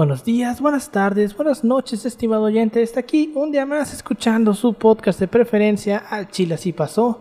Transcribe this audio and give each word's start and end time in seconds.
Buenos 0.00 0.24
días, 0.24 0.62
buenas 0.62 0.90
tardes, 0.90 1.36
buenas 1.36 1.62
noches, 1.62 2.06
estimado 2.06 2.44
oyente. 2.44 2.80
Está 2.80 3.00
aquí 3.00 3.30
un 3.34 3.52
día 3.52 3.66
más 3.66 3.92
escuchando 3.92 4.54
su 4.54 4.72
podcast 4.72 5.20
de 5.20 5.28
preferencia 5.28 5.98
Al 5.98 6.30
Chile 6.30 6.54
así 6.54 6.72
pasó. 6.72 7.20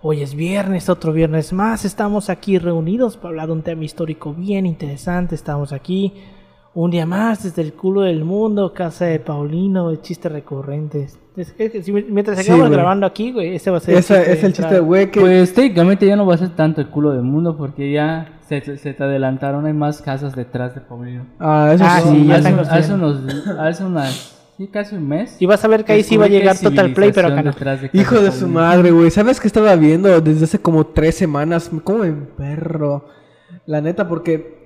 Hoy 0.00 0.22
es 0.22 0.34
viernes, 0.34 0.88
otro 0.88 1.12
viernes 1.12 1.52
más. 1.52 1.84
Estamos 1.84 2.30
aquí 2.30 2.56
reunidos 2.56 3.18
para 3.18 3.28
hablar 3.28 3.48
de 3.48 3.52
un 3.52 3.62
tema 3.62 3.84
histórico 3.84 4.32
bien 4.32 4.64
interesante. 4.64 5.34
Estamos 5.34 5.74
aquí 5.74 6.14
un 6.74 6.90
día 6.90 7.06
más 7.06 7.44
desde 7.44 7.62
el 7.62 7.72
culo 7.74 8.02
del 8.02 8.24
mundo, 8.24 8.72
casa 8.74 9.04
de 9.06 9.20
Paulino, 9.20 9.90
el 9.90 10.00
chiste 10.00 10.28
recurrente. 10.28 11.06
Es 11.36 11.54
mientras 12.08 12.38
Sí, 12.44 12.52
güey. 12.52 12.70
grabando 12.70 13.06
aquí, 13.06 13.32
güey, 13.32 13.54
este 13.56 13.70
va 13.70 13.78
a 13.78 13.80
ser 13.80 13.96
Ese 13.96 14.14
es 14.22 14.28
el 14.28 14.34
de 14.34 14.34
chiste 14.48 14.62
entrada. 14.62 14.78
güey 14.80 15.10
que... 15.10 15.20
Pues 15.20 15.52
técnicamente 15.54 16.06
ya 16.06 16.14
no 16.16 16.26
va 16.26 16.34
a 16.34 16.38
ser 16.38 16.50
tanto 16.50 16.80
el 16.80 16.88
culo 16.88 17.10
del 17.12 17.22
mundo 17.22 17.56
porque 17.56 17.90
ya 17.92 18.38
se, 18.48 18.60
se 18.76 18.92
te 18.94 19.02
adelantaron, 19.04 19.66
hay 19.66 19.72
más 19.72 20.00
casas 20.02 20.34
detrás 20.36 20.74
de 20.74 20.80
Paulino. 20.80 21.26
Ah, 21.40 21.72
eso 21.74 21.84
Ah, 21.86 22.00
sí. 22.02 22.30
hace, 22.30 22.48
hace 22.48 22.54
construyendo. 22.56 22.94
unos, 23.08 23.48
hace 23.58 23.84
unas, 23.84 24.36
sí, 24.56 24.68
casi 24.68 24.94
un 24.96 25.08
mes. 25.08 25.36
Y 25.40 25.46
vas 25.46 25.64
a 25.64 25.68
ver 25.68 25.84
que 25.84 25.92
ahí 25.92 26.02
sí 26.04 26.16
va 26.16 26.26
a 26.26 26.28
llegar 26.28 26.56
Total 26.58 26.92
Play, 26.92 27.10
pero 27.12 27.28
acá 27.28 27.42
no. 27.42 27.52
de 27.52 27.90
Hijo 27.92 28.16
de 28.20 28.30
su 28.30 28.40
Paulino. 28.40 28.60
madre, 28.60 28.90
güey. 28.92 29.10
¿Sabes 29.10 29.40
qué 29.40 29.46
estaba 29.48 29.74
viendo 29.76 30.20
desde 30.20 30.44
hace 30.44 30.58
como 30.60 30.86
tres 30.86 31.16
semanas? 31.16 31.70
Como 31.82 32.00
me 32.00 32.12
perro. 32.12 33.06
La 33.66 33.80
neta, 33.80 34.06
porque 34.08 34.63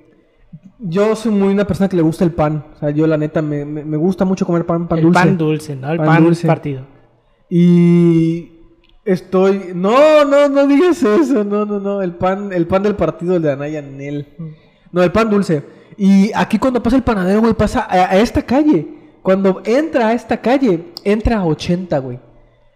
yo 0.79 1.15
soy 1.16 1.33
muy 1.33 1.48
una 1.52 1.66
persona 1.66 1.88
que 1.88 1.97
le 1.97 2.02
gusta 2.02 2.25
el 2.25 2.33
pan. 2.33 2.65
O 2.77 2.79
sea, 2.79 2.91
yo 2.91 3.07
la 3.07 3.16
neta 3.16 3.43
me, 3.43 3.65
me- 3.65 3.84
me 3.84 3.97
gusta 3.97 4.25
mucho 4.25 4.47
comer 4.47 4.65
pan, 4.66 4.87
pan 4.88 4.98
el 4.98 5.05
dulce. 5.05 5.21
pan 5.21 5.38
dulce, 5.38 5.77
¿no? 5.77 5.91
El 5.91 5.98
Pan 5.98 6.07
pan, 6.07 6.24
dulce. 6.24 6.47
partido. 6.47 6.83
Y 7.51 8.52
estoy... 9.05 9.73
No, 9.74 10.24
no, 10.24 10.48
no 10.48 10.66
digas 10.66 11.02
eso. 11.02 11.45
No, 11.45 11.65
no, 11.65 11.80
no. 11.80 12.02
El 12.02 12.12
pan, 12.15 12.52
el 12.52 12.66
pan 12.66 12.83
del 12.83 12.95
partido 12.95 13.41
de 13.41 13.52
Anaya 13.52 13.83
Nel. 13.83 14.29
No, 14.93 15.02
el 15.02 15.12
pan 15.12 15.29
dulce. 15.30 15.65
Y 15.97 16.30
aquí 16.34 16.59
cuando 16.59 16.83
pasa 16.83 16.96
el 16.96 17.02
panadero, 17.02 17.41
güey, 17.41 17.55
pasa 17.55 17.80
a, 17.80 18.10
a 18.12 18.16
esta 18.19 18.43
calle. 18.43 18.87
Cuando 19.23 19.60
entra 19.65 20.09
a 20.09 20.12
esta 20.12 20.37
calle, 20.41 20.93
entra 21.05 21.38
a 21.38 21.45
80, 21.45 21.99
güey. 21.99 22.19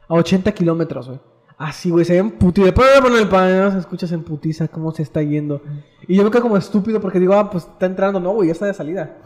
A 0.09 0.15
80 0.15 0.53
kilómetros, 0.53 1.07
güey. 1.09 1.21
Así, 1.59 1.91
güey, 1.91 2.05
se 2.05 2.15
ve 2.15 2.19
en 2.19 2.31
putiza. 2.33 2.67
Después 2.67 2.95
de 2.95 3.03
poner 3.03 3.23
el 3.23 3.29
pan, 3.29 3.59
¿no? 3.59 3.71
se 3.71 3.79
escuchas 3.79 4.13
en 4.13 4.23
putiza 4.23 4.69
cómo 4.69 4.93
se 4.93 5.03
está 5.03 5.23
yendo. 5.23 5.63
Y 6.09 6.17
yo 6.17 6.25
me 6.25 6.31
quedo 6.31 6.43
como 6.43 6.57
estúpido 6.57 7.01
porque 7.01 7.21
digo, 7.21 7.35
ah, 7.35 7.51
pues 7.51 7.65
está 7.65 7.87
entrando. 7.87 8.19
No, 8.21 8.33
güey, 8.33 8.49
ya 8.49 8.53
está 8.53 8.67
de 8.67 8.75
salida. 8.75 9.19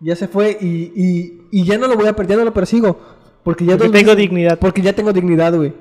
Ya 0.00 0.16
se 0.16 0.28
fue 0.28 0.56
y, 0.60 0.92
y, 0.94 1.48
y 1.50 1.64
ya 1.64 1.78
no 1.78 1.86
lo 1.86 1.96
voy 1.96 2.06
a 2.06 2.14
perder, 2.14 2.36
ya 2.36 2.38
no 2.38 2.44
lo 2.44 2.54
persigo. 2.54 2.98
Porque 3.42 3.64
ya 3.64 3.76
Porque 3.76 3.90
tengo 3.90 4.14
dignidad. 4.14 4.58
Porque 4.58 4.82
ya 4.82 4.92
tengo 4.92 5.12
dignidad, 5.12 5.54
güey. 5.54 5.74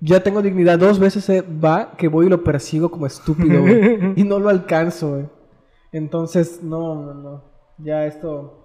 Ya 0.00 0.22
tengo 0.22 0.42
dignidad. 0.42 0.78
Dos 0.78 0.98
veces 0.98 1.24
se 1.24 1.40
va 1.40 1.92
que 1.96 2.08
voy 2.08 2.26
y 2.26 2.28
lo 2.28 2.44
persigo 2.44 2.90
como 2.90 3.06
estúpido, 3.06 3.60
güey. 3.60 4.12
y 4.16 4.24
no 4.24 4.38
lo 4.38 4.48
alcanzo, 4.48 5.10
güey. 5.10 5.28
Entonces, 5.92 6.62
no, 6.62 6.94
no, 7.02 7.14
no. 7.14 7.44
Ya 7.78 8.06
esto. 8.06 8.62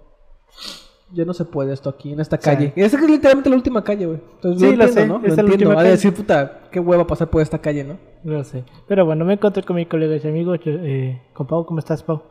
Ya 1.12 1.24
no 1.24 1.34
se 1.34 1.44
puede 1.44 1.72
esto 1.72 1.90
aquí, 1.90 2.12
en 2.12 2.20
esta 2.20 2.38
calle. 2.38 2.72
Esta 2.74 2.98
que 2.98 3.04
es 3.04 3.10
literalmente 3.10 3.50
la 3.50 3.56
última 3.56 3.84
calle, 3.84 4.06
güey. 4.06 4.20
Entonces, 4.36 4.60
Sí, 4.70 4.76
lo 4.76 4.84
lo 4.84 4.88
entiendo, 4.88 5.20
sé, 5.20 5.28
¿no? 5.28 5.36
Lo 5.36 5.52
entiendo. 5.52 5.78
a 5.78 5.82
decir, 5.82 6.14
puta, 6.14 6.60
qué 6.70 6.80
hueva 6.80 7.06
pasar 7.06 7.28
por 7.28 7.42
esta 7.42 7.58
calle, 7.58 7.84
¿no? 7.84 7.98
No 8.24 8.42
sé. 8.44 8.64
Pero 8.88 9.04
bueno, 9.04 9.24
me 9.24 9.34
encontré 9.34 9.62
con 9.62 9.76
mi 9.76 9.84
colega 9.86 10.16
y 10.16 10.26
amigo, 10.28 10.54
yo, 10.54 10.72
eh, 10.72 11.20
con 11.34 11.46
Pau. 11.46 11.66
¿Cómo 11.66 11.78
estás, 11.80 12.02
Pau? 12.02 12.22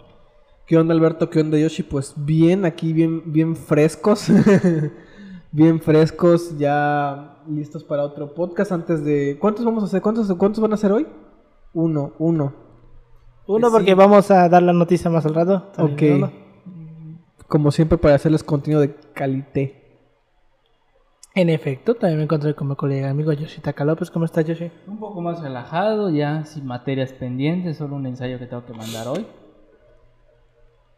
¿Qué 0.66 0.78
onda, 0.78 0.94
Alberto? 0.94 1.30
¿Qué 1.30 1.42
onda, 1.42 1.58
Yoshi? 1.58 1.84
Pues 1.84 2.14
bien, 2.16 2.66
aquí 2.66 2.94
bien, 2.94 3.22
bien 3.32 3.56
frescos. 3.56 4.28
bien 5.52 5.82
frescos, 5.82 6.58
ya 6.58 7.38
listos 7.50 7.84
para 7.84 8.04
otro 8.04 8.34
podcast 8.34 8.72
antes 8.72 9.04
de... 9.04 9.38
¿Cuántos 9.40 9.66
vamos 9.66 9.84
a 9.84 9.88
hacer? 9.88 10.02
¿Cuántos, 10.02 10.32
cuántos 10.36 10.62
van 10.62 10.72
a 10.72 10.76
hacer 10.76 10.92
hoy? 10.92 11.08
Uno, 11.74 12.14
uno. 12.20 12.54
Uno, 13.48 13.68
Sí. 13.68 13.74
porque 13.74 13.94
vamos 13.96 14.32
a 14.32 14.48
dar 14.48 14.64
la 14.64 14.74
noticia 14.74 15.10
más 15.12 15.26
al 15.26 15.36
rato. 15.36 15.66
¿Está 15.72 15.84
Ok. 15.84 16.32
Como 17.52 17.70
siempre 17.72 17.98
para 17.98 18.16
hacerles 18.16 18.46
contenido 18.46 18.80
de 18.80 18.96
calité. 19.14 19.78
En 21.36 21.50
efecto, 21.50 21.96
también 21.96 22.20
me 22.20 22.24
encontré 22.24 22.56
con 22.56 22.70
mi 22.70 22.78
colega 22.78 23.10
amigo 23.10 23.34
Yoshitaka 23.34 23.84
López. 23.84 24.10
¿Cómo 24.10 24.24
estás, 24.24 24.46
Yoshi? 24.46 24.72
Un 24.88 24.98
poco 25.00 25.20
más 25.20 25.42
relajado, 25.42 26.10
ya 26.10 26.46
sin 26.46 26.66
materias 26.66 27.12
pendientes, 27.12 27.76
solo 27.76 27.98
un 27.98 28.06
ensayo 28.06 28.40
que 28.40 28.46
tengo 28.48 28.66
que 28.66 28.72
mandar 28.72 29.10
hoy. 29.10 29.28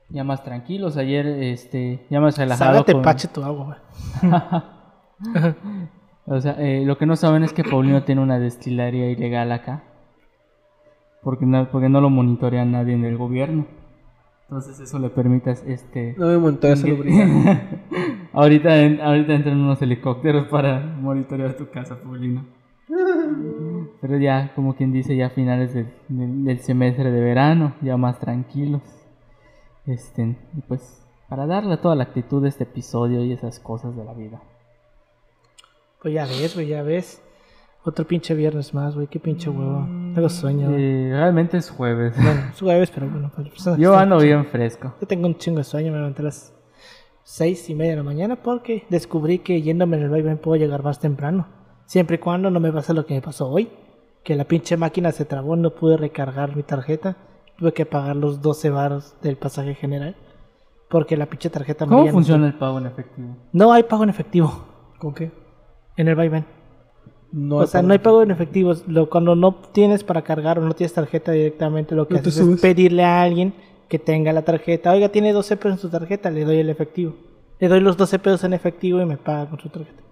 Ya 0.09 0.23
más 0.23 0.43
tranquilos, 0.43 0.95
ayer 0.97 1.25
este, 1.25 2.05
ya 2.11 2.19
más 2.21 2.37
relajado. 2.37 2.71
Ságate 2.73 2.93
con- 2.93 3.01
pache 3.01 3.27
tu 3.27 3.43
agua. 3.43 3.79
O 6.25 6.39
sea, 6.39 6.53
eh, 6.57 6.83
lo 6.85 6.97
que 6.97 7.05
no 7.05 7.17
saben 7.17 7.43
es 7.43 7.51
que 7.51 7.65
Paulino 7.65 8.03
tiene 8.03 8.21
una 8.21 8.39
destilería 8.39 9.09
ilegal 9.09 9.51
acá. 9.51 9.83
Porque 11.21 11.45
no, 11.45 11.69
porque 11.69 11.89
no 11.89 11.99
lo 11.99 12.09
monitorea 12.09 12.63
nadie 12.63 12.93
en 12.93 13.03
el 13.03 13.17
gobierno. 13.17 13.65
Entonces 14.43 14.79
eso 14.79 14.99
le 14.99 15.09
permite 15.09 15.51
este... 15.67 16.15
No 16.17 16.27
me 16.27 16.37
montó 16.37 16.67
esa 16.67 16.85
ahorita, 18.33 18.77
en- 18.83 19.01
ahorita 19.01 19.33
entran 19.33 19.59
unos 19.59 19.81
helicópteros 19.81 20.47
para 20.47 20.79
monitorear 20.79 21.55
tu 21.55 21.69
casa, 21.69 21.97
Paulino. 22.01 22.45
Pero 24.01 24.17
ya, 24.17 24.51
como 24.55 24.75
quien 24.75 24.91
dice, 24.91 25.15
ya 25.15 25.27
a 25.27 25.29
finales 25.29 25.73
del, 25.73 25.87
del- 26.09 26.43
del 26.43 26.59
semestre 26.59 27.09
de 27.11 27.21
verano, 27.21 27.73
ya 27.81 27.97
más 27.97 28.19
tranquilos. 28.19 28.81
Este, 29.85 30.35
y 30.55 30.61
pues, 30.67 31.03
para 31.29 31.47
darle 31.47 31.77
toda 31.77 31.95
la 31.95 32.03
actitud 32.03 32.41
de 32.43 32.49
este 32.49 32.63
episodio 32.65 33.23
y 33.23 33.31
esas 33.33 33.59
cosas 33.59 33.95
de 33.95 34.03
la 34.05 34.13
vida. 34.13 34.41
Pues 36.01 36.13
ya 36.13 36.25
ves, 36.25 36.53
güey, 36.53 36.67
ya 36.67 36.83
ves. 36.83 37.21
Otro 37.85 38.05
pinche 38.05 38.35
viernes 38.35 38.73
más, 38.73 38.93
güey. 38.95 39.07
Qué 39.07 39.19
pinche 39.19 39.49
huevo. 39.49 39.87
Tengo 40.13 40.29
sueño. 40.29 40.69
güey. 40.69 40.83
Eh, 40.83 41.09
realmente 41.11 41.57
es 41.57 41.69
jueves. 41.69 42.15
Bueno, 42.15 42.41
es 42.53 42.59
jueves, 42.59 42.91
pero 42.93 43.07
bueno. 43.09 43.29
para 43.29 43.43
las 43.43 43.51
personas 43.51 43.77
que 43.77 43.83
Yo 43.83 43.97
ando 43.97 44.19
bien 44.19 44.45
fresco. 44.45 44.93
Yo 45.01 45.07
tengo 45.07 45.27
un 45.27 45.37
chingo 45.37 45.57
de 45.59 45.63
sueño, 45.63 45.91
me 45.91 45.97
levanté 45.97 46.21
a 46.21 46.25
las 46.25 46.53
seis 47.23 47.69
y 47.69 47.75
media 47.75 47.91
de 47.91 47.97
la 47.97 48.03
mañana 48.03 48.35
porque 48.35 48.85
descubrí 48.89 49.39
que 49.39 49.61
yéndome 49.61 49.97
en 49.97 50.03
el 50.03 50.09
vaivén 50.09 50.37
puedo 50.37 50.57
llegar 50.57 50.83
más 50.83 50.99
temprano. 50.99 51.47
Siempre 51.85 52.15
y 52.15 52.19
cuando 52.19 52.49
no 52.49 52.59
me 52.59 52.71
pase 52.71 52.93
lo 52.93 53.05
que 53.05 53.13
me 53.13 53.21
pasó 53.21 53.49
hoy. 53.49 53.69
Que 54.23 54.35
la 54.35 54.45
pinche 54.45 54.77
máquina 54.77 55.11
se 55.11 55.25
trabó, 55.25 55.55
no 55.57 55.71
pude 55.71 55.97
recargar 55.97 56.55
mi 56.55 56.63
tarjeta. 56.63 57.17
Tuve 57.57 57.73
que 57.73 57.85
pagar 57.85 58.15
los 58.15 58.41
12 58.41 58.69
baros 58.69 59.15
del 59.21 59.35
pasaje 59.37 59.75
general. 59.75 60.15
Porque 60.89 61.17
la 61.17 61.25
pinche 61.25 61.49
tarjeta 61.49 61.85
¿Cómo 61.85 61.97
amarilla 61.97 62.11
no- 62.11 62.17
funciona 62.17 62.47
el 62.47 62.53
pago 62.53 62.77
en 62.77 62.85
efectivo? 62.85 63.35
No 63.51 63.73
hay 63.73 63.83
pago 63.83 64.03
en 64.03 64.09
efectivo 64.09 64.65
¿Con 64.99 65.13
qué? 65.13 65.31
en 65.97 66.07
el 66.07 66.15
vaivén. 66.15 66.45
No 67.33 67.57
o 67.57 67.67
sea, 67.67 67.81
no 67.81 67.93
hay 67.93 67.99
pago 67.99 68.21
en 68.21 68.29
efectivo. 68.29 68.75
Lo, 68.85 69.09
cuando 69.09 69.35
no 69.35 69.55
tienes 69.73 70.03
para 70.03 70.21
cargar 70.21 70.59
o 70.59 70.61
no 70.61 70.75
tienes 70.75 70.93
tarjeta 70.93 71.31
directamente, 71.31 71.95
lo 71.95 72.07
que 72.07 72.13
No 72.13 72.19
haces 72.19 72.37
es 72.37 72.61
pedirle 72.61 73.03
a 73.03 73.23
alguien 73.23 73.53
que 73.89 73.97
tenga 73.97 74.31
la 74.33 74.43
tarjeta. 74.43 74.91
Oiga, 74.91 75.09
tiene 75.09 75.33
12 75.33 75.57
pesos 75.57 75.71
en 75.73 75.79
su 75.79 75.89
tarjeta, 75.89 76.29
le 76.29 76.45
doy 76.45 76.57
el 76.57 76.69
efectivo. 76.69 77.15
Le 77.59 77.67
doy 77.67 77.79
los 77.79 77.97
12 77.97 78.19
pesos 78.19 78.43
en 78.43 78.53
efectivo 78.53 79.01
y 79.01 79.05
me 79.05 79.17
paga 79.17 79.49
con 79.49 79.59
su 79.59 79.69
tarjeta. 79.69 80.03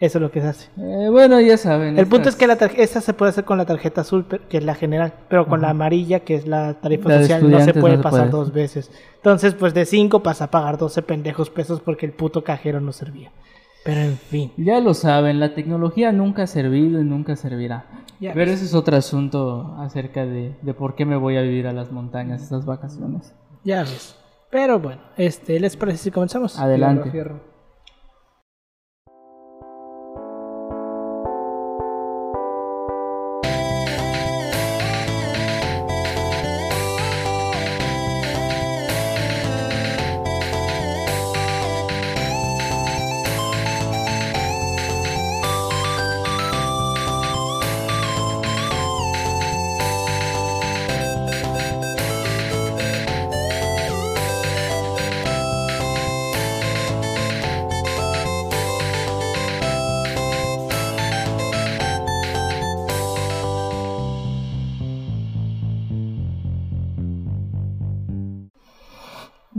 Eso 0.00 0.18
es 0.18 0.22
lo 0.22 0.32
que 0.32 0.40
se 0.40 0.48
hace. 0.48 0.68
Eh, 0.76 1.08
bueno, 1.08 1.40
ya 1.40 1.56
saben. 1.56 1.96
El 1.96 2.08
punto 2.08 2.28
es 2.28 2.34
que 2.34 2.48
la 2.48 2.56
tarjeta, 2.56 2.82
esa 2.82 3.00
se 3.00 3.14
puede 3.14 3.30
hacer 3.30 3.44
con 3.44 3.56
la 3.56 3.64
tarjeta 3.64 4.00
azul, 4.00 4.26
que 4.48 4.58
es 4.58 4.64
la 4.64 4.74
general, 4.74 5.14
pero 5.28 5.46
con 5.46 5.60
la 5.62 5.70
amarilla, 5.70 6.20
que 6.20 6.34
es 6.34 6.48
la 6.48 6.74
tarifa 6.74 7.08
La 7.08 7.20
social, 7.20 7.48
no 7.48 7.60
se 7.60 7.72
puede 7.72 7.96
no 7.96 8.02
se 8.02 8.02
pasar 8.02 8.30
puede. 8.30 8.32
dos 8.32 8.52
veces. 8.52 8.90
Entonces, 9.16 9.54
pues 9.54 9.72
de 9.72 9.84
5 9.84 10.22
pasa 10.24 10.44
a 10.46 10.50
pagar 10.50 10.76
12 10.78 11.02
pendejos 11.02 11.50
pesos 11.50 11.80
porque 11.80 12.06
el 12.06 12.12
puto 12.12 12.42
cajero 12.42 12.80
no 12.80 12.92
servía. 12.92 13.30
Pero 13.84 14.00
en 14.00 14.16
fin. 14.16 14.52
Ya 14.56 14.80
lo 14.80 14.94
saben, 14.94 15.40
la 15.40 15.54
tecnología 15.54 16.10
nunca 16.10 16.44
ha 16.44 16.46
servido 16.46 17.00
y 17.00 17.04
nunca 17.04 17.36
servirá. 17.36 17.84
Ya 18.18 18.32
Pero 18.32 18.50
ese 18.50 18.64
es 18.64 18.74
otro 18.74 18.96
asunto 18.96 19.76
acerca 19.78 20.24
de, 20.24 20.56
de 20.62 20.74
por 20.74 20.94
qué 20.94 21.04
me 21.04 21.16
voy 21.16 21.36
a 21.36 21.42
vivir 21.42 21.66
a 21.66 21.72
las 21.72 21.92
montañas 21.92 22.42
estas 22.42 22.64
vacaciones. 22.64 23.34
Ya 23.62 23.80
ves. 23.80 24.16
Pero 24.50 24.78
bueno, 24.78 25.02
este, 25.16 25.58
¿les 25.60 25.76
parece 25.76 25.98
si 25.98 26.10
comenzamos? 26.10 26.58
Adelante. 26.58 27.10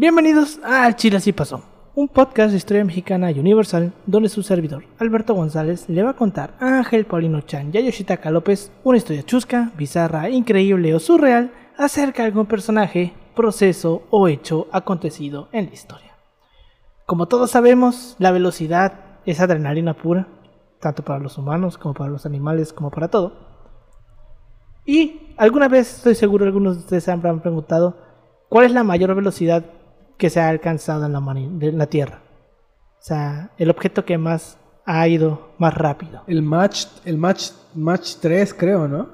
Bienvenidos 0.08 0.60
a 0.64 0.96
Chile 0.96 1.18
Así 1.18 1.34
Pasó, 1.34 1.64
un 1.96 2.08
podcast 2.08 2.52
de 2.52 2.58
historia 2.58 2.86
mexicana 2.86 3.32
y 3.32 3.40
universal 3.40 3.92
donde 4.06 4.30
su 4.30 4.44
servidor, 4.44 4.84
Alberto 5.00 5.34
González, 5.34 5.90
le 5.90 6.04
va 6.04 6.12
a 6.12 6.16
contar 6.16 6.54
a 6.60 6.78
Ángel 6.78 7.08
Paulino 7.08 7.42
Chan 7.42 7.72
y 7.74 7.80
a 7.80 7.82
Yoshitaka 7.82 8.30
López 8.30 8.72
una 8.84 9.00
historia 9.00 9.24
chusca, 9.24 9.72
bizarra, 9.76 10.30
increíble 10.30 10.94
o 10.94 11.00
surreal 11.00 11.52
acerca 11.76 12.22
de 12.22 12.28
algún 12.28 12.46
personaje, 12.46 13.14
proceso 13.36 14.04
o 14.12 14.28
hecho 14.28 14.68
acontecido 14.72 15.50
en 15.52 15.66
la 15.66 15.74
historia. 15.74 16.12
Como 17.08 17.28
todos 17.28 17.50
sabemos, 17.50 18.16
la 18.20 18.30
velocidad 18.30 19.18
es 19.26 19.40
adrenalina 19.40 19.96
pura, 19.96 20.28
tanto 20.82 21.04
para 21.04 21.18
los 21.18 21.40
humanos 21.40 21.80
como 21.80 21.96
para 21.96 22.12
los 22.12 22.28
animales, 22.28 22.74
como 22.74 22.92
para 22.92 23.08
todo. 23.08 23.34
Y 24.86 25.34
alguna 25.36 25.68
vez, 25.68 25.96
estoy 25.96 26.14
seguro, 26.14 26.46
algunos 26.46 26.76
de 26.76 26.82
ustedes 26.82 27.06
se 27.06 27.12
habrán 27.12 27.40
preguntado, 27.40 27.98
¿cuál 28.50 28.66
es 28.66 28.72
la 28.72 28.84
mayor 28.84 29.16
velocidad 29.16 29.66
que 30.18 30.30
se 30.30 30.40
ha 30.40 30.50
alcanzado 30.50 31.06
en 31.06 31.78
la, 31.78 31.86
Tierra? 31.88 32.22
O 33.00 33.02
sea, 33.02 33.52
el 33.58 33.70
objeto 33.70 34.06
que 34.06 34.18
más 34.18 34.58
ha 34.86 35.08
ido 35.08 35.50
más 35.58 35.74
rápido. 35.74 36.22
El 36.28 36.42
match, 36.42 36.86
el 37.06 37.18
match, 37.18 37.52
match 37.74 38.16
3 38.22 38.54
creo, 38.54 38.88
¿no? 38.88 39.10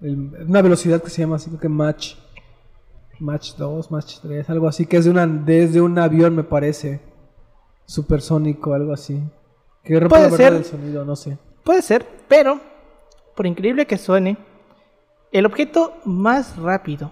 El- 0.00 0.46
una 0.48 0.62
velocidad 0.62 1.02
que 1.02 1.10
se 1.10 1.22
llama 1.22 1.36
así, 1.36 1.48
creo 1.50 1.60
que 1.60 1.68
match. 1.68 2.14
Match 3.18 3.54
2, 3.56 3.90
match 3.90 4.18
3, 4.22 4.48
algo 4.48 4.66
así, 4.66 4.86
que 4.86 4.96
es 4.96 5.04
de 5.04 5.10
una, 5.10 5.26
desde 5.26 5.80
un 5.82 5.98
avión 5.98 6.34
me 6.34 6.42
parece. 6.44 7.00
Supersónico, 7.84 8.72
algo 8.72 8.92
así. 8.92 9.20
Que 9.84 9.98
rompe 9.98 10.08
Puede 10.16 10.22
la 10.24 10.30
verdad 10.30 10.44
ser. 10.46 10.52
del 10.54 10.64
sonido, 10.64 11.04
no 11.04 11.16
sé. 11.16 11.38
Puede 11.64 11.82
ser, 11.82 12.06
pero, 12.28 12.60
por 13.36 13.46
increíble 13.46 13.86
que 13.86 13.98
suene, 13.98 14.38
el 15.32 15.44
objeto 15.46 15.94
más 16.04 16.56
rápido, 16.56 17.10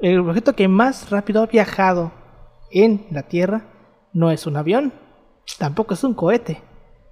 el 0.00 0.20
objeto 0.20 0.54
que 0.54 0.68
más 0.68 1.10
rápido 1.10 1.42
ha 1.42 1.46
viajado 1.46 2.12
en 2.70 3.06
la 3.10 3.24
Tierra, 3.24 3.64
no 4.12 4.30
es 4.30 4.46
un 4.46 4.56
avión, 4.56 4.92
tampoco 5.58 5.94
es 5.94 6.04
un 6.04 6.14
cohete, 6.14 6.62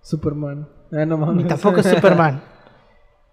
Superman. 0.03 0.69
Ah, 0.93 1.05
no 1.05 1.19
mames. 1.19 1.37
ni 1.37 1.44
tampoco 1.44 1.81
es 1.81 1.87
Superman. 1.91 2.43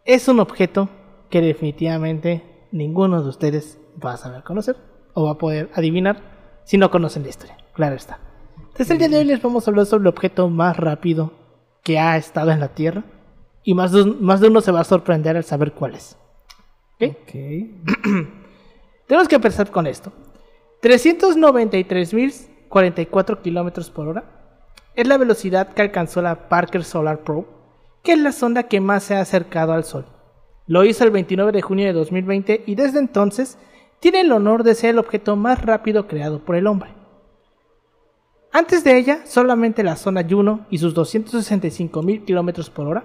Es 0.06 0.28
un 0.28 0.40
objeto 0.40 0.90
que 1.30 1.42
definitivamente 1.42 2.68
ninguno 2.72 3.22
de 3.22 3.30
ustedes 3.30 3.78
va 4.04 4.14
a 4.14 4.18
saber 4.18 4.44
conocer 4.44 4.76
o 5.14 5.26
va 5.26 5.32
a 5.32 5.38
poder 5.38 5.70
adivinar 5.76 6.18
si 6.66 6.78
no 6.78 6.90
conocen 6.90 7.24
la 7.24 7.30
historia. 7.30 7.58
Claro 7.74 7.96
está. 7.96 8.20
Desde 8.78 8.94
el 8.94 9.00
día 9.00 9.10
de 9.10 9.18
hoy 9.18 9.26
les 9.26 9.42
vamos 9.42 9.68
a 9.68 9.72
hablar 9.72 9.86
sobre 9.86 10.02
el 10.02 10.08
objeto 10.08 10.50
más 10.50 10.76
rápido 10.78 11.32
que 11.84 12.00
ha 12.00 12.18
estado 12.18 12.50
en 12.52 12.60
la 12.60 12.70
Tierra 12.70 13.04
y 13.64 13.76
más 13.76 13.92
de, 13.92 14.02
un- 14.02 14.24
más 14.24 14.40
de 14.42 14.48
uno 14.48 14.62
se 14.62 14.72
va 14.72 14.80
a 14.82 14.84
sorprender 14.86 15.38
al 15.38 15.44
saber 15.44 15.74
cuál 15.74 15.94
es. 15.96 16.18
¿Ok? 17.00 17.16
Ok. 17.24 17.36
Tenemos 19.08 19.28
que 19.28 19.36
empezar 19.36 19.72
con 19.72 19.88
esto. 19.88 20.14
393.044 20.82 23.42
kilómetros 23.42 23.90
por 23.90 24.08
hora 24.08 24.24
es 24.96 25.08
la 25.08 25.18
velocidad 25.18 25.74
que 25.74 25.82
alcanzó 25.82 26.22
la 26.22 26.50
Parker 26.50 26.84
Solar 26.84 27.24
Probe, 27.24 27.48
que 28.04 28.14
es 28.14 28.20
la 28.20 28.32
sonda 28.32 28.64
que 28.64 28.80
más 28.80 29.04
se 29.04 29.16
ha 29.16 29.22
acercado 29.22 29.74
al 29.74 29.84
Sol. 29.84 30.06
Lo 30.68 30.86
hizo 30.86 31.04
el 31.04 31.12
29 31.12 31.52
de 31.52 31.62
junio 31.62 31.86
de 31.86 31.94
2020 31.94 32.64
y 32.66 32.76
desde 32.76 33.00
entonces 33.00 33.58
tiene 34.00 34.22
el 34.22 34.32
honor 34.32 34.64
de 34.64 34.76
ser 34.76 34.92
el 34.92 35.00
objeto 35.00 35.36
más 35.36 35.62
rápido 35.62 36.08
creado 36.08 36.40
por 36.40 36.56
el 36.56 36.68
hombre. 36.68 36.92
Antes 38.52 38.84
de 38.84 38.98
ella, 38.98 39.26
solamente 39.26 39.84
la 39.84 39.96
zona 39.96 40.26
Juno 40.30 40.68
y 40.70 40.78
sus 40.78 40.96
265.000 40.96 42.24
kilómetros 42.24 42.70
por 42.70 42.88
hora. 42.88 43.04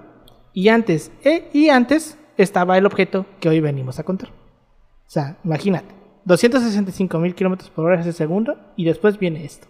Y 0.52 0.68
antes, 0.68 1.10
eh, 1.24 1.48
y 1.52 1.70
antes 1.70 2.18
estaba 2.36 2.76
el 2.76 2.84
objeto 2.84 3.24
que 3.40 3.48
hoy 3.48 3.60
venimos 3.60 3.98
a 3.98 4.04
contar. 4.04 4.28
O 5.08 5.10
sea, 5.10 5.38
imagínate, 5.42 5.94
265.000 6.26 7.34
kilómetros 7.34 7.70
por 7.70 7.86
hora 7.86 8.00
ese 8.00 8.12
segundo 8.12 8.58
y 8.76 8.84
después 8.84 9.18
viene 9.18 9.44
esto. 9.44 9.66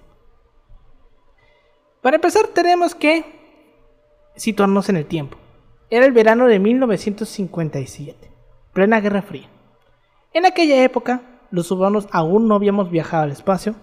Para 2.02 2.16
empezar, 2.16 2.48
tenemos 2.48 2.94
que 2.94 3.24
situarnos 4.34 4.88
en 4.88 4.96
el 4.96 5.06
tiempo. 5.06 5.36
Era 5.90 6.06
el 6.06 6.12
verano 6.12 6.46
de 6.46 6.58
1957, 6.58 8.30
plena 8.72 9.00
Guerra 9.00 9.22
Fría. 9.22 9.48
En 10.32 10.44
aquella 10.44 10.82
época, 10.82 11.22
los 11.50 11.70
humanos 11.70 12.08
aún 12.12 12.46
no 12.48 12.54
habíamos 12.56 12.90
viajado 12.90 13.22
al 13.22 13.30
espacio, 13.32 13.74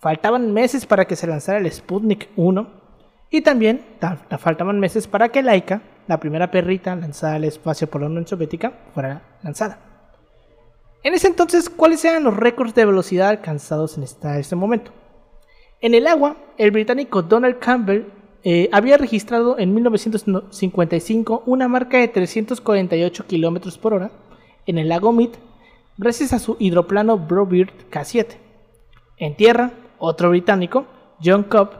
faltaban 0.00 0.52
meses 0.52 0.86
para 0.86 1.04
que 1.06 1.16
se 1.16 1.26
lanzara 1.26 1.58
el 1.58 1.70
Sputnik 1.70 2.30
1 2.36 2.66
y 3.30 3.42
también 3.42 3.84
ta- 4.00 4.16
faltaban 4.38 4.80
meses 4.80 5.06
para 5.06 5.28
que 5.28 5.42
Laika, 5.42 5.82
la 6.06 6.18
primera 6.18 6.50
perrita 6.50 6.94
lanzada 6.96 7.34
al 7.36 7.44
espacio 7.44 7.88
por 7.88 8.00
la 8.00 8.08
Unión 8.08 8.26
Soviética, 8.26 8.72
fuera 8.92 9.22
lanzada. 9.42 9.78
En 11.04 11.14
ese 11.14 11.28
entonces, 11.28 11.68
¿cuáles 11.70 12.04
eran 12.04 12.24
los 12.24 12.36
récords 12.36 12.74
de 12.74 12.84
velocidad 12.86 13.28
alcanzados 13.28 13.96
en 13.96 14.02
esta- 14.04 14.38
este 14.38 14.56
momento? 14.56 14.90
En 15.80 15.94
el 15.94 16.06
agua, 16.06 16.36
el 16.58 16.70
británico 16.70 17.22
Donald 17.22 17.58
Campbell 17.58 18.06
eh, 18.42 18.68
había 18.72 18.96
registrado 18.98 19.58
en 19.58 19.72
1955 19.74 21.42
una 21.46 21.68
marca 21.68 21.98
de 21.98 22.08
348 22.08 23.24
km 23.26 23.78
por 23.78 23.94
hora 23.94 24.10
en 24.66 24.78
el 24.78 24.88
lago 24.88 25.12
Mead 25.12 25.30
gracias 25.96 26.32
a 26.32 26.38
su 26.38 26.56
hidroplano 26.58 27.18
Bluebird 27.18 27.70
K7. 27.90 28.36
En 29.18 29.36
tierra, 29.36 29.70
otro 29.98 30.30
británico, 30.30 30.86
John 31.22 31.44
Cobb, 31.44 31.70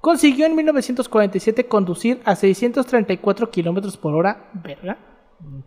consiguió 0.00 0.46
en 0.46 0.54
1947 0.54 1.66
conducir 1.66 2.20
a 2.24 2.36
634 2.36 3.50
km 3.50 3.96
por 3.98 4.14
hora, 4.14 4.50
verga, 4.54 4.96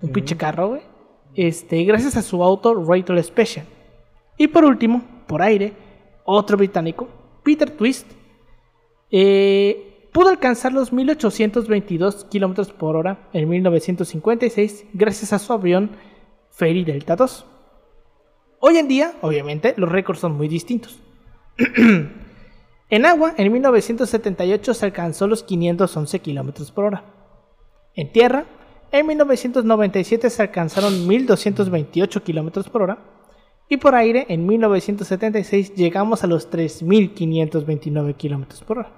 un 0.01 0.11
pinche 0.11 0.37
carro, 0.37 0.69
güey, 0.69 0.81
este, 1.35 1.83
gracias 1.83 2.17
a 2.17 2.21
su 2.21 2.43
auto 2.43 2.73
Ratel 2.75 3.23
Special. 3.23 3.65
Y 4.37 4.47
por 4.47 4.65
último, 4.65 5.03
por 5.27 5.41
aire, 5.41 5.73
otro 6.25 6.57
británico, 6.57 7.07
Peter 7.43 7.69
Twist, 7.69 8.07
eh, 9.11 10.09
pudo 10.11 10.29
alcanzar 10.29 10.73
los 10.73 10.93
1822 10.93 12.25
km 12.31 12.73
por 12.73 12.95
hora 12.95 13.29
en 13.33 13.49
1956 13.49 14.85
gracias 14.93 15.33
a 15.33 15.39
su 15.39 15.53
avión 15.53 15.91
Ferry 16.49 16.83
Delta 16.83 17.15
2. 17.15 17.45
Hoy 18.59 18.77
en 18.77 18.87
día, 18.87 19.13
obviamente, 19.21 19.73
los 19.75 19.91
récords 19.91 20.21
son 20.21 20.37
muy 20.37 20.47
distintos. 20.47 20.99
en 22.89 23.05
agua, 23.05 23.33
en 23.37 23.51
1978 23.51 24.73
se 24.73 24.85
alcanzó 24.85 25.27
los 25.27 25.43
511 25.43 26.19
km 26.21 26.71
por 26.71 26.85
hora. 26.85 27.03
En 27.95 28.11
tierra, 28.11 28.45
en 28.93 29.07
1997 29.07 30.29
se 30.29 30.41
alcanzaron 30.41 31.07
1228 31.07 32.23
km 32.23 32.69
por 32.69 32.83
hora. 32.83 32.99
Y 33.67 33.77
por 33.77 33.95
aire, 33.95 34.25
en 34.29 34.45
1976 34.45 35.73
llegamos 35.75 36.23
a 36.23 36.27
los 36.27 36.49
3529 36.49 38.13
km 38.13 38.63
por 38.65 38.79
hora. 38.79 38.91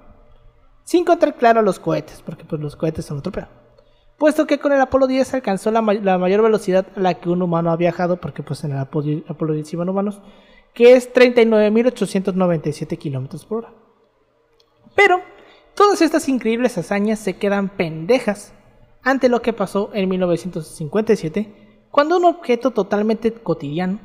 Sin 0.84 1.04
contar, 1.04 1.34
claro, 1.36 1.62
los 1.62 1.78
cohetes, 1.78 2.22
porque 2.24 2.44
pues, 2.44 2.60
los 2.60 2.76
cohetes 2.76 3.04
son 3.06 3.18
otro 3.18 3.32
pedo. 3.32 3.48
Puesto 4.18 4.46
que 4.46 4.58
con 4.58 4.72
el 4.72 4.80
Apolo 4.80 5.06
10 5.06 5.34
alcanzó 5.34 5.70
la, 5.70 5.82
ma- 5.82 5.94
la 5.94 6.18
mayor 6.18 6.42
velocidad 6.42 6.86
a 6.94 7.00
la 7.00 7.14
que 7.14 7.28
un 7.30 7.42
humano 7.42 7.70
ha 7.70 7.76
viajado, 7.76 8.18
porque 8.20 8.42
pues 8.42 8.64
en 8.64 8.72
el 8.72 8.78
Apolo, 8.78 9.22
Apolo 9.28 9.54
10 9.54 9.72
iban 9.72 9.88
humanos, 9.88 10.20
que 10.74 10.94
es 10.94 11.12
39.897 11.12 12.98
kilómetros 12.98 13.46
por 13.46 13.58
hora. 13.64 13.72
Pero 14.94 15.20
todas 15.74 16.02
estas 16.02 16.28
increíbles 16.28 16.76
hazañas 16.78 17.18
se 17.18 17.36
quedan 17.36 17.68
pendejas 17.70 18.52
ante 19.06 19.28
lo 19.28 19.40
que 19.40 19.52
pasó 19.52 19.90
en 19.94 20.08
1957, 20.08 21.86
cuando 21.92 22.16
un 22.16 22.24
objeto 22.24 22.72
totalmente 22.72 23.32
cotidiano, 23.32 24.00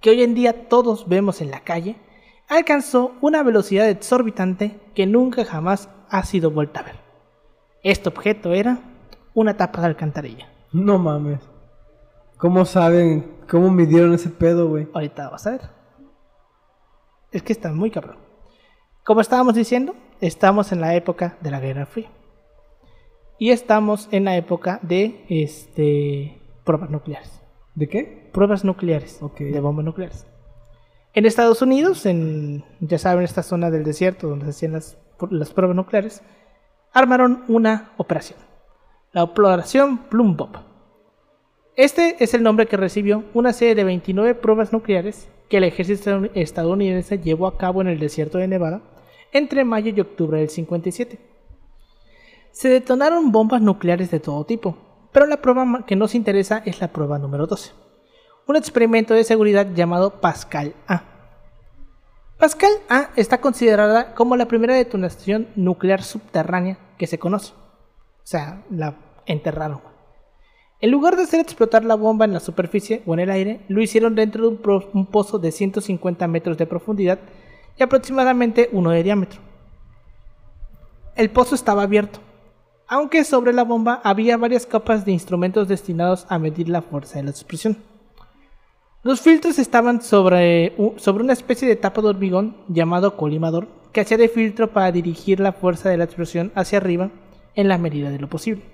que 0.00 0.08
hoy 0.08 0.22
en 0.22 0.34
día 0.34 0.66
todos 0.68 1.06
vemos 1.06 1.42
en 1.42 1.50
la 1.50 1.60
calle, 1.60 1.96
alcanzó 2.48 3.12
una 3.20 3.42
velocidad 3.42 3.86
exorbitante 3.86 4.80
que 4.94 5.04
nunca 5.04 5.44
jamás 5.44 5.90
ha 6.08 6.24
sido 6.24 6.50
vuelta 6.50 6.80
a 6.80 6.84
ver. 6.84 6.94
Este 7.82 8.08
objeto 8.08 8.54
era 8.54 8.78
una 9.34 9.58
tapa 9.58 9.82
de 9.82 9.88
alcantarilla. 9.88 10.48
No 10.72 10.98
mames. 10.98 11.40
¿Cómo 12.38 12.64
saben? 12.64 13.36
¿Cómo 13.50 13.70
midieron 13.70 14.14
ese 14.14 14.30
pedo, 14.30 14.70
güey? 14.70 14.88
Ahorita 14.94 15.28
vas 15.28 15.46
a 15.46 15.50
ver. 15.50 15.70
Es 17.30 17.42
que 17.42 17.52
está 17.52 17.70
muy 17.72 17.90
cabrón. 17.90 18.16
Como 19.04 19.20
estábamos 19.20 19.54
diciendo, 19.54 19.94
estamos 20.22 20.72
en 20.72 20.80
la 20.80 20.94
época 20.94 21.36
de 21.42 21.50
la 21.50 21.60
Guerra 21.60 21.84
Fría. 21.84 22.08
Y 23.38 23.50
estamos 23.50 24.08
en 24.12 24.24
la 24.24 24.36
época 24.36 24.80
de 24.82 25.24
este 25.28 26.40
pruebas 26.64 26.90
nucleares. 26.90 27.42
¿De 27.74 27.88
qué? 27.88 28.30
Pruebas 28.32 28.64
nucleares. 28.64 29.22
Ok. 29.22 29.40
De 29.40 29.60
bombas 29.60 29.84
nucleares. 29.84 30.26
En 31.12 31.26
Estados 31.26 31.62
Unidos, 31.62 32.06
en 32.06 32.64
ya 32.80 32.98
saben, 32.98 33.24
esta 33.24 33.42
zona 33.42 33.70
del 33.70 33.84
desierto 33.84 34.28
donde 34.28 34.46
se 34.46 34.50
hacían 34.50 34.72
las, 34.72 34.98
las 35.30 35.52
pruebas 35.52 35.76
nucleares, 35.76 36.22
armaron 36.92 37.44
una 37.48 37.92
operación. 37.96 38.38
La 39.12 39.22
operación 39.22 39.98
Plum 40.08 40.36
Bob. 40.36 40.58
Este 41.74 42.16
es 42.20 42.32
el 42.34 42.42
nombre 42.42 42.66
que 42.66 42.76
recibió 42.76 43.24
una 43.34 43.52
serie 43.52 43.74
de 43.74 43.84
29 43.84 44.34
pruebas 44.34 44.72
nucleares 44.72 45.28
que 45.48 45.58
el 45.58 45.64
ejército 45.64 46.24
estadounidense 46.34 47.18
llevó 47.18 47.46
a 47.46 47.58
cabo 47.58 47.80
en 47.82 47.88
el 47.88 47.98
desierto 47.98 48.38
de 48.38 48.48
Nevada 48.48 48.80
entre 49.32 49.64
mayo 49.64 49.92
y 49.94 50.00
octubre 50.00 50.40
del 50.40 50.48
57. 50.48 51.18
Se 52.56 52.70
detonaron 52.70 53.32
bombas 53.32 53.60
nucleares 53.60 54.10
de 54.10 54.18
todo 54.18 54.46
tipo, 54.46 54.78
pero 55.12 55.26
la 55.26 55.42
prueba 55.42 55.84
que 55.86 55.94
nos 55.94 56.14
interesa 56.14 56.62
es 56.64 56.80
la 56.80 56.88
prueba 56.88 57.18
número 57.18 57.46
12, 57.46 57.72
un 58.46 58.56
experimento 58.56 59.12
de 59.12 59.24
seguridad 59.24 59.74
llamado 59.74 60.22
Pascal 60.22 60.74
A. 60.88 61.02
Pascal 62.38 62.72
A 62.88 63.10
está 63.14 63.42
considerada 63.42 64.14
como 64.14 64.38
la 64.38 64.48
primera 64.48 64.74
detonación 64.74 65.48
nuclear 65.54 66.02
subterránea 66.02 66.78
que 66.96 67.06
se 67.06 67.18
conoce. 67.18 67.52
O 67.52 68.22
sea, 68.22 68.64
la 68.70 68.94
enterraron. 69.26 69.82
En 70.80 70.90
lugar 70.90 71.16
de 71.16 71.24
hacer 71.24 71.40
explotar 71.40 71.84
la 71.84 71.94
bomba 71.94 72.24
en 72.24 72.32
la 72.32 72.40
superficie 72.40 73.02
o 73.04 73.12
en 73.12 73.20
el 73.20 73.30
aire, 73.30 73.66
lo 73.68 73.82
hicieron 73.82 74.14
dentro 74.14 74.48
de 74.48 74.56
un 74.94 75.04
pozo 75.04 75.38
de 75.38 75.52
150 75.52 76.26
metros 76.26 76.56
de 76.56 76.64
profundidad 76.64 77.18
y 77.76 77.82
aproximadamente 77.82 78.70
uno 78.72 78.92
de 78.92 79.02
diámetro. 79.02 79.42
el 81.16 81.28
pozo 81.28 81.54
estaba 81.54 81.82
abierto, 81.82 82.20
aunque 82.88 83.24
sobre 83.24 83.52
la 83.52 83.64
bomba 83.64 84.00
había 84.04 84.36
varias 84.36 84.66
capas 84.66 85.04
de 85.04 85.12
instrumentos 85.12 85.68
destinados 85.68 86.26
a 86.28 86.38
medir 86.38 86.68
la 86.68 86.82
fuerza 86.82 87.18
de 87.18 87.24
la 87.24 87.30
explosión. 87.30 87.76
Los 89.02 89.20
filtros 89.20 89.58
estaban 89.58 90.02
sobre, 90.02 90.74
sobre 90.96 91.22
una 91.22 91.32
especie 91.32 91.68
de 91.68 91.76
tapa 91.76 92.02
de 92.02 92.08
hormigón 92.08 92.56
llamado 92.68 93.16
colimador 93.16 93.68
que 93.92 94.00
hacía 94.00 94.16
de 94.16 94.28
filtro 94.28 94.72
para 94.72 94.92
dirigir 94.92 95.40
la 95.40 95.52
fuerza 95.52 95.88
de 95.88 95.96
la 95.96 96.04
explosión 96.04 96.52
hacia 96.54 96.78
arriba 96.78 97.10
en 97.54 97.68
la 97.68 97.78
medida 97.78 98.10
de 98.10 98.18
lo 98.18 98.28
posible. 98.28 98.64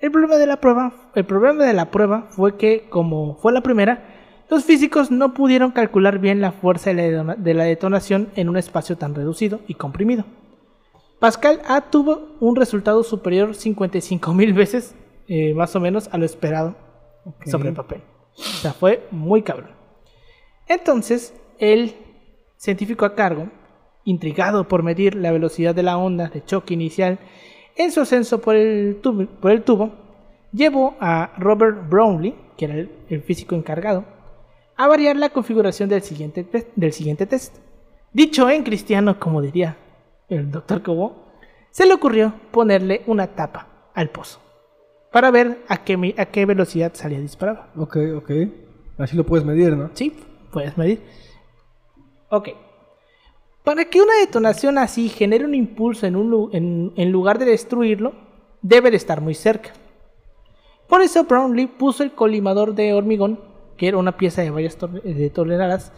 El 0.00 0.12
problema 0.12 0.36
de 0.36 0.46
la 0.46 0.60
prueba, 0.60 0.92
el 1.16 1.24
problema 1.24 1.64
de 1.64 1.72
la 1.72 1.90
prueba 1.90 2.26
fue 2.30 2.56
que, 2.56 2.88
como 2.88 3.34
fue 3.36 3.52
la 3.52 3.62
primera, 3.62 4.04
los 4.48 4.64
físicos 4.64 5.10
no 5.10 5.34
pudieron 5.34 5.72
calcular 5.72 6.20
bien 6.20 6.40
la 6.40 6.52
fuerza 6.52 6.94
de 6.94 7.54
la 7.54 7.64
detonación 7.64 8.28
en 8.36 8.48
un 8.48 8.56
espacio 8.56 8.96
tan 8.96 9.14
reducido 9.14 9.60
y 9.66 9.74
comprimido. 9.74 10.24
Pascal 11.18 11.60
A 11.66 11.80
tuvo 11.90 12.28
un 12.40 12.54
resultado 12.56 13.02
superior 13.02 13.50
55.000 13.50 14.54
veces, 14.54 14.94
eh, 15.26 15.52
más 15.54 15.74
o 15.74 15.80
menos, 15.80 16.08
a 16.12 16.18
lo 16.18 16.24
esperado 16.24 16.76
sobre 17.46 17.68
el 17.70 17.74
papel. 17.74 18.02
O 18.38 18.42
sea, 18.42 18.72
fue 18.72 19.06
muy 19.10 19.42
cabrón. 19.42 19.70
Entonces, 20.68 21.34
el 21.58 21.94
científico 22.56 23.04
a 23.04 23.14
cargo, 23.14 23.48
intrigado 24.04 24.68
por 24.68 24.82
medir 24.82 25.14
la 25.14 25.32
velocidad 25.32 25.74
de 25.74 25.82
la 25.82 25.98
onda 25.98 26.28
de 26.28 26.44
choque 26.44 26.74
inicial 26.74 27.18
en 27.76 27.90
su 27.92 28.00
ascenso 28.00 28.40
por 28.40 28.56
el 28.56 29.00
tubo, 29.02 29.26
por 29.40 29.50
el 29.50 29.62
tubo 29.62 29.90
llevó 30.52 30.96
a 31.00 31.32
Robert 31.38 31.88
Brownlee, 31.88 32.34
que 32.56 32.64
era 32.66 32.74
el, 32.74 32.90
el 33.10 33.22
físico 33.22 33.54
encargado, 33.54 34.04
a 34.76 34.86
variar 34.86 35.16
la 35.16 35.30
configuración 35.30 35.88
del 35.88 36.02
siguiente, 36.02 36.44
te- 36.44 36.68
del 36.74 36.92
siguiente 36.92 37.26
test. 37.26 37.56
Dicho 38.12 38.48
en 38.48 38.62
cristiano, 38.62 39.18
como 39.20 39.42
diría 39.42 39.76
el 40.28 40.50
doctor 40.50 40.82
Cobo, 40.82 41.26
se 41.70 41.86
le 41.86 41.94
ocurrió 41.94 42.34
ponerle 42.50 43.02
una 43.06 43.28
tapa 43.28 43.90
al 43.94 44.10
pozo 44.10 44.40
para 45.12 45.30
ver 45.30 45.64
a 45.68 45.84
qué, 45.84 46.14
a 46.18 46.26
qué 46.26 46.46
velocidad 46.46 46.92
salía 46.94 47.20
disparado. 47.20 47.64
Ok, 47.76 47.96
ok. 48.16 48.30
Así 48.98 49.16
lo 49.16 49.24
puedes 49.24 49.46
medir, 49.46 49.76
¿no? 49.76 49.90
Sí, 49.94 50.12
puedes 50.52 50.76
medir. 50.76 51.02
Ok. 52.30 52.48
Para 53.64 53.84
que 53.84 54.00
una 54.00 54.14
detonación 54.20 54.78
así 54.78 55.08
genere 55.08 55.44
un 55.44 55.54
impulso 55.54 56.06
en, 56.06 56.16
un, 56.16 56.30
lu- 56.30 56.50
en, 56.52 56.92
en 56.96 57.12
lugar 57.12 57.38
de 57.38 57.44
destruirlo, 57.44 58.12
debe 58.62 58.90
de 58.90 58.96
estar 58.96 59.20
muy 59.20 59.34
cerca. 59.34 59.70
Por 60.88 61.02
eso 61.02 61.24
Brownlee 61.24 61.66
puso 61.66 62.02
el 62.02 62.12
colimador 62.12 62.74
de 62.74 62.94
hormigón, 62.94 63.40
que 63.76 63.88
era 63.88 63.98
una 63.98 64.16
pieza 64.16 64.42
de 64.42 64.50
varias 64.50 64.76
de 65.04 65.30
toneladas, 65.30 65.92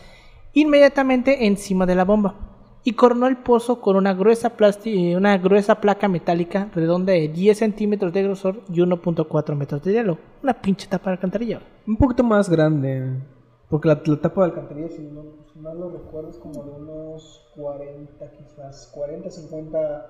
inmediatamente 0.52 1.46
encima 1.46 1.86
de 1.86 1.94
la 1.94 2.04
bomba 2.04 2.49
y 2.82 2.94
coronó 2.94 3.26
el 3.26 3.36
pozo 3.36 3.80
con 3.80 3.96
una 3.96 4.14
gruesa, 4.14 4.52
eh, 4.84 5.16
una 5.16 5.36
gruesa 5.38 5.80
placa 5.80 6.08
metálica 6.08 6.70
redonda 6.74 7.12
de 7.12 7.28
10 7.28 7.58
centímetros 7.58 8.12
de 8.12 8.22
grosor 8.22 8.62
y 8.72 8.80
1.4 8.80 9.54
metros 9.54 9.82
de 9.82 9.92
diálogo. 9.92 10.18
Una 10.42 10.54
pinche 10.54 10.86
tapa 10.88 11.10
de 11.10 11.14
alcantarilla. 11.14 11.60
Un 11.86 11.96
poquito 11.96 12.22
más 12.24 12.48
grande. 12.48 13.20
Porque 13.68 13.88
la, 13.88 14.00
la 14.04 14.16
tapa 14.16 14.40
de 14.42 14.46
alcantarilla, 14.50 14.88
si 14.88 15.02
no, 15.02 15.22
si 15.52 15.58
no 15.60 15.74
lo 15.74 15.90
recuerdo, 15.90 16.30
es 16.30 16.38
como 16.38 16.62
de 16.64 16.70
unos 16.70 17.46
40, 17.54 18.30
quizás 18.32 18.90
40, 18.94 19.30
50 19.30 20.06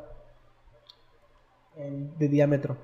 en- 1.76 2.16
de 2.18 2.28
diámetro. 2.28 2.76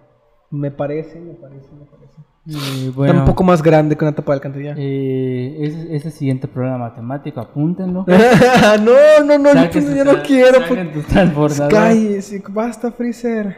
Me 0.51 0.71
parece, 0.71 1.21
me 1.21 1.35
parece, 1.35 1.69
me 1.79 1.85
parece. 1.87 2.07
Eh, 2.49 2.89
Está 3.07 3.13
un 3.19 3.25
poco 3.25 3.43
más 3.43 3.61
grande 3.61 3.97
que 3.97 4.05
una 4.05 4.15
tapa 4.15 4.33
de 4.33 4.37
alcantarilla. 4.37 4.75
eh, 4.79 5.57
ese, 5.61 5.97
ese 5.97 6.11
siguiente 6.13 6.47
programa 6.47 6.89
matemático, 6.89 7.41
apúntenlo. 7.41 8.05
no, 8.07 9.25
no, 9.25 9.39
no, 9.39 9.53
yo, 9.55 10.05
no 10.05 10.13
tra- 10.13 10.23
quiero. 10.23 10.61
saquen 10.61 11.33
Pues, 11.35 11.61
cállese, 11.69 12.43
basta, 12.51 12.93
Freezer. 12.93 13.57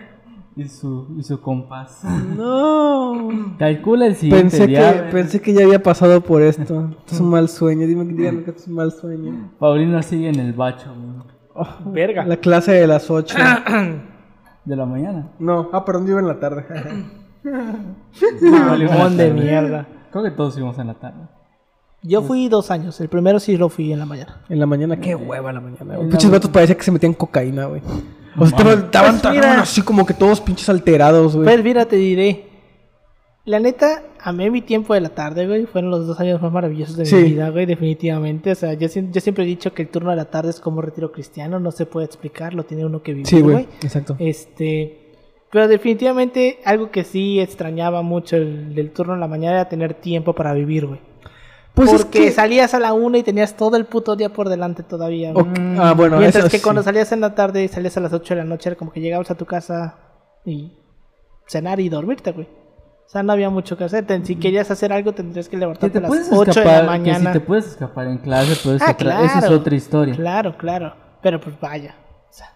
y 0.56 0.64
su, 0.68 1.06
y 1.18 1.22
su 1.22 1.38
compás. 1.40 2.02
No. 2.34 3.28
Calcula 3.58 4.06
el 4.06 4.16
siguiente 4.16 4.56
Pensé 4.58 4.66
que, 4.66 5.02
pensé 5.12 5.40
que 5.42 5.52
ya 5.52 5.64
había 5.64 5.82
pasado 5.82 6.22
por 6.22 6.40
esto. 6.40 6.90
Es 7.12 7.20
un 7.20 7.28
mal 7.28 7.50
sueño. 7.50 7.86
Dime, 7.86 8.04
dígame 8.06 8.42
que 8.44 8.52
es 8.52 8.66
un 8.66 8.74
mal 8.74 8.90
sueño. 8.90 9.50
Paulino 9.58 10.02
sigue 10.02 10.30
en 10.30 10.40
el 10.40 10.54
bacho 10.54 10.94
güey, 10.94 11.92
Verga. 11.92 12.24
La 12.24 12.38
clase 12.38 12.72
de 12.72 12.86
las 12.86 13.10
8. 13.10 13.36
de 14.68 14.76
la 14.76 14.86
mañana. 14.86 15.30
No, 15.38 15.70
ah, 15.72 15.84
perdón, 15.84 16.06
yo 16.06 16.12
iba 16.12 16.20
en 16.20 16.28
la 16.28 16.38
tarde. 16.38 16.64
Mamón 18.42 19.16
de 19.16 19.32
mierda. 19.32 19.86
Creo 20.10 20.24
que 20.24 20.30
todos 20.30 20.56
íbamos 20.56 20.78
en 20.78 20.88
la 20.88 20.94
tarde. 20.94 21.20
Yo 22.02 22.22
fui 22.22 22.48
dos 22.48 22.70
años. 22.70 23.00
El 23.00 23.08
primero 23.08 23.40
sí 23.40 23.56
lo 23.56 23.68
fui 23.68 23.92
en 23.92 23.98
la 23.98 24.06
mañana. 24.06 24.42
En 24.48 24.60
la 24.60 24.66
mañana, 24.66 25.00
qué 25.00 25.14
hueva 25.14 25.52
la 25.52 25.60
mañana. 25.60 25.96
güey. 25.96 26.08
Pinches 26.10 26.30
vatos 26.30 26.50
parecía 26.50 26.76
que 26.76 26.84
se 26.84 26.92
metían 26.92 27.12
cocaína, 27.12 27.66
güey. 27.66 27.82
O 28.36 28.46
sea, 28.46 28.56
estaban, 28.56 28.84
estaban, 28.84 29.20
Pues 29.20 29.34
estaban 29.34 29.58
así 29.58 29.82
como 29.82 30.06
que 30.06 30.14
todos 30.14 30.40
pinches 30.40 30.68
alterados, 30.68 31.34
güey. 31.34 31.46
Pues 31.46 31.64
mira, 31.64 31.86
te 31.86 31.96
diré. 31.96 32.47
La 33.48 33.60
neta, 33.60 34.02
amé 34.20 34.50
mi 34.50 34.60
tiempo 34.60 34.92
de 34.92 35.00
la 35.00 35.08
tarde, 35.08 35.46
güey. 35.46 35.64
Fueron 35.64 35.90
los 35.90 36.06
dos 36.06 36.20
años 36.20 36.42
más 36.42 36.52
maravillosos 36.52 36.96
de 36.98 37.06
Sí. 37.06 37.14
mi 37.16 37.22
vida, 37.30 37.48
güey, 37.48 37.64
definitivamente. 37.64 38.52
O 38.52 38.54
sea, 38.54 38.74
yo, 38.74 38.88
siempre 38.88 39.44
he 39.44 39.46
dicho 39.46 39.72
que 39.72 39.80
el 39.82 39.88
turno 39.88 40.10
de 40.10 40.16
la 40.16 40.26
tarde 40.26 40.50
es 40.50 40.60
como 40.60 40.82
retiro 40.82 41.10
cristiano. 41.12 41.58
No 41.58 41.70
se 41.70 41.86
puede 41.86 42.04
explicar, 42.04 42.52
lo 42.52 42.64
tiene 42.64 42.84
uno 42.84 43.02
que 43.02 43.12
vivir, 43.12 43.26
Sí, 43.26 43.40
güey. 43.40 43.54
güey. 43.54 43.68
Exacto. 43.82 44.16
Este. 44.18 45.14
Pero 45.50 45.66
definitivamente 45.66 46.58
algo 46.66 46.90
que 46.90 47.04
sí 47.04 47.40
extrañaba 47.40 48.02
mucho 48.02 48.36
el, 48.36 48.74
del 48.74 48.90
turno 48.92 49.14
de 49.14 49.20
la 49.20 49.28
mañana 49.28 49.54
era 49.54 49.68
tener 49.70 49.94
tiempo 49.94 50.34
para 50.34 50.52
vivir, 50.52 50.84
güey. 50.86 51.00
Pues 51.72 51.90
es 51.92 52.02
Porque 52.04 52.24
que... 52.26 52.30
salías 52.32 52.74
a 52.74 52.80
la 52.80 52.92
una 52.92 53.16
y 53.16 53.22
tenías 53.22 53.56
todo 53.56 53.78
el 53.78 53.86
puto 53.86 54.14
día 54.14 54.30
por 54.30 54.50
delante 54.50 54.82
todavía. 54.82 55.32
güey. 55.32 55.46
Ah, 55.78 55.94
bueno, 55.96 56.18
Mientras 56.18 56.44
eso 56.44 56.50
que 56.50 56.58
sí. 56.58 56.62
cuando 56.62 56.82
salías 56.82 57.12
en 57.12 57.22
la 57.22 57.34
tarde 57.34 57.64
y 57.64 57.68
salías 57.68 57.96
a 57.96 58.00
las 58.00 58.12
8 58.12 58.34
de 58.34 58.40
la 58.40 58.44
noche, 58.46 58.68
era 58.68 58.76
como 58.76 58.92
que 58.92 59.00
llegabas 59.00 59.30
a 59.30 59.36
tu 59.36 59.46
casa 59.46 59.96
y 60.44 60.72
cenar 61.46 61.80
y 61.80 61.88
dormirte, 61.88 62.32
güey. 62.32 62.46
O 63.08 63.10
sea, 63.10 63.22
no 63.22 63.32
había 63.32 63.48
mucho 63.48 63.78
que 63.78 63.84
hacer. 63.84 64.04
Si 64.24 64.36
querías 64.36 64.70
hacer 64.70 64.92
algo, 64.92 65.12
tendrías 65.12 65.48
que 65.48 65.56
levantarte 65.56 65.88
te 65.92 65.98
a 65.98 66.00
las 66.02 66.08
puedes 66.10 66.28
8 66.30 66.38
de 66.38 66.44
la 66.44 66.50
escapar, 66.50 66.80
que 66.82 66.86
mañana. 66.86 67.32
si 67.32 67.38
te 67.38 67.44
puedes 67.44 67.66
escapar 67.66 68.06
en 68.06 68.18
clase, 68.18 68.52
Ah, 68.52 68.90
otra- 68.92 69.24
esa 69.24 69.24
es 69.24 69.40
claro. 69.44 69.56
otra 69.56 69.74
historia. 69.74 70.14
Claro, 70.14 70.58
claro. 70.58 70.94
Pero 71.22 71.40
pues 71.40 71.58
vaya. 71.58 71.94
O 72.28 72.32
sea, 72.32 72.52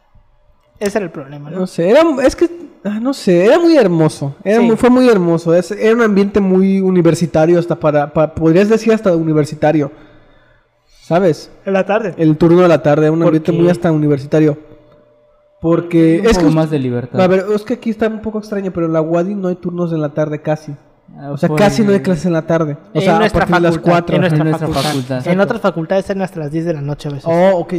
ese 0.78 0.98
era 0.98 1.06
el 1.06 1.10
problema, 1.10 1.48
¿no? 1.50 1.60
No 1.60 1.66
sé, 1.66 1.88
era, 1.88 2.02
es 2.22 2.36
que, 2.36 2.50
ah, 2.84 3.00
no 3.00 3.14
sé, 3.14 3.46
era 3.46 3.58
muy 3.58 3.78
hermoso. 3.78 4.36
Era 4.44 4.60
Sí. 4.60 4.66
muy- 4.66 4.76
fue 4.76 4.90
muy 4.90 5.08
hermoso. 5.08 5.54
Es- 5.54 5.70
era 5.70 5.94
un 5.94 6.02
ambiente 6.02 6.38
muy 6.38 6.82
universitario, 6.82 7.58
hasta 7.58 7.74
para, 7.74 8.12
para- 8.12 8.34
podrías 8.34 8.68
decir 8.68 8.92
hasta 8.92 9.16
universitario. 9.16 9.90
¿Sabes? 11.00 11.50
En 11.64 11.72
la 11.72 11.84
tarde. 11.86 12.14
El 12.18 12.36
turno 12.36 12.60
de 12.60 12.68
la 12.68 12.82
tarde, 12.82 13.08
un 13.08 13.18
¿Por 13.20 13.28
ambiente 13.28 13.52
qué? 13.52 13.58
muy 13.58 13.70
hasta 13.70 13.90
universitario. 13.90 14.58
Porque 15.62 16.18
Un 16.20 16.26
es 16.26 16.36
poco 16.36 16.48
que, 16.48 16.54
más 16.54 16.70
de 16.70 16.78
libertad. 16.80 17.20
a 17.20 17.26
ver, 17.28 17.44
es 17.54 17.62
que 17.62 17.74
aquí 17.74 17.88
está 17.90 18.08
un 18.08 18.20
poco 18.20 18.38
extraño, 18.40 18.70
pero 18.72 18.86
en 18.86 18.92
la 18.92 19.00
Wadi 19.00 19.34
no 19.34 19.48
hay 19.48 19.54
turnos 19.56 19.92
en 19.92 20.00
la 20.02 20.10
tarde 20.10 20.42
casi. 20.42 20.74
Ah, 21.16 21.30
O 21.30 21.36
sea, 21.38 21.48
por- 21.48 21.58
casi 21.58 21.82
no 21.84 21.92
hay 21.92 22.00
clases 22.00 22.26
en 22.26 22.32
la 22.32 22.42
tarde. 22.46 22.76
O 22.92 22.98
en 22.98 23.02
sea, 23.02 23.16
a 23.16 23.20
partir 23.30 23.54
de 23.54 23.60
las 23.60 23.74
facultad, 23.76 23.90
4. 23.92 24.14
En 24.16 24.20
nuestra, 24.22 24.40
En 24.42 24.48
nuestra 24.48 24.66
facultad. 24.68 24.88
facultad. 24.90 25.28
En 25.32 25.40
otras 25.40 25.60
facultades 25.60 26.10
eran 26.10 26.22
hasta 26.22 26.40
las 26.40 26.50
10 26.52 26.64
de 26.66 26.74
la 26.74 26.80
noche 26.82 27.08
a 27.08 27.12
veces. 27.12 27.26
Oh, 27.30 27.58
ok. 27.60 27.74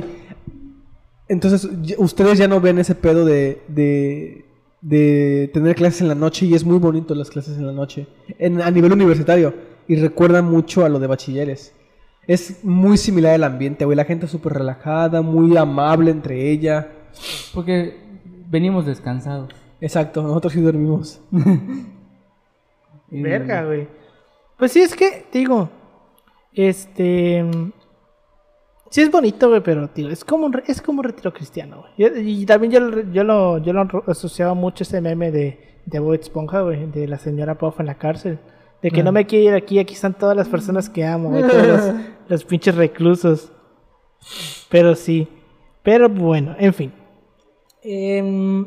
Entonces, 1.27 1.67
ustedes 1.97 2.37
ya 2.37 2.47
no 2.47 2.59
ven 2.61 2.77
ese 2.79 2.95
pedo 2.95 3.25
de, 3.25 3.61
de, 3.67 4.45
de 4.81 5.49
tener 5.53 5.75
clases 5.75 6.01
en 6.01 6.09
la 6.09 6.15
noche 6.15 6.45
y 6.45 6.53
es 6.53 6.63
muy 6.65 6.77
bonito 6.79 7.15
las 7.15 7.29
clases 7.29 7.57
en 7.57 7.65
la 7.65 7.71
noche 7.73 8.07
en, 8.39 8.61
a 8.61 8.69
nivel 8.71 8.91
universitario 8.93 9.53
y 9.87 9.95
recuerda 9.95 10.41
mucho 10.41 10.85
a 10.85 10.89
lo 10.89 10.99
de 10.99 11.07
bachilleres. 11.07 11.73
Es 12.27 12.63
muy 12.63 12.97
similar 12.97 13.35
el 13.35 13.43
ambiente, 13.43 13.83
güey. 13.85 13.95
La 13.97 14.05
gente 14.05 14.25
es 14.27 14.31
súper 14.31 14.53
relajada, 14.53 15.21
muy 15.21 15.57
amable 15.57 16.11
entre 16.11 16.49
ella. 16.51 16.87
Porque 17.53 17.97
venimos 18.49 18.85
descansados. 18.85 19.49
Exacto, 19.81 20.21
nosotros 20.23 20.53
sí 20.53 20.61
dormimos. 20.61 21.21
Verga, 23.09 23.63
güey. 23.65 23.87
Pues 24.57 24.71
sí, 24.71 24.81
es 24.81 24.95
que, 24.95 25.25
digo, 25.31 25.69
este... 26.53 27.43
Sí 28.89 29.01
es 29.01 29.09
bonito, 29.11 29.49
güey, 29.49 29.61
pero, 29.61 29.89
tío, 29.89 30.09
es 30.09 30.23
como 30.23 30.45
un, 30.45 30.61
es 30.67 30.79
como 30.81 30.99
un 30.99 31.03
retiro 31.05 31.33
cristiano, 31.33 31.83
güey. 31.97 32.27
Y, 32.29 32.43
y 32.43 32.45
también 32.45 32.71
yo, 32.73 32.79
lo- 32.79 33.11
yo, 33.11 33.23
lo, 33.23 33.57
yo 33.57 33.73
lo 33.73 33.87
asociaba 34.07 34.53
mucho 34.53 34.83
ese 34.83 35.01
meme 35.01 35.31
de, 35.31 35.79
de 35.85 35.99
Bob 35.99 36.13
Esponja, 36.13 36.61
güey, 36.61 36.85
de 36.91 37.07
la 37.07 37.17
señora 37.17 37.57
Puff 37.57 37.79
en 37.79 37.87
la 37.87 37.95
cárcel. 37.95 38.39
De 38.83 38.91
que 38.91 39.01
no 39.01 39.11
me 39.13 39.25
quiero 39.25 39.49
ir 39.49 39.55
aquí, 39.55 39.79
aquí 39.79 39.93
están 39.93 40.13
todas 40.13 40.35
las 40.37 40.47
personas 40.47 40.89
que 40.89 41.05
amo, 41.05 41.29
güey, 41.29 41.41
todos 41.41 41.67
los, 41.67 41.95
los 42.27 42.45
pinches 42.45 42.75
reclusos. 42.75 43.51
Pero 44.69 44.93
sí. 44.93 45.27
Pero 45.81 46.07
bueno, 46.09 46.55
en 46.59 46.73
fin. 46.73 46.93
Em, 47.83 48.65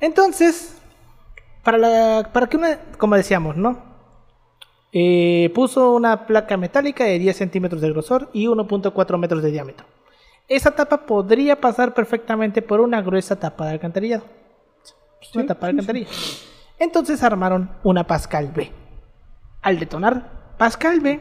entonces, 0.00 0.76
para, 1.62 1.78
la, 1.78 2.30
para 2.32 2.46
que 2.46 2.56
una, 2.56 2.78
como 2.98 3.16
decíamos, 3.16 3.56
¿no? 3.56 3.82
Eh, 4.92 5.50
puso 5.54 5.92
una 5.94 6.26
placa 6.26 6.56
metálica 6.56 7.04
de 7.04 7.18
10 7.18 7.36
centímetros 7.36 7.80
de 7.80 7.90
grosor 7.90 8.30
y 8.32 8.46
1.4 8.46 9.18
metros 9.18 9.42
de 9.42 9.50
diámetro. 9.50 9.86
Esa 10.48 10.70
tapa 10.70 11.06
podría 11.06 11.60
pasar 11.60 11.92
perfectamente 11.92 12.62
por 12.62 12.80
una 12.80 13.02
gruesa 13.02 13.36
tapa 13.36 13.66
de 13.66 13.72
alcantarillado. 13.72 14.24
Una 15.34 15.46
tapa 15.46 15.66
de 15.66 15.70
alcantarilla. 15.70 16.08
Entonces 16.78 17.22
armaron 17.22 17.70
una 17.82 18.06
Pascal 18.06 18.52
B. 18.54 18.70
Al 19.62 19.78
detonar 19.78 20.54
Pascal 20.56 21.00
B, 21.00 21.20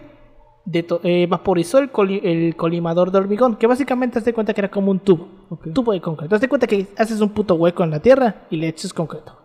deto- 0.66 1.00
eh, 1.04 1.28
vaporizó 1.28 1.78
el, 1.80 1.92
coli- 1.92 2.22
el 2.24 2.56
colimador 2.56 3.12
de 3.12 3.20
hormigón, 3.20 3.56
que 3.56 3.68
básicamente 3.68 4.20
te 4.20 4.26
das 4.26 4.34
cuenta 4.34 4.54
que 4.54 4.62
era 4.62 4.72
como 4.72 4.92
un 4.92 5.00
tubo, 5.00 5.28
Ok. 5.50 5.68
tubo 5.74 5.92
de 5.94 6.02
concreto. 6.02 6.36
Te 6.36 6.40
das 6.42 6.50
cuenta 6.50 6.68
que 6.68 6.88
haces 6.98 7.22
un 7.22 7.30
puto 7.30 7.56
hueco 7.56 7.84
en 7.84 7.92
la 7.92 8.00
tierra 8.00 8.44
y 8.50 8.58
le 8.58 8.68
echas 8.68 8.94
concreto. 8.94 9.38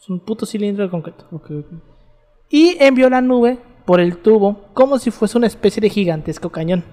Es 0.00 0.08
un 0.10 0.20
puto 0.20 0.44
cilindro 0.46 0.84
de 0.84 0.90
concreto. 0.90 1.26
Y 2.50 2.76
envió 2.80 3.08
la 3.08 3.20
nube 3.20 3.58
por 3.84 4.00
el 4.00 4.18
tubo 4.18 4.66
como 4.74 4.98
si 4.98 5.10
fuese 5.10 5.36
una 5.38 5.46
especie 5.46 5.80
de 5.80 5.90
gigantesco 5.90 6.50
cañón, 6.50 6.84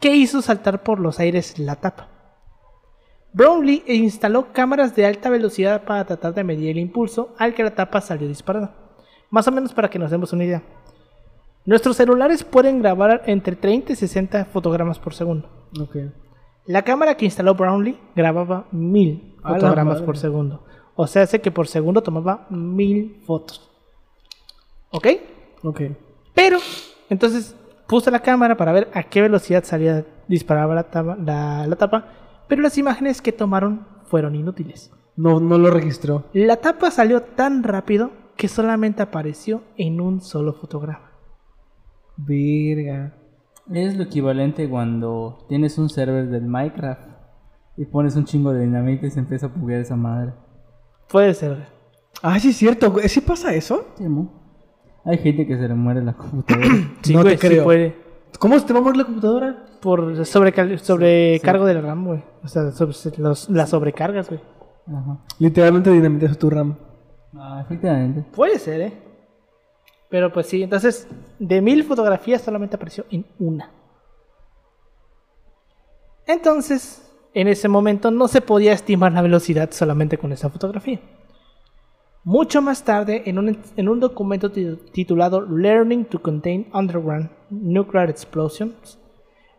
que 0.00 0.14
hizo 0.16 0.42
saltar 0.42 0.82
por 0.82 1.00
los 1.00 1.18
aires 1.20 1.58
la 1.58 1.76
tapa. 1.76 2.08
Brownlee 3.32 3.82
instaló 3.86 4.52
cámaras 4.52 4.94
de 4.94 5.06
alta 5.06 5.28
velocidad 5.28 5.82
para 5.84 6.04
tratar 6.04 6.34
de 6.34 6.44
medir 6.44 6.70
el 6.70 6.78
impulso 6.78 7.34
al 7.38 7.52
que 7.54 7.64
la 7.64 7.74
tapa 7.74 8.00
salió 8.00 8.28
disparada. 8.28 8.74
Más 9.30 9.48
o 9.48 9.52
menos 9.52 9.72
para 9.72 9.90
que 9.90 9.98
nos 9.98 10.10
demos 10.12 10.32
una 10.32 10.44
idea. 10.44 10.62
Nuestros 11.66 11.96
celulares 11.96 12.44
pueden 12.44 12.80
grabar 12.80 13.22
entre 13.26 13.56
30 13.56 13.92
y 13.92 13.96
60 13.96 14.44
fotogramas 14.46 14.98
por 14.98 15.14
segundo. 15.14 15.48
Ok. 15.80 15.96
La 16.66 16.82
cámara 16.82 17.16
que 17.16 17.24
instaló 17.24 17.54
Brownlee 17.54 17.98
grababa 18.14 18.66
1000 18.72 19.36
A 19.42 19.54
fotogramas 19.54 20.00
por 20.02 20.16
segundo. 20.18 20.64
O 20.94 21.06
sea, 21.06 21.22
hace 21.22 21.40
que 21.40 21.50
por 21.50 21.66
segundo 21.66 22.02
tomaba 22.02 22.46
1000 22.50 23.22
fotos. 23.26 23.70
¿Ok? 24.90 25.06
Ok. 25.62 25.80
Pero, 26.34 26.58
entonces 27.10 27.56
puso 27.86 28.10
la 28.10 28.20
cámara 28.20 28.56
para 28.56 28.72
ver 28.72 28.88
a 28.94 29.02
qué 29.04 29.22
velocidad 29.22 29.64
salía, 29.64 30.04
disparaba 30.28 30.74
la, 30.74 30.84
tapa- 30.90 31.16
la- 31.16 31.66
la 31.66 31.76
tapa, 31.76 32.08
pero 32.48 32.62
las 32.62 32.78
imágenes 32.78 33.20
que 33.20 33.32
tomaron 33.32 33.86
fueron 34.06 34.34
inútiles. 34.34 34.90
No, 35.16 35.40
no 35.40 35.58
lo 35.58 35.70
registró. 35.70 36.24
La 36.32 36.56
tapa 36.56 36.90
salió 36.90 37.22
tan 37.22 37.62
rápido 37.62 38.10
que 38.36 38.48
solamente 38.48 39.02
apareció 39.02 39.62
en 39.76 40.00
un 40.00 40.20
solo 40.20 40.52
fotograma. 40.54 41.10
Verga. 42.16 43.14
Es 43.72 43.96
lo 43.96 44.04
equivalente 44.04 44.68
cuando 44.68 45.46
tienes 45.48 45.78
un 45.78 45.88
server 45.88 46.28
del 46.28 46.42
Minecraft 46.46 47.08
y 47.76 47.86
pones 47.86 48.14
un 48.16 48.24
chingo 48.24 48.52
de 48.52 48.60
dinamita 48.64 49.06
y 49.06 49.10
se 49.10 49.20
empieza 49.20 49.46
a 49.46 49.48
buguear 49.48 49.80
esa 49.80 49.96
madre. 49.96 50.32
Puede 51.08 51.32
ser. 51.34 51.66
Ah, 52.22 52.38
sí 52.38 52.50
es 52.50 52.56
cierto. 52.56 52.90
güey. 52.92 53.08
¿Sí 53.08 53.20
pasa 53.20 53.54
eso? 53.54 53.86
Sí, 53.96 54.04
mo. 54.08 54.42
Hay 55.04 55.18
gente 55.18 55.46
que 55.46 55.56
se 55.56 55.68
le 55.68 55.74
muere 55.74 56.02
la 56.02 56.12
computadora. 56.14 56.66
Sí, 57.02 57.12
No 57.14 57.20
te 57.20 57.24
güey, 57.24 57.36
sí 57.38 57.48
creo. 57.48 57.64
puede. 57.64 57.96
¿Cómo 58.38 58.58
se 58.58 58.66
te 58.66 58.72
va 58.72 58.78
a 58.80 58.82
mover 58.82 58.96
la 58.96 59.04
computadora? 59.04 59.64
Por 59.80 60.24
sobrecargo 60.26 61.66
de 61.66 61.74
la 61.74 61.80
RAM, 61.80 62.06
güey. 62.06 62.22
O 62.42 62.48
sea, 62.48 62.70
sobre- 62.72 62.94
los- 63.18 63.48
las 63.50 63.70
sobrecargas, 63.70 64.28
güey. 64.28 64.40
Ajá. 64.86 65.18
Literalmente 65.38 65.90
dinamitas 65.90 66.36
tu 66.38 66.50
RAM. 66.50 66.76
Ah, 67.34 67.60
efectivamente. 67.64 68.24
Puede 68.34 68.58
ser, 68.58 68.80
¿eh? 68.80 68.92
Pero 70.14 70.32
pues 70.32 70.46
sí, 70.46 70.62
entonces, 70.62 71.08
de 71.40 71.60
mil 71.60 71.82
fotografías 71.82 72.40
solamente 72.40 72.76
apareció 72.76 73.04
en 73.10 73.26
una. 73.40 73.72
Entonces, 76.24 77.12
en 77.32 77.48
ese 77.48 77.66
momento 77.66 78.12
no 78.12 78.28
se 78.28 78.40
podía 78.40 78.72
estimar 78.74 79.10
la 79.10 79.22
velocidad 79.22 79.72
solamente 79.72 80.16
con 80.16 80.30
esa 80.30 80.48
fotografía. 80.50 81.00
Mucho 82.22 82.62
más 82.62 82.84
tarde, 82.84 83.24
en 83.26 83.40
un, 83.40 83.58
en 83.76 83.88
un 83.88 83.98
documento 83.98 84.52
ti- 84.52 84.78
titulado 84.92 85.40
Learning 85.40 86.04
to 86.04 86.22
Contain 86.22 86.70
Underground 86.72 87.30
Nuclear 87.50 88.08
Explosions, 88.08 89.00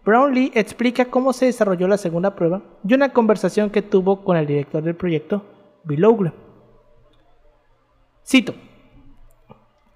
Brownlee 0.05 0.53
explica 0.53 1.03
cómo 1.03 1.33
se 1.33 1.47
desarrolló 1.47 1.89
la 1.89 1.97
segunda 1.97 2.33
prueba 2.33 2.61
y 2.87 2.93
una 2.93 3.11
conversación 3.11 3.71
que 3.71 3.81
tuvo 3.81 4.23
con 4.23 4.37
el 4.37 4.47
director 4.47 4.81
del 4.81 4.95
proyecto, 4.95 5.43
Bill 5.83 6.05
Ogle. 6.05 6.31
Cito. 8.25 8.53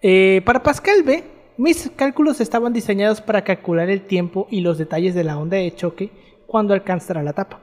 Eh, 0.01 0.41
para 0.45 0.63
Pascal 0.63 1.03
B, 1.03 1.23
mis 1.57 1.91
cálculos 1.93 2.39
estaban 2.39 2.71
diseñados 2.71 3.19
para 3.19 3.43
calcular 3.43 3.89
el 3.89 4.07
tiempo 4.07 4.47
y 4.49 4.61
los 4.61 4.77
detalles 4.77 5.13
de 5.13 5.25
la 5.25 5.37
onda 5.37 5.57
de 5.57 5.75
choque 5.75 6.09
cuando 6.47 6.73
alcanzara 6.73 7.21
la 7.21 7.33
tapa. 7.33 7.59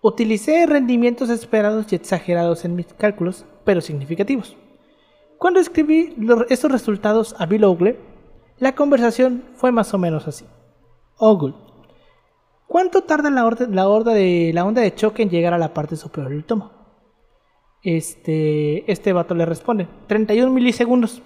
Utilicé 0.00 0.64
rendimientos 0.66 1.28
esperados 1.28 1.92
y 1.92 1.96
exagerados 1.96 2.64
en 2.64 2.76
mis 2.76 2.86
cálculos, 2.94 3.44
pero 3.64 3.80
significativos. 3.82 4.56
Cuando 5.38 5.60
escribí 5.60 6.14
estos 6.48 6.72
resultados 6.72 7.34
a 7.38 7.44
Bill 7.44 7.64
Ogle, 7.64 7.98
la 8.58 8.74
conversación 8.74 9.44
fue 9.54 9.70
más 9.70 9.92
o 9.92 9.98
menos 9.98 10.26
así. 10.26 10.46
Ogle, 11.18 11.54
¿cuánto 12.66 13.02
tarda 13.02 13.30
la, 13.30 13.44
horda 13.46 14.14
de, 14.14 14.50
la 14.54 14.64
onda 14.64 14.80
de 14.80 14.94
choque 14.94 15.22
en 15.22 15.30
llegar 15.30 15.52
a 15.52 15.58
la 15.58 15.74
parte 15.74 15.96
superior 15.96 16.32
del 16.32 16.44
tomo? 16.44 16.70
Este, 17.82 18.90
este 18.90 19.12
vato 19.12 19.34
le 19.34 19.44
responde, 19.44 19.88
31 20.06 20.50
milisegundos. 20.50 21.22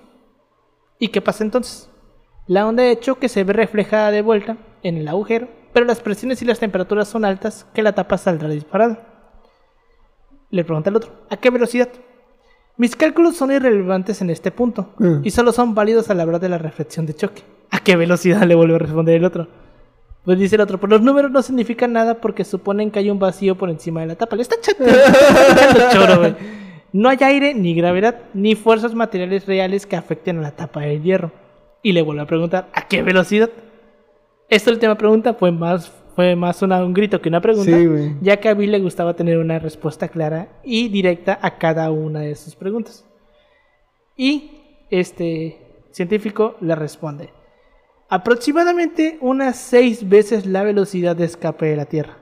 ¿Y 0.98 1.08
qué 1.08 1.20
pasa 1.20 1.44
entonces? 1.44 1.88
La 2.46 2.66
onda 2.66 2.82
de 2.82 2.98
choque 2.98 3.28
se 3.28 3.44
ve 3.44 3.52
reflejada 3.52 4.11
de 4.11 4.22
vuelta 4.22 4.56
en 4.82 4.96
el 4.96 5.08
agujero, 5.08 5.48
pero 5.72 5.87
las 5.87 6.00
presiones 6.00 6.40
y 6.42 6.44
las 6.44 6.58
temperaturas 6.58 7.08
son 7.08 7.24
altas 7.24 7.66
que 7.74 7.82
la 7.82 7.92
tapa 7.92 8.16
saldrá 8.18 8.48
disparada. 8.48 8.98
Le 10.50 10.64
pregunta 10.64 10.88
el 10.90 10.96
otro, 10.96 11.12
¿a 11.30 11.37
qué 11.37 11.50
velocidad? 11.50 11.88
Mis 12.78 12.96
cálculos 12.96 13.37
son 13.37 13.50
irrelevantes 13.52 14.22
en 14.22 14.30
este 14.30 14.50
punto 14.50 14.90
Mm. 14.98 15.20
y 15.24 15.30
solo 15.30 15.52
son 15.52 15.74
válidos 15.74 16.11
a 16.11 16.14
la 16.14 16.24
hora 16.24 16.38
de 16.38 16.48
la 16.48 16.58
reflexión 16.58 17.06
de 17.06 17.14
choque. 17.14 17.42
¿A 17.70 17.80
qué 17.80 17.96
velocidad? 17.96 18.42
Le 18.44 18.54
vuelve 18.54 18.76
a 18.76 18.78
responder 18.78 19.16
el 19.16 19.24
otro. 19.24 19.48
Pues 20.24 20.38
dice 20.38 20.54
el 20.56 20.62
otro, 20.62 20.78
pues 20.78 20.90
los 20.90 21.02
números 21.02 21.30
no 21.30 21.42
significan 21.42 21.92
nada 21.92 22.14
porque 22.20 22.44
suponen 22.44 22.90
que 22.90 22.98
hay 22.98 23.11
un 23.11 23.18
vacío 23.18 23.56
por 23.56 23.68
encima 23.70 24.00
de 24.00 24.06
la 24.08 24.14
tapa. 24.14 24.37
Le 24.37 24.42
está 24.42 24.56
echando 24.56 24.84
choro, 25.92 26.18
güey. 26.18 26.34
No 26.92 27.09
hay 27.09 27.18
aire, 27.20 27.55
ni 27.55 27.74
gravedad, 27.74 28.16
ni 28.35 28.55
fuerzas 28.55 28.94
materiales 28.94 29.46
reales 29.46 29.87
que 29.87 29.96
afecten 29.96 30.38
a 30.38 30.42
la 30.42 30.53
tapa 30.53 30.81
del 30.81 31.03
hierro. 31.03 31.33
Y 31.83 31.92
le 31.92 32.03
vuelve 32.03 32.22
a 32.22 32.27
preguntar, 32.27 32.68
¿a 32.72 32.87
qué 32.88 33.03
velocidad? 33.03 33.51
Esta 34.48 34.70
última 34.70 34.96
pregunta 34.96 35.35
fue 35.35 35.53
más, 35.53 35.92
fue 36.16 36.35
más 36.35 36.62
una- 36.62 36.83
un 36.85 36.94
grito 36.94 37.20
que 37.20 37.29
una 37.29 37.40
pregunta, 37.40 37.70
Sí, 37.77 38.16
ya 38.22 38.38
que 38.38 38.48
a 38.48 38.55
Bill 38.55 38.72
le 38.72 38.81
gustaba 38.81 39.14
tener 39.14 39.38
una 39.38 39.59
respuesta 39.59 40.09
clara 40.09 40.48
y 40.64 40.88
directa 40.88 41.38
a 41.42 41.59
cada 41.59 41.90
una 41.90 42.20
de 42.20 42.35
sus 42.35 42.57
preguntas. 42.57 43.05
Y 44.16 44.51
este 44.90 45.59
científico 45.90 46.57
le 46.61 46.74
responde, 46.74 47.31
aproximadamente 48.09 49.18
unas 49.20 49.57
seis 49.57 50.09
veces 50.09 50.46
la 50.46 50.62
velocidad 50.64 51.14
de 51.14 51.24
escape 51.27 51.66
de 51.66 51.77
la 51.77 51.85
Tierra. 51.85 52.16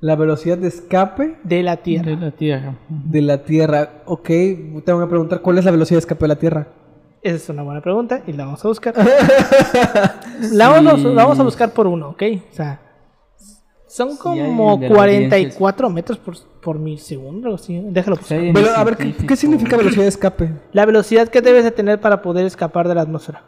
La 0.00 0.16
velocidad 0.16 0.56
de 0.56 0.68
escape 0.68 1.36
De 1.44 1.62
la 1.62 1.76
Tierra. 1.76 2.10
De 2.10 2.16
la 2.16 2.30
tierra. 2.30 2.74
de 2.88 3.20
la 3.20 3.44
Tierra. 3.44 3.90
Ok, 4.06 4.28
tengo 4.84 5.00
que 5.00 5.06
preguntar 5.06 5.42
cuál 5.42 5.58
es 5.58 5.64
la 5.66 5.70
velocidad 5.70 5.96
de 5.96 6.00
escape 6.00 6.24
de 6.24 6.28
la 6.28 6.36
Tierra. 6.36 6.68
Esa 7.22 7.36
es 7.36 7.48
una 7.50 7.62
buena 7.62 7.82
pregunta 7.82 8.22
y 8.26 8.32
la 8.32 8.46
vamos 8.46 8.64
a 8.64 8.68
buscar. 8.68 8.94
la, 10.52 10.68
vamos, 10.70 11.02
la 11.02 11.22
vamos 11.22 11.38
a 11.38 11.42
buscar 11.42 11.72
por 11.72 11.86
uno, 11.86 12.10
¿ok? 12.10 12.22
O 12.50 12.54
sea, 12.54 12.80
son 13.86 14.16
como 14.16 14.78
de 14.78 14.88
la 14.88 14.94
44 14.94 15.90
metros 15.90 16.16
por, 16.16 16.34
por 16.62 16.78
milisegundo, 16.78 17.56
así. 17.56 17.82
Déjalo 17.90 18.16
Sí, 18.16 18.22
buscar. 18.22 18.52
Pero, 18.54 18.70
a 18.74 18.84
ver, 18.84 18.96
¿qué, 18.96 19.14
qué 19.14 19.36
significa 19.36 19.76
velocidad 19.76 20.04
de 20.04 20.08
escape? 20.08 20.50
La 20.72 20.86
velocidad 20.86 21.28
que 21.28 21.42
debes 21.42 21.64
de 21.64 21.72
tener 21.72 22.00
para 22.00 22.22
poder 22.22 22.46
escapar 22.46 22.88
de 22.88 22.94
la 22.94 23.02
atmósfera. 23.02 23.44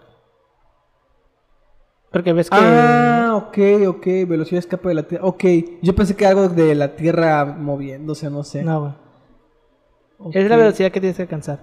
Porque 2.13 2.33
ves 2.33 2.51
que... 2.51 2.57
Ah, 2.61 3.33
ok, 3.37 3.59
ok, 3.89 4.07
velocidad 4.29 4.57
de 4.57 4.59
escape 4.61 4.89
de 4.89 4.95
la 4.95 5.03
Tierra. 5.05 5.25
Ok, 5.27 5.45
yo 5.81 5.95
pensé 5.95 6.15
que 6.15 6.27
algo 6.27 6.49
de 6.49 6.75
la 6.75 6.95
Tierra 6.95 7.45
moviéndose, 7.45 8.29
no 8.31 8.45
sé. 8.45 8.63
No, 8.63 8.95
güey. 10.19 10.35
Es 10.37 10.49
la 10.49 10.57
velocidad 10.57 10.93
que 10.93 11.01
tienes 11.01 11.17
que 11.17 11.23
alcanzar. 11.23 11.59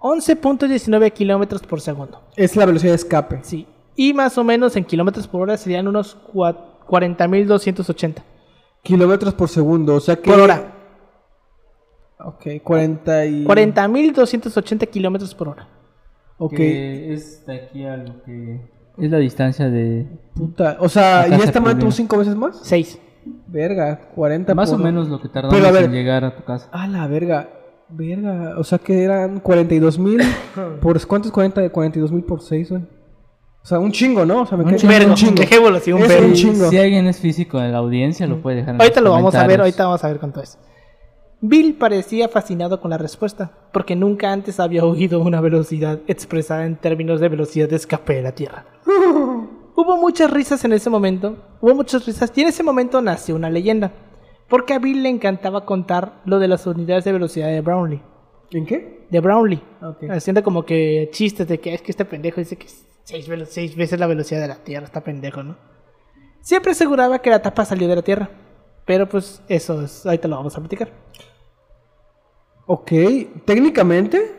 11.19 0.00 1.12
kilómetros 1.12 1.62
por 1.62 1.80
segundo. 1.80 2.22
Es 2.36 2.56
la 2.56 2.66
velocidad 2.66 2.92
de 2.92 2.96
escape. 2.96 3.40
Sí. 3.42 3.66
Y 3.94 4.12
más 4.14 4.36
o 4.38 4.44
menos 4.44 4.76
en 4.76 4.84
kilómetros 4.84 5.26
por 5.28 5.42
hora 5.42 5.56
serían 5.56 5.88
unos 5.88 6.16
cua- 6.32 6.56
40.280 6.86 8.22
Kilómetros 8.82 9.34
por 9.34 9.48
segundo, 9.48 9.96
o 9.96 10.00
sea 10.00 10.16
que... 10.16 10.30
por 10.30 10.38
hora. 10.40 10.72
Ok, 12.20 12.46
40 12.62 13.26
y... 13.26 13.44
40.280 13.44 14.86
kilómetros 14.88 15.34
por 15.34 15.48
hora. 15.48 15.68
Ok, 16.38 16.54
Que 16.54 17.12
es 17.14 17.44
de 17.46 17.54
aquí 17.56 17.84
a 17.84 17.96
lo 17.96 18.22
que... 18.22 18.60
Es 18.98 19.10
la 19.10 19.18
distancia 19.18 19.68
de... 19.68 20.06
puta. 20.34 20.76
O 20.80 20.88
sea, 20.88 21.26
¿y 21.28 21.34
esta 21.34 21.60
madre 21.60 21.78
tuvo 21.80 21.90
5 21.90 22.18
veces 22.18 22.34
más? 22.36 22.58
6. 22.62 22.98
Verga, 23.48 24.08
40 24.14 24.54
Más 24.54 24.70
o 24.70 24.76
por- 24.76 24.84
menos 24.84 25.08
lo 25.08 25.20
que 25.20 25.28
tardamos 25.28 25.54
Pero 25.56 25.68
a 25.68 25.72
ver- 25.72 25.84
en 25.84 25.92
llegar 25.92 26.24
a 26.24 26.34
tu 26.36 26.44
casa. 26.44 26.68
Ah, 26.72 26.86
la 26.86 27.06
verga. 27.06 27.50
Verga, 27.88 28.54
o 28.58 28.64
sea 28.64 28.78
que 28.78 29.02
eran 29.04 29.38
42 29.40 29.98
mil 30.00 30.20
por... 30.80 31.04
¿Cuántos 31.06 31.30
40? 31.30 31.68
42 31.70 32.10
mil 32.12 32.24
por 32.24 32.40
6, 32.40 32.70
güey. 32.70 32.82
O 32.82 33.68
sea, 33.68 33.78
un 33.80 33.90
chingo, 33.90 34.24
¿no? 34.24 34.42
O 34.42 34.46
sea, 34.46 34.56
me 34.56 34.64
Un 34.64 34.76
chingo. 34.76 34.94
Un 35.08 35.14
chingo. 35.14 35.34
Dejémoslo 35.34 35.76
así, 35.76 35.92
un 35.92 36.02
Es 36.02 36.08
vergo. 36.08 36.26
un 36.28 36.32
chingo. 36.34 36.68
Si 36.70 36.78
alguien 36.78 37.06
es 37.08 37.18
físico 37.18 37.60
en 37.60 37.72
la 37.72 37.78
audiencia, 37.78 38.26
lo 38.28 38.40
puede 38.40 38.56
dejar 38.58 38.76
en 38.76 38.80
Ahorita 38.80 39.00
los 39.00 39.08
lo 39.10 39.14
vamos 39.14 39.34
a 39.34 39.46
ver, 39.46 39.60
ahorita 39.60 39.84
vamos 39.86 40.04
a 40.04 40.08
ver 40.08 40.18
con 40.20 40.32
todo 40.32 40.44
eso. 40.44 40.58
Bill 41.40 41.74
parecía 41.74 42.28
fascinado 42.28 42.80
con 42.80 42.90
la 42.90 42.98
respuesta, 42.98 43.50
porque 43.72 43.94
nunca 43.96 44.32
antes 44.32 44.58
había 44.60 44.84
oído 44.84 45.20
una 45.20 45.40
velocidad 45.40 45.98
expresada 46.06 46.64
en 46.64 46.76
términos 46.76 47.20
de 47.20 47.28
velocidad 47.28 47.68
de 47.68 47.76
escape 47.76 48.14
de 48.14 48.22
la 48.22 48.32
Tierra. 48.32 48.64
Hubo 49.78 49.96
muchas 49.98 50.30
risas 50.30 50.64
en 50.64 50.72
ese 50.72 50.88
momento, 50.88 51.36
hubo 51.60 51.74
muchas 51.74 52.06
risas, 52.06 52.32
y 52.34 52.40
en 52.40 52.48
ese 52.48 52.62
momento 52.62 53.02
nació 53.02 53.34
una 53.36 53.50
leyenda, 53.50 53.92
porque 54.48 54.72
a 54.72 54.78
Bill 54.78 55.02
le 55.02 55.10
encantaba 55.10 55.66
contar 55.66 56.22
lo 56.24 56.38
de 56.38 56.48
las 56.48 56.66
unidades 56.66 57.04
de 57.04 57.12
velocidad 57.12 57.48
de 57.48 57.60
Brownlee. 57.60 58.00
¿En 58.52 58.64
qué? 58.64 59.06
De 59.10 59.20
Brownlee. 59.20 59.60
Ah, 59.82 59.90
ok. 59.90 60.04
Haciendo 60.10 60.42
como 60.42 60.64
que 60.64 61.10
chistes 61.12 61.46
de 61.46 61.60
que 61.60 61.74
es 61.74 61.82
que 61.82 61.90
este 61.90 62.04
pendejo 62.06 62.40
dice 62.40 62.56
que 62.56 62.66
Seis, 63.04 63.28
velo- 63.28 63.44
seis 63.46 63.76
veces 63.76 64.00
la 64.00 64.06
velocidad 64.06 64.40
de 64.40 64.48
la 64.48 64.56
Tierra, 64.56 64.86
está 64.86 65.02
pendejo, 65.02 65.42
¿no? 65.42 65.56
Siempre 66.40 66.72
aseguraba 66.72 67.18
que 67.20 67.30
la 67.30 67.42
tapa 67.42 67.64
salió 67.64 67.86
de 67.86 67.96
la 67.96 68.02
Tierra. 68.02 68.30
Pero 68.86 69.08
pues 69.08 69.42
eso 69.48 69.82
es, 69.82 70.06
ahorita 70.06 70.26
lo 70.28 70.36
vamos 70.36 70.56
a 70.56 70.60
platicar. 70.60 70.88
Ok, 72.66 72.90
técnicamente 73.44 74.32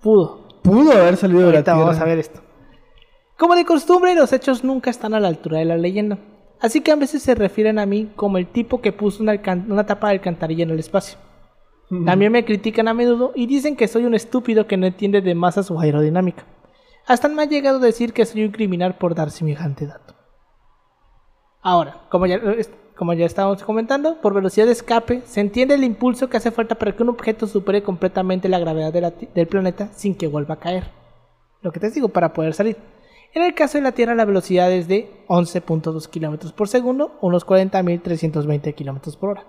Pudo. 0.00 0.48
pudo 0.62 0.92
haber 0.92 1.16
salido 1.16 1.40
de 1.40 1.46
la 1.46 1.52
Ahorita 1.58 1.72
Tierra. 1.74 1.84
vamos 1.86 2.00
a 2.00 2.04
ver 2.04 2.18
esto. 2.18 2.40
Como 3.38 3.54
de 3.54 3.64
costumbre, 3.64 4.14
los 4.14 4.32
hechos 4.32 4.64
nunca 4.64 4.90
están 4.90 5.14
a 5.14 5.20
la 5.20 5.28
altura 5.28 5.58
de 5.58 5.66
la 5.66 5.76
leyenda. 5.76 6.18
Así 6.60 6.80
que 6.80 6.90
a 6.90 6.96
veces 6.96 7.22
se 7.22 7.34
refieren 7.34 7.78
a 7.78 7.84
mí 7.86 8.10
como 8.16 8.38
el 8.38 8.46
tipo 8.46 8.80
que 8.80 8.92
puso 8.92 9.22
una, 9.22 9.36
tapa 9.84 10.08
de 10.08 10.14
alcantarilla 10.14 10.64
en 10.64 10.70
el 10.70 10.78
espacio. 10.78 11.18
También 12.04 12.32
me 12.32 12.44
critican 12.44 12.88
a 12.88 12.94
menudo 12.94 13.32
y 13.34 13.46
dicen 13.46 13.76
que 13.76 13.86
soy 13.86 14.06
un 14.06 14.14
estúpido 14.14 14.66
que 14.66 14.76
no 14.76 14.86
entiende 14.86 15.20
de 15.20 15.34
masas 15.34 15.70
o 15.70 15.78
aerodinámica. 15.78 16.44
Hasta 17.06 17.28
me 17.28 17.42
ha 17.42 17.46
llegado 17.46 17.76
a 17.76 17.80
decir 17.80 18.12
que 18.12 18.24
soy 18.26 18.44
un 18.44 18.50
criminal 18.50 18.96
por 18.96 19.14
dar 19.14 19.30
semejante 19.30 19.86
dato. 19.86 20.14
Ahora, 21.62 22.00
como 22.10 22.26
ya, 22.26 22.40
como 22.96 23.12
ya 23.12 23.26
estábamos 23.26 23.62
comentando, 23.62 24.20
por 24.20 24.34
velocidad 24.34 24.66
de 24.66 24.72
escape 24.72 25.22
se 25.26 25.40
entiende 25.40 25.74
el 25.74 25.84
impulso 25.84 26.28
que 26.28 26.38
hace 26.38 26.50
falta 26.50 26.74
para 26.74 26.96
que 26.96 27.02
un 27.04 27.10
objeto 27.10 27.46
supere 27.46 27.82
completamente 27.82 28.48
la 28.48 28.58
gravedad 28.58 28.92
de 28.92 29.00
la 29.00 29.10
ti- 29.12 29.28
del 29.34 29.46
planeta 29.46 29.88
sin 29.92 30.16
que 30.16 30.26
vuelva 30.26 30.54
a 30.54 30.60
caer. 30.60 30.90
Lo 31.62 31.70
que 31.70 31.78
te 31.78 31.90
digo, 31.90 32.08
para 32.08 32.32
poder 32.32 32.54
salir. 32.54 32.76
En 33.36 33.42
el 33.42 33.54
caso 33.54 33.76
de 33.76 33.82
la 33.82 33.92
Tierra, 33.92 34.14
la 34.14 34.24
velocidad 34.24 34.72
es 34.72 34.88
de 34.88 35.10
11.2 35.28 36.08
km 36.08 36.54
por 36.54 36.68
segundo, 36.68 37.18
unos 37.20 37.46
40.320 37.46 38.74
km 38.74 39.14
por 39.18 39.28
hora. 39.28 39.44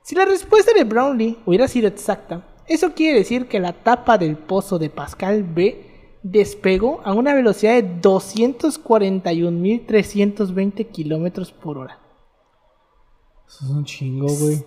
Si 0.00 0.14
la 0.14 0.24
respuesta 0.24 0.72
de 0.72 0.84
Brownlee 0.84 1.36
hubiera 1.44 1.68
sido 1.68 1.86
exacta, 1.86 2.46
eso 2.66 2.94
quiere 2.94 3.18
decir 3.18 3.46
que 3.46 3.60
la 3.60 3.74
tapa 3.74 4.16
del 4.16 4.38
pozo 4.38 4.78
de 4.78 4.88
Pascal 4.88 5.42
B 5.42 6.16
despegó 6.22 7.02
a 7.04 7.12
una 7.12 7.34
velocidad 7.34 7.74
de 7.74 8.00
241.320 8.00 10.86
km 10.90 11.52
por 11.52 11.76
hora. 11.76 11.98
Eso 13.46 13.66
es 13.66 13.70
un 13.70 13.84
chingo, 13.84 14.28
güey. 14.28 14.64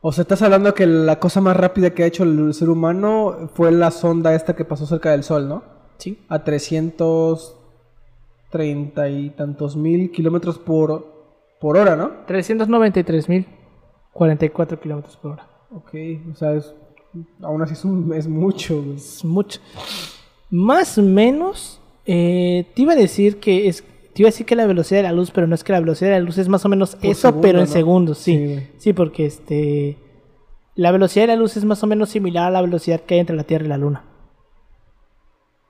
O 0.00 0.10
sea, 0.10 0.22
estás 0.22 0.42
hablando 0.42 0.74
que 0.74 0.88
la 0.88 1.20
cosa 1.20 1.40
más 1.40 1.56
rápida 1.56 1.94
que 1.94 2.02
ha 2.02 2.06
hecho 2.06 2.24
el 2.24 2.52
ser 2.54 2.70
humano 2.70 3.50
fue 3.54 3.70
la 3.70 3.92
sonda 3.92 4.34
esta 4.34 4.56
que 4.56 4.64
pasó 4.64 4.84
cerca 4.84 5.12
del 5.12 5.22
Sol, 5.22 5.48
¿no? 5.48 5.75
¿Sí? 5.98 6.18
A 6.28 6.42
330 6.44 9.08
y 9.08 9.30
tantos 9.30 9.76
mil 9.76 10.10
kilómetros 10.10 10.58
por, 10.58 11.06
por 11.60 11.76
hora, 11.76 11.96
¿no? 11.96 12.26
393.044 12.26 14.78
km 14.78 15.16
por 15.20 15.32
hora. 15.32 15.48
Ok, 15.74 15.90
o 16.32 16.36
sea, 16.36 16.52
es, 16.54 16.72
aún 17.42 17.62
así 17.62 17.74
es, 17.74 17.84
un- 17.84 18.12
es 18.14 18.26
mucho, 18.28 18.82
güey. 18.82 18.96
Es 18.96 19.24
mucho. 19.24 19.60
Más 20.50 20.96
o 20.98 21.02
menos, 21.02 21.80
eh, 22.06 22.66
te 22.74 22.82
iba 22.82 22.92
a 22.92 22.96
decir 22.96 23.38
que 23.40 23.68
es. 23.68 23.82
Te 24.14 24.22
iba 24.22 24.28
a 24.28 24.32
decir 24.32 24.46
que 24.46 24.56
la 24.56 24.66
velocidad 24.66 25.00
de 25.00 25.08
la 25.08 25.12
luz, 25.12 25.30
pero 25.30 25.46
no 25.46 25.54
es 25.54 25.62
que 25.62 25.72
la 25.72 25.80
velocidad 25.80 26.10
de 26.12 26.18
la 26.20 26.24
luz 26.24 26.38
es 26.38 26.48
más 26.48 26.64
o 26.64 26.70
menos 26.70 26.96
Por 26.96 27.04
eso, 27.10 27.20
segundo, 27.28 27.42
pero 27.42 27.58
en 27.58 27.66
¿no? 27.66 27.70
segundos, 27.70 28.16
Sí, 28.18 28.34
sí. 28.36 28.44
güey. 28.46 28.66
Sí, 28.78 28.92
porque 28.94 29.26
este. 29.26 29.98
La 30.74 30.90
velocidad 30.92 31.24
de 31.24 31.34
la 31.34 31.36
luz 31.36 31.56
es 31.56 31.64
más 31.66 31.82
o 31.82 31.86
menos 31.86 32.08
similar 32.10 32.48
a 32.48 32.50
la 32.50 32.60
velocidad 32.62 33.00
que 33.00 33.14
hay 33.14 33.20
entre 33.20 33.36
la 33.36 33.44
Tierra 33.44 33.64
y 33.66 33.68
la 33.68 33.76
Luna. 33.78 34.04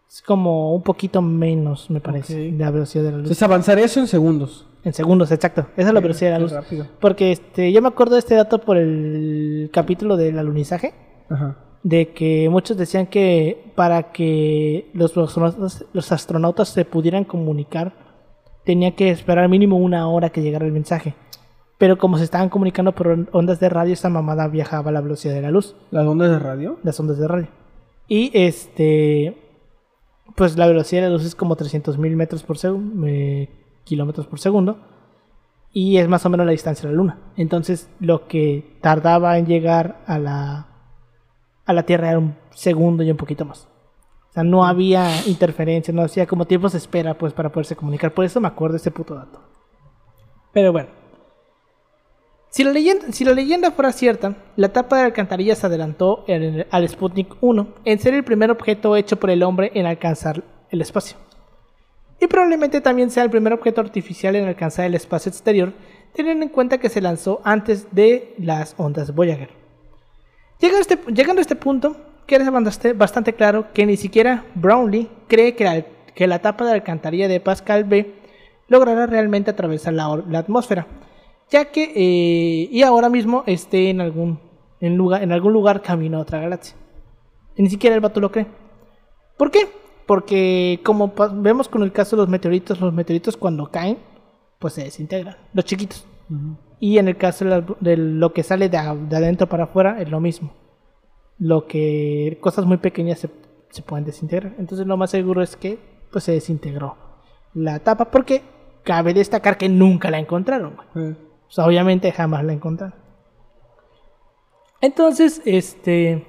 Es 0.08 0.22
como 0.22 0.74
un 0.74 0.82
poquito 0.82 1.20
menos, 1.20 1.90
me 1.90 2.00
parece, 2.00 2.52
la 2.52 2.70
velocidad 2.70 3.04
de 3.04 3.10
la 3.10 3.16
luz. 3.18 3.24
Entonces 3.26 3.42
avanzar 3.42 3.78
eso 3.78 4.00
en 4.00 4.06
segundos. 4.06 4.66
En 4.84 4.92
segundos, 4.94 5.32
exacto. 5.32 5.66
Esa 5.76 5.88
es 5.88 5.94
la 5.94 6.00
velocidad 6.00 6.30
de 6.30 6.34
la 6.34 6.38
luz. 6.38 6.52
rápido. 6.52 6.86
Porque 7.00 7.32
este, 7.32 7.72
yo 7.72 7.82
me 7.82 7.88
acuerdo 7.88 8.14
de 8.14 8.20
este 8.20 8.36
dato 8.36 8.60
por 8.60 8.76
el 8.76 9.68
capítulo 9.72 10.16
del 10.16 10.38
alunizaje 10.38 10.94
Ajá. 11.28 11.56
de 11.82 12.12
que 12.12 12.48
muchos 12.48 12.76
decían 12.76 13.06
que 13.08 13.72
para 13.74 14.12
que 14.12 14.88
los 14.94 15.16
astronautas, 15.18 15.84
los 15.92 16.12
astronautas 16.12 16.68
se 16.68 16.84
pudieran 16.84 17.24
comunicar 17.24 17.92
tenía 18.64 18.94
que 18.96 19.10
esperar 19.10 19.48
mínimo 19.48 19.76
una 19.76 20.08
hora 20.08 20.30
que 20.30 20.40
llegara 20.42 20.66
el 20.66 20.72
mensaje. 20.72 21.14
Pero 21.78 21.98
como 21.98 22.16
se 22.18 22.24
estaban 22.24 22.48
comunicando 22.48 22.92
por 22.92 23.08
on- 23.08 23.28
ondas 23.32 23.60
de 23.60 23.68
radio, 23.68 23.92
esa 23.92 24.08
mamada 24.08 24.48
viajaba 24.48 24.90
a 24.90 24.92
la 24.92 25.00
velocidad 25.00 25.34
de 25.34 25.42
la 25.42 25.50
luz, 25.50 25.74
¿Las 25.90 26.06
ondas 26.06 26.30
de 26.30 26.38
radio? 26.38 26.78
las 26.82 26.98
ondas 26.98 27.18
de 27.18 27.28
radio. 27.28 27.48
Y 28.08 28.30
este, 28.34 29.36
pues 30.36 30.56
la 30.56 30.66
velocidad 30.66 31.02
de 31.02 31.08
la 31.08 31.14
luz 31.14 31.24
es 31.24 31.34
como 31.34 31.56
300.000 31.56 32.14
metros 32.14 32.42
por 32.42 32.58
segundo, 32.58 33.06
kilómetros 33.84 34.26
por 34.26 34.38
segundo. 34.38 34.78
Y 35.72 35.98
es 35.98 36.08
más 36.08 36.24
o 36.24 36.30
menos 36.30 36.46
la 36.46 36.52
distancia 36.52 36.88
de 36.88 36.94
la 36.94 36.98
luna. 36.98 37.18
Entonces, 37.36 37.90
lo 38.00 38.28
que 38.28 38.78
tardaba 38.80 39.36
en 39.38 39.46
llegar 39.46 40.02
a 40.06 40.18
la, 40.18 40.68
a 41.64 41.72
la 41.72 41.82
Tierra 41.82 42.10
era 42.10 42.18
un 42.18 42.36
segundo 42.50 43.02
y 43.02 43.10
un 43.10 43.16
poquito 43.16 43.44
más. 43.44 43.68
O 44.30 44.32
sea, 44.32 44.44
no 44.44 44.64
había 44.64 45.26
interferencia, 45.26 45.92
no 45.92 46.02
hacía 46.02 46.26
como 46.26 46.46
tiempos 46.46 46.72
de 46.72 46.78
espera 46.78 47.14
pues 47.14 47.32
para 47.32 47.50
poderse 47.50 47.76
comunicar. 47.76 48.14
Por 48.14 48.24
eso 48.24 48.40
me 48.40 48.48
acuerdo 48.48 48.74
de 48.74 48.78
ese 48.78 48.90
puto 48.90 49.14
dato. 49.14 49.40
Pero 50.52 50.72
bueno. 50.72 51.05
Si 52.56 52.64
la, 52.64 52.72
leyenda, 53.34 53.70
fuera 53.70 53.92
cierta, 53.92 54.34
la 54.56 54.70
tapa 54.70 54.96
de 54.96 55.02
alcantarilla 55.02 55.54
se 55.54 55.66
adelantó 55.66 56.24
al 56.70 56.88
Sputnik 56.88 57.36
1 57.42 57.68
en 57.84 57.98
ser 57.98 58.14
el 58.14 58.24
primer 58.24 58.50
objeto 58.50 58.96
hecho 58.96 59.20
por 59.20 59.28
el 59.28 59.42
hombre 59.42 59.72
en 59.74 59.84
alcanzar 59.84 60.42
el 60.70 60.80
espacio. 60.80 61.18
Y 62.18 62.28
probablemente 62.28 62.80
también 62.80 63.10
sea 63.10 63.24
el 63.24 63.28
primer 63.28 63.52
objeto 63.52 63.82
artificial 63.82 64.36
en 64.36 64.48
alcanzar 64.48 64.86
el 64.86 64.94
espacio 64.94 65.28
exterior, 65.28 65.74
teniendo 66.14 66.44
en 66.44 66.48
cuenta 66.48 66.78
que 66.78 66.88
se 66.88 67.02
lanzó 67.02 67.42
antes 67.44 67.94
de 67.94 68.34
las 68.38 68.74
ondas 68.78 69.14
Voyager. 69.14 69.50
Llegando 70.58 70.78
a 70.78 70.80
este, 70.80 70.98
llegando 71.12 71.40
a 71.40 71.42
este 71.42 71.56
punto, 71.56 71.94
queda 72.26 72.50
bastante, 72.94 73.34
claro 73.34 73.66
que 73.74 73.84
ni 73.84 73.98
siquiera 73.98 74.46
Brownlee 74.54 75.10
cree 75.28 75.54
que 75.54 76.26
la, 76.26 76.38
tapa 76.38 76.64
de 76.64 76.72
alcantarilla 76.72 77.28
de 77.28 77.38
Pascal 77.38 77.84
B 77.84 78.14
logrará 78.68 79.04
realmente 79.04 79.50
atravesar 79.50 79.92
la 79.92 80.38
atmósfera, 80.38 80.86
ya 81.50 81.66
que 81.66 81.84
eh, 81.94 82.68
y 82.70 82.82
ahora 82.82 83.08
mismo 83.08 83.42
esté 83.46 83.90
en 83.90 84.00
algún, 84.00 84.40
en, 84.80 84.96
lugar, 84.96 85.22
en 85.22 85.32
algún 85.32 85.52
lugar 85.52 85.82
camino 85.82 86.18
a 86.18 86.22
otra 86.22 86.40
galaxia. 86.40 86.76
Y 87.56 87.62
ni 87.62 87.70
siquiera 87.70 87.94
el 87.96 88.00
vato 88.02 88.20
lo 88.20 88.30
cree. 88.30 88.46
¿Por 89.36 89.50
qué? 89.50 89.68
Porque 90.06 90.80
como 90.84 91.12
vemos 91.34 91.68
con 91.68 91.82
el 91.82 91.92
caso 91.92 92.16
de 92.16 92.22
los 92.22 92.28
meteoritos, 92.28 92.80
los 92.80 92.92
meteoritos 92.92 93.36
cuando 93.36 93.70
caen, 93.70 93.98
pues 94.58 94.74
se 94.74 94.84
desintegran, 94.84 95.36
los 95.52 95.64
chiquitos. 95.64 96.06
Y 96.80 96.98
en 96.98 97.08
el 97.08 97.16
caso 97.16 97.44
de, 97.44 97.50
la- 97.50 97.64
de 97.80 97.96
lo 97.96 98.32
que 98.32 98.42
sale 98.42 98.68
de, 98.68 98.78
de 99.08 99.16
adentro 99.16 99.48
para 99.48 99.64
afuera 99.64 100.00
es 100.00 100.10
lo 100.10 100.20
mismo. 100.20 100.52
Lo 101.38 101.66
que 101.66 102.38
cosas 102.40 102.64
muy 102.66 102.78
pequeñas 102.78 103.18
se, 103.20 103.30
se 103.70 103.82
pueden 103.82 104.04
desintegrar. 104.04 104.54
Entonces 104.58 104.86
lo 104.86 104.96
más 104.96 105.10
seguro 105.10 105.42
es 105.42 105.56
que 105.56 105.78
pues 106.10 106.24
se 106.24 106.32
desintegró 106.32 106.96
la 107.54 107.78
tapa 107.80 108.06
porque 108.10 108.42
cabe 108.84 109.12
destacar 109.14 109.56
que 109.58 109.68
nunca 109.68 110.10
la 110.10 110.18
encontraron. 110.18 110.76
Eh, 110.94 111.14
Obviamente 111.56 112.12
jamás 112.12 112.44
la 112.44 112.52
encontraron. 112.52 113.06
Entonces, 114.80 115.40
este 115.44 116.26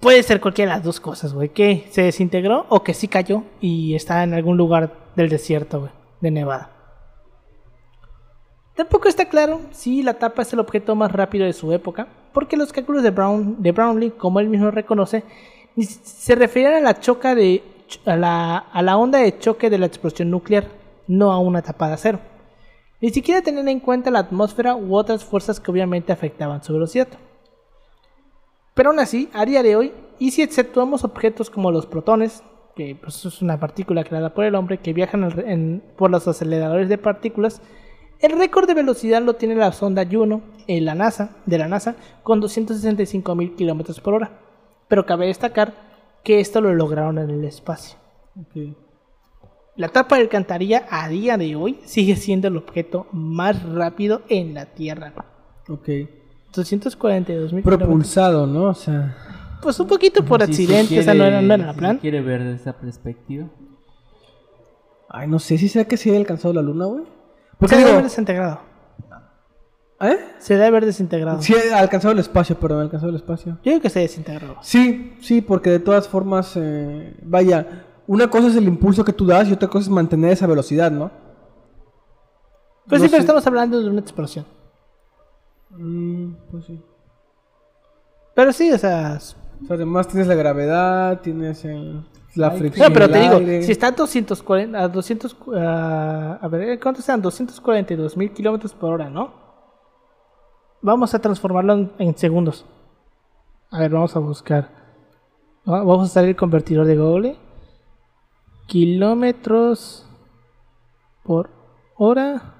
puede 0.00 0.22
ser 0.24 0.40
cualquiera 0.40 0.72
de 0.72 0.78
las 0.78 0.84
dos 0.84 0.98
cosas, 0.98 1.32
güey, 1.32 1.50
que 1.50 1.86
se 1.90 2.02
desintegró 2.02 2.66
o 2.68 2.82
que 2.82 2.92
sí 2.92 3.06
cayó 3.06 3.44
y 3.60 3.94
está 3.94 4.24
en 4.24 4.34
algún 4.34 4.56
lugar 4.56 4.92
del 5.14 5.28
desierto, 5.28 5.90
de 6.20 6.30
Nevada. 6.30 6.70
Tampoco 8.74 9.08
está 9.08 9.26
claro 9.26 9.60
si 9.70 10.02
la 10.02 10.14
tapa 10.14 10.42
es 10.42 10.52
el 10.52 10.58
objeto 10.58 10.96
más 10.96 11.12
rápido 11.12 11.46
de 11.46 11.52
su 11.52 11.72
época, 11.72 12.08
porque 12.32 12.56
los 12.56 12.72
cálculos 12.72 13.02
de, 13.02 13.10
Brown, 13.10 13.62
de 13.62 13.70
Brownlee, 13.70 14.10
como 14.10 14.40
él 14.40 14.48
mismo 14.48 14.70
reconoce, 14.70 15.22
se 15.76 16.34
refieren 16.34 16.74
a 16.74 16.80
la, 16.80 16.98
choca 16.98 17.34
de, 17.34 17.62
a, 18.04 18.16
la, 18.16 18.58
a 18.58 18.82
la 18.82 18.96
onda 18.96 19.20
de 19.20 19.38
choque 19.38 19.70
de 19.70 19.78
la 19.78 19.86
explosión 19.86 20.30
nuclear, 20.30 20.66
no 21.06 21.30
a 21.30 21.38
una 21.38 21.62
tapa 21.62 21.88
de 21.88 21.94
acero. 21.94 22.31
Ni 23.02 23.10
siquiera 23.10 23.42
tenían 23.42 23.68
en 23.68 23.80
cuenta 23.80 24.12
la 24.12 24.20
atmósfera 24.20 24.76
u 24.76 24.94
otras 24.94 25.24
fuerzas 25.24 25.58
que 25.58 25.72
obviamente 25.72 26.12
afectaban 26.12 26.62
su 26.62 26.72
velocidad. 26.72 27.08
Pero 28.74 28.90
aún 28.90 29.00
así, 29.00 29.28
a 29.34 29.44
día 29.44 29.64
de 29.64 29.74
hoy, 29.74 29.92
y 30.20 30.30
si 30.30 30.40
exceptuamos 30.40 31.02
objetos 31.02 31.50
como 31.50 31.72
los 31.72 31.84
protones, 31.86 32.44
que 32.76 32.94
pues, 32.94 33.24
es 33.24 33.42
una 33.42 33.58
partícula 33.58 34.04
creada 34.04 34.32
por 34.32 34.44
el 34.44 34.54
hombre 34.54 34.78
que 34.78 34.92
viajan 34.92 35.82
por 35.96 36.12
los 36.12 36.28
aceleradores 36.28 36.88
de 36.88 36.96
partículas, 36.96 37.60
el 38.20 38.38
récord 38.38 38.68
de 38.68 38.74
velocidad 38.74 39.20
lo 39.20 39.34
tiene 39.34 39.56
la 39.56 39.72
sonda 39.72 40.06
Juno 40.08 40.42
en 40.68 40.84
la 40.84 40.94
NASA, 40.94 41.36
de 41.44 41.58
la 41.58 41.66
NASA 41.66 41.96
con 42.22 42.40
265.000 42.40 43.56
km 43.56 44.00
por 44.00 44.14
hora. 44.14 44.30
Pero 44.86 45.06
cabe 45.06 45.26
destacar 45.26 45.74
que 46.22 46.38
esto 46.38 46.60
lo 46.60 46.72
lograron 46.72 47.18
en 47.18 47.30
el 47.30 47.44
espacio. 47.44 47.98
La 49.76 49.88
tapa 49.88 50.16
de 50.16 50.22
alcantarilla 50.22 50.86
a 50.90 51.08
día 51.08 51.36
de 51.38 51.56
hoy 51.56 51.78
sigue 51.84 52.16
siendo 52.16 52.48
el 52.48 52.56
objeto 52.56 53.06
más 53.12 53.62
rápido 53.62 54.22
en 54.28 54.52
la 54.54 54.66
Tierra. 54.66 55.12
Ok. 55.68 55.88
242 56.54 57.52
mil 57.54 57.62
Propulsado, 57.62 58.46
¿no? 58.46 58.64
O 58.64 58.74
sea. 58.74 59.16
Pues 59.62 59.78
un 59.80 59.86
poquito 59.86 60.24
por 60.24 60.40
Si 60.44 60.52
se 60.52 60.62
accidente, 60.62 61.00
o 61.00 61.02
sea, 61.02 61.14
no 61.14 61.24
era, 61.24 61.40
no 61.40 61.54
era 61.54 61.72
se 61.72 61.78
plan. 61.78 61.98
quiere 61.98 62.20
ver 62.20 62.42
desde 62.42 62.56
esa 62.56 62.72
perspectiva. 62.74 63.48
Ay, 65.08 65.28
no 65.28 65.38
sé 65.38 65.56
si 65.56 65.68
será 65.68 65.86
que 65.86 65.96
sí 65.96 66.10
haya 66.10 66.18
alcanzado 66.18 66.52
la 66.52 66.62
luna, 66.62 66.86
güey. 66.86 67.04
Se 67.04 67.10
Porque 67.58 67.74
debe 67.76 67.84
digo. 67.86 67.98
haber 67.98 68.10
desintegrado. 68.10 68.60
¿Eh? 70.00 70.18
Se 70.38 70.54
debe 70.54 70.66
haber 70.66 70.84
desintegrado. 70.84 71.40
Sí, 71.40 71.54
ha 71.72 71.78
alcanzado 71.78 72.12
el 72.12 72.18
espacio, 72.18 72.58
perdón, 72.58 72.80
ha 72.80 72.82
alcanzado 72.82 73.10
el 73.10 73.16
espacio. 73.16 73.52
Yo 73.64 73.70
digo 73.70 73.80
que 73.80 73.88
se 73.90 74.00
desintegró. 74.00 74.56
Sí, 74.60 75.14
sí, 75.20 75.40
porque 75.42 75.70
de 75.70 75.78
todas 75.78 76.08
formas, 76.08 76.54
eh, 76.56 77.14
vaya, 77.22 77.86
una 78.12 78.28
cosa 78.30 78.48
es 78.48 78.56
el 78.56 78.64
impulso 78.64 79.04
que 79.04 79.12
tú 79.12 79.26
das 79.26 79.48
y 79.48 79.52
otra 79.52 79.68
cosa 79.68 79.84
es 79.84 79.88
mantener 79.90 80.32
esa 80.32 80.46
velocidad, 80.46 80.90
¿no? 80.90 81.10
Pues 82.88 83.00
No 83.00 83.06
sí, 83.06 83.10
pero 83.10 83.20
estamos 83.20 83.46
hablando 83.46 83.80
de 83.80 83.88
una 83.88 84.00
explosión. 84.00 84.44
Mm, 85.70 86.32
pues 86.50 86.64
sí. 86.66 86.80
Pero 88.34 88.52
sí, 88.52 88.70
o 88.72 88.78
sea. 88.78 89.18
O 89.62 89.66
sea, 89.66 89.76
además 89.76 90.08
tienes 90.08 90.26
la 90.26 90.34
gravedad, 90.34 91.20
tienes 91.20 91.64
el- 91.64 92.04
la 92.34 92.48
Ay, 92.48 92.58
fricción. 92.58 92.88
No, 92.88 92.92
pero 92.94 93.08
te 93.10 93.18
digo, 93.20 93.36
aire. 93.36 93.62
si 93.62 93.72
está 93.72 93.88
a 93.88 93.92
240, 93.92 94.78
a 94.82 94.88
200, 94.88 95.36
ah, 95.54 96.38
a 96.40 96.48
ver, 96.48 96.80
¿cuántos 96.80 97.04
sean? 97.04 97.20
242 97.22 98.16
mil 98.16 98.32
kilómetros 98.32 98.72
por 98.74 98.92
hora, 98.94 99.08
¿no? 99.10 99.32
Vamos 100.80 101.14
a 101.14 101.18
transformarlo 101.20 101.74
en, 101.74 101.92
en 101.98 102.16
segundos. 102.18 102.64
A 103.70 103.78
ver, 103.78 103.90
vamos 103.92 104.14
a 104.16 104.18
buscar. 104.18 104.68
Va- 105.68 105.78
Vamos 105.84 106.00
a 106.00 106.04
usar 106.04 106.24
el 106.24 106.34
convertidor 106.36 106.86
de 106.86 106.96
Google 106.96 107.36
kilómetros 108.66 110.06
por 111.22 111.50
hora 111.96 112.54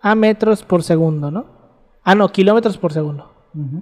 a 0.00 0.14
metros 0.14 0.62
por 0.62 0.82
segundo, 0.82 1.30
¿no? 1.30 1.46
Ah, 2.04 2.14
no, 2.14 2.30
kilómetros 2.30 2.78
por 2.78 2.92
segundo. 2.92 3.32
Uh. 3.54 3.80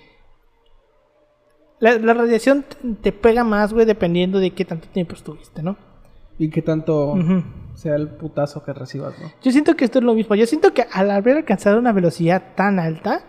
la, 1.79 1.97
la 1.97 2.13
radiación 2.13 2.63
te- 2.63 2.93
te 3.01 3.11
pega 3.11 3.43
más, 3.43 3.73
güey, 3.73 3.85
dependiendo 3.85 4.39
de 4.39 4.51
qué 4.51 4.65
tanto 4.65 4.87
tiempo 4.89 5.15
estuviste, 5.15 5.61
¿no? 5.63 5.75
Y 6.39 6.49
que 6.49 6.61
tanto 6.61 7.15
sea 7.75 7.95
el 7.95 8.09
putazo 8.09 8.63
que 8.63 8.73
recibas, 8.73 9.13
¿no? 9.21 9.31
Yo 9.43 9.51
siento 9.51 9.75
que 9.75 9.85
esto 9.85 9.99
es 9.99 10.05
lo 10.05 10.13
mismo. 10.15 10.35
Yo 10.35 10.45
siento 10.47 10.73
que 10.73 10.85
al 10.91 11.11
haber 11.11 11.37
alcanzado 11.37 11.77
una 11.79 11.91
velocidad 11.91 12.53
tan 12.55 12.79
alta, 12.79 13.21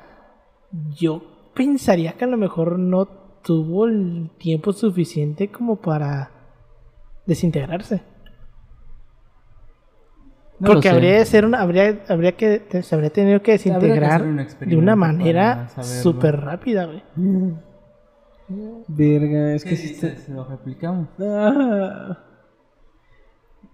yo 0.97 1.23
pensaría 1.55 2.13
que 2.15 2.25
a 2.25 2.29
lo 2.29 2.37
mejor 2.39 2.79
no 2.79 3.07
tuvo 3.45 3.85
el 3.87 4.31
tiempo 4.39 4.73
suficiente 4.73 5.49
como 5.49 5.77
para 5.77 6.31
desintegrarse. 7.27 8.03
No 10.61 10.69
Porque 10.69 10.89
habría 10.89 11.19
de 11.19 11.25
ser 11.27 11.45
una, 11.45 11.61
habría, 11.61 12.05
habría 12.09 12.33
que 12.37 12.83
se 12.83 12.95
habría 12.95 13.11
tenido 13.11 13.43
que 13.43 13.53
desintegrar 13.53 14.23
de 14.61 14.77
una 14.77 14.97
manera 14.97 15.69
súper 15.83 16.41
rápida, 16.41 16.87
güey. 16.87 17.03
Verga, 18.49 19.55
es 19.55 19.65
¿Qué 19.65 19.71
que 19.71 19.77
dices? 19.77 20.05
está... 20.19 20.33
¿Lo 20.33 20.45
replicamos? 20.45 21.09
Ah. 21.21 22.19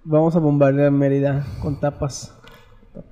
Vamos 0.05 0.35
a 0.37 0.39
bombardear 0.39 0.91
Mérida 0.91 1.45
con 1.61 1.79
tapas. 1.81 2.37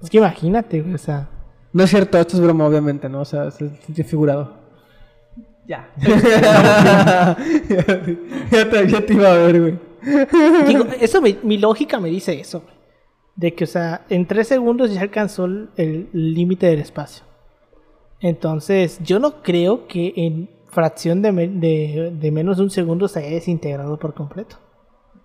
Es 0.02 0.08
que 0.10 0.18
imagínate, 0.18 0.80
güey, 0.82 0.94
o 0.94 0.98
sea. 0.98 1.28
No 1.72 1.84
es 1.84 1.90
cierto, 1.90 2.18
esto 2.18 2.36
es 2.36 2.42
broma, 2.42 2.66
obviamente, 2.66 3.08
¿no? 3.08 3.20
O 3.20 3.24
sea, 3.24 3.48
es 3.48 3.58
figurado. 4.06 4.56
Ya. 5.66 5.90
ya, 5.98 7.36
te, 8.70 8.88
ya 8.88 9.04
te 9.04 9.12
iba 9.14 9.30
a 9.30 9.34
ver, 9.36 9.60
güey. 9.60 9.78
Digo, 10.66 10.86
eso 11.00 11.20
me- 11.20 11.38
mi 11.42 11.58
lógica 11.58 12.00
me 12.00 12.08
dice 12.08 12.40
eso, 12.40 12.60
güey. 12.62 12.74
De 13.36 13.54
que, 13.54 13.64
o 13.64 13.66
sea, 13.66 14.04
en 14.08 14.26
tres 14.26 14.48
segundos 14.48 14.92
ya 14.92 15.00
alcanzó 15.02 15.44
el 15.44 16.08
límite 16.12 16.66
del 16.66 16.80
espacio. 16.80 17.24
Entonces, 18.20 18.98
yo 19.02 19.18
no 19.20 19.42
creo 19.42 19.86
que 19.86 20.12
en 20.16 20.48
fracción 20.68 21.22
de, 21.22 21.32
me- 21.32 21.48
de- 21.48 22.12
de 22.18 22.30
menos 22.30 22.56
de 22.58 22.62
un 22.64 22.70
segundo 22.70 23.08
se 23.08 23.20
haya 23.20 23.30
desintegrado 23.30 23.98
por 23.98 24.14
completo. 24.14 24.56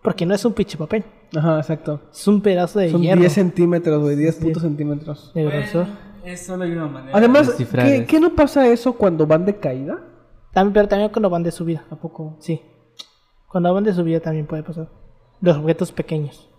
Porque 0.01 0.25
no 0.25 0.33
es 0.33 0.43
un 0.43 0.53
pinche 0.53 0.77
papel. 0.77 1.03
Ajá, 1.35 1.59
exacto. 1.59 2.01
Es 2.11 2.27
un 2.27 2.41
pedazo 2.41 2.79
de 2.79 2.89
Son 2.91 3.01
hierro 3.01 3.21
10 3.21 3.31
centímetros, 3.33 4.01
güey, 4.01 4.15
10 4.15 4.35
Sí. 4.35 4.41
puntos 4.43 4.61
centímetros. 4.63 5.31
de 5.33 5.43
grosor. 5.45 5.87
es 6.25 6.45
solo 6.45 6.63
hay 6.63 6.71
una 6.71 6.87
manera 6.87 7.17
Además, 7.17 7.51
¿qué, 7.51 8.05
qué 8.07 8.19
no 8.19 8.33
pasa 8.35 8.67
eso 8.67 8.93
cuando 8.93 9.25
van 9.27 9.45
de 9.45 9.55
caída? 9.57 9.99
También, 10.53 10.73
pero 10.73 10.87
también 10.87 11.09
cuando 11.11 11.29
van 11.29 11.43
de 11.43 11.51
subida. 11.51 11.85
¿A 11.89 11.95
poco? 11.95 12.35
Sí. 12.39 12.61
Cuando 13.47 13.73
van 13.73 13.83
de 13.83 13.93
subida 13.93 14.19
también 14.19 14.45
puede 14.45 14.63
pasar. 14.63 14.89
Los 15.41 15.57
objetos 15.57 15.91
pequeños. 15.91 16.49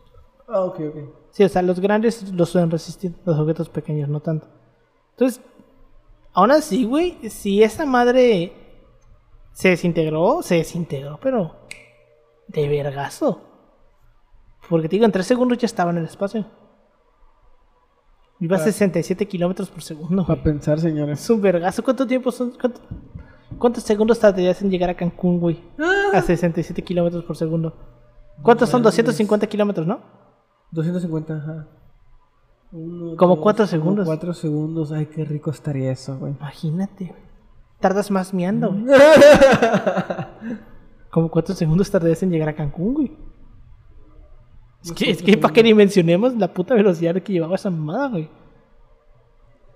Ah, 0.48 0.60
ok, 0.62 0.80
ok. 0.80 0.96
Sí, 1.30 1.44
o 1.44 1.48
sea, 1.48 1.62
los 1.62 1.80
grandes 1.80 2.30
los 2.32 2.48
suelen 2.50 2.70
resistir, 2.70 3.12
los 3.24 3.38
objetos 3.38 3.68
pequeños 3.68 4.08
no 4.08 4.20
tanto. 4.20 4.46
Entonces, 5.12 5.40
aún 6.32 6.50
así, 6.50 6.84
güey, 6.84 7.16
si 7.30 7.62
esa 7.62 7.84
madre 7.86 8.52
se 9.54 9.70
desintegró, 9.70 10.42
se 10.42 10.56
desintegró, 10.56 11.18
pero 11.22 11.56
de 12.48 12.68
vergazo. 12.68 13.40
Porque 14.68 14.88
te 14.88 14.96
digo, 14.96 15.06
en 15.06 15.12
tres 15.12 15.26
segundos 15.26 15.56
ya 15.58 15.66
estaba 15.66 15.90
en 15.90 15.98
el 15.98 16.04
espacio. 16.04 16.46
Iba 18.40 18.56
a 18.56 18.60
67 18.60 19.26
kilómetros 19.26 19.70
por 19.70 19.82
segundo. 19.82 20.26
Para 20.26 20.42
pensar, 20.42 20.78
señores. 20.80 21.20
Es 21.22 21.30
un 21.30 21.40
vergazo. 21.40 21.82
¿Cuánto 21.82 22.06
tiempo 22.06 22.30
son? 22.32 22.52
cuánto- 22.60 22.80
¿Cuántos 23.58 23.84
segundos 23.84 24.18
tardarías 24.18 24.60
en 24.62 24.70
llegar 24.70 24.90
a 24.90 24.94
Cancún, 24.96 25.38
güey? 25.38 25.62
A 26.12 26.20
67 26.20 26.82
kilómetros 26.82 27.24
por 27.24 27.36
segundo. 27.36 27.74
¿Cuántos 28.42 28.68
son? 28.68 28.82
250 28.82 29.46
kilómetros, 29.46 29.86
¿no? 29.86 30.00
250, 30.72 31.36
ajá. 31.36 31.68
Uno, 32.72 33.16
Como 33.16 33.36
dos, 33.36 33.42
cuatro 33.42 33.64
como 33.64 33.70
segundos. 33.70 34.06
Cuatro 34.06 34.34
segundos. 34.34 34.90
Ay, 34.90 35.06
qué 35.06 35.24
rico 35.24 35.50
estaría 35.52 35.92
eso, 35.92 36.18
güey. 36.18 36.32
Imagínate, 36.32 37.04
güey. 37.06 37.23
Tardas 37.84 38.10
más 38.10 38.32
miando, 38.32 38.72
güey. 38.72 38.86
Como 41.10 41.30
cuatro 41.30 41.54
segundos 41.54 41.90
tardarías 41.90 42.22
en 42.22 42.30
llegar 42.30 42.48
a 42.48 42.56
Cancún, 42.56 42.94
güey. 42.94 43.12
Es 44.82 44.92
que, 44.92 45.10
es 45.10 45.22
que 45.22 45.36
para 45.36 45.52
que 45.52 45.62
ni 45.62 45.74
mencionemos 45.74 46.34
la 46.34 46.54
puta 46.54 46.74
velocidad 46.74 47.22
que 47.22 47.34
llevaba 47.34 47.56
esa 47.56 47.68
mamada, 47.68 48.08
güey. 48.08 48.30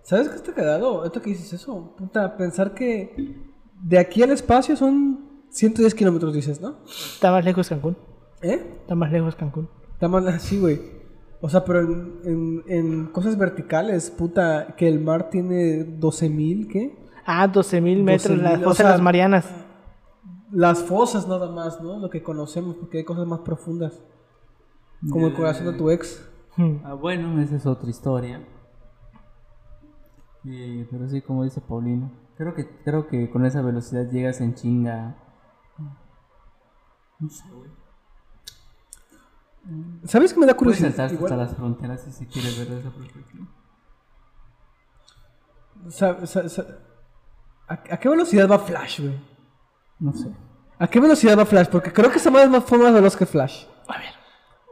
¿Sabes 0.04 0.30
qué 0.30 0.36
está 0.36 0.54
cagado? 0.54 1.04
Esto 1.04 1.20
que 1.20 1.28
dices 1.28 1.52
eso. 1.52 1.94
Puta, 1.98 2.34
pensar 2.38 2.72
que 2.72 3.42
de 3.82 3.98
aquí 3.98 4.22
al 4.22 4.30
espacio 4.30 4.74
son 4.74 5.42
110 5.50 5.94
kilómetros, 5.94 6.32
dices, 6.32 6.62
¿no? 6.62 6.76
Está 6.86 7.30
más 7.30 7.44
lejos 7.44 7.68
Cancún. 7.68 7.98
¿Eh? 8.40 8.78
Está 8.80 8.94
más 8.94 9.12
lejos 9.12 9.34
Cancún. 9.34 9.68
Está 9.92 10.08
mal 10.08 10.26
así, 10.28 10.58
güey. 10.58 10.80
O 11.42 11.50
sea, 11.50 11.62
pero 11.62 11.80
en, 11.82 12.20
en, 12.24 12.64
en 12.68 13.06
cosas 13.08 13.36
verticales, 13.36 14.10
puta, 14.10 14.76
que 14.78 14.88
el 14.88 14.98
mar 14.98 15.28
tiene 15.28 15.84
12.000, 16.00 16.68
¿qué? 16.68 17.07
Ah, 17.30 17.46
12.000 17.46 18.02
metros, 18.02 18.38
12.000, 18.38 18.42
la 18.42 18.52
o 18.54 18.60
fosa 18.70 18.74
sea, 18.74 18.86
de 18.86 18.92
las 18.92 19.02
Marianas. 19.02 19.46
las 20.50 20.82
fosas 20.82 21.28
nada 21.28 21.50
más, 21.52 21.78
¿no? 21.82 21.98
Lo 21.98 22.08
que 22.08 22.22
conocemos, 22.22 22.76
porque 22.76 22.98
hay 22.98 23.04
cosas 23.04 23.26
más 23.26 23.40
profundas. 23.40 24.00
Como 25.10 25.26
el 25.26 25.34
corazón 25.34 25.66
de 25.66 25.72
tu 25.74 25.90
ex. 25.90 26.24
Hmm. 26.56 26.78
Ah, 26.84 26.94
bueno, 26.94 27.40
esa 27.42 27.56
es 27.56 27.66
otra 27.66 27.90
historia. 27.90 28.40
Eh, 30.46 30.88
pero 30.90 31.06
sí, 31.08 31.20
como 31.20 31.44
dice 31.44 31.60
Paulino, 31.60 32.10
creo 32.38 32.54
que 32.54 32.66
creo 32.82 33.06
que 33.08 33.28
con 33.30 33.44
esa 33.44 33.60
velocidad 33.60 34.10
llegas 34.10 34.40
en 34.40 34.54
chinga. 34.54 35.16
No 37.20 37.28
sé, 37.28 37.44
güey. 37.52 37.70
¿Sabes 40.04 40.32
qué 40.32 40.40
me 40.40 40.46
da 40.46 40.56
Puedes 40.56 40.78
curiosidad? 40.78 40.96
saltar 40.96 41.12
Igual- 41.12 41.32
hasta 41.32 41.44
las 41.44 41.56
fronteras 41.56 42.00
si 42.04 42.12
se 42.12 42.26
quiere 42.26 42.48
ver 42.58 42.68
de 42.68 42.80
esa 42.80 42.90
perspectiva. 42.90 43.46
sa- 45.90 46.26
sa- 46.26 46.48
sa- 46.48 46.66
¿A, 47.68 47.74
a 47.74 47.96
qué 47.98 48.08
velocidad 48.08 48.48
va 48.48 48.58
Flash, 48.58 49.00
güey? 49.00 49.14
No 50.00 50.12
sé. 50.12 50.28
¿A 50.78 50.86
qué 50.88 51.00
velocidad 51.00 51.38
va 51.38 51.44
Flash? 51.44 51.66
Porque 51.68 51.92
creo 51.92 52.10
que 52.10 52.18
esa 52.18 52.30
madre 52.30 52.46
es 52.46 52.50
más, 52.50 52.92
veloz 52.94 53.16
que 53.16 53.26
Flash. 53.26 53.64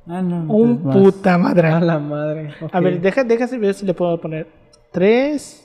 Ah, 0.06 0.22
no. 0.22 0.44
Un 0.54 0.92
puta 0.92 1.40
madre. 1.40 1.70
A 1.70 1.80
la 1.80 1.98
madre. 1.98 2.54
A 2.72 2.80
ver, 2.80 3.02
deja, 3.02 3.24
ver 3.24 3.74
si 3.74 3.88
le 3.88 3.96
puedo 3.96 4.22
poner 4.22 4.46
3. 4.92 5.63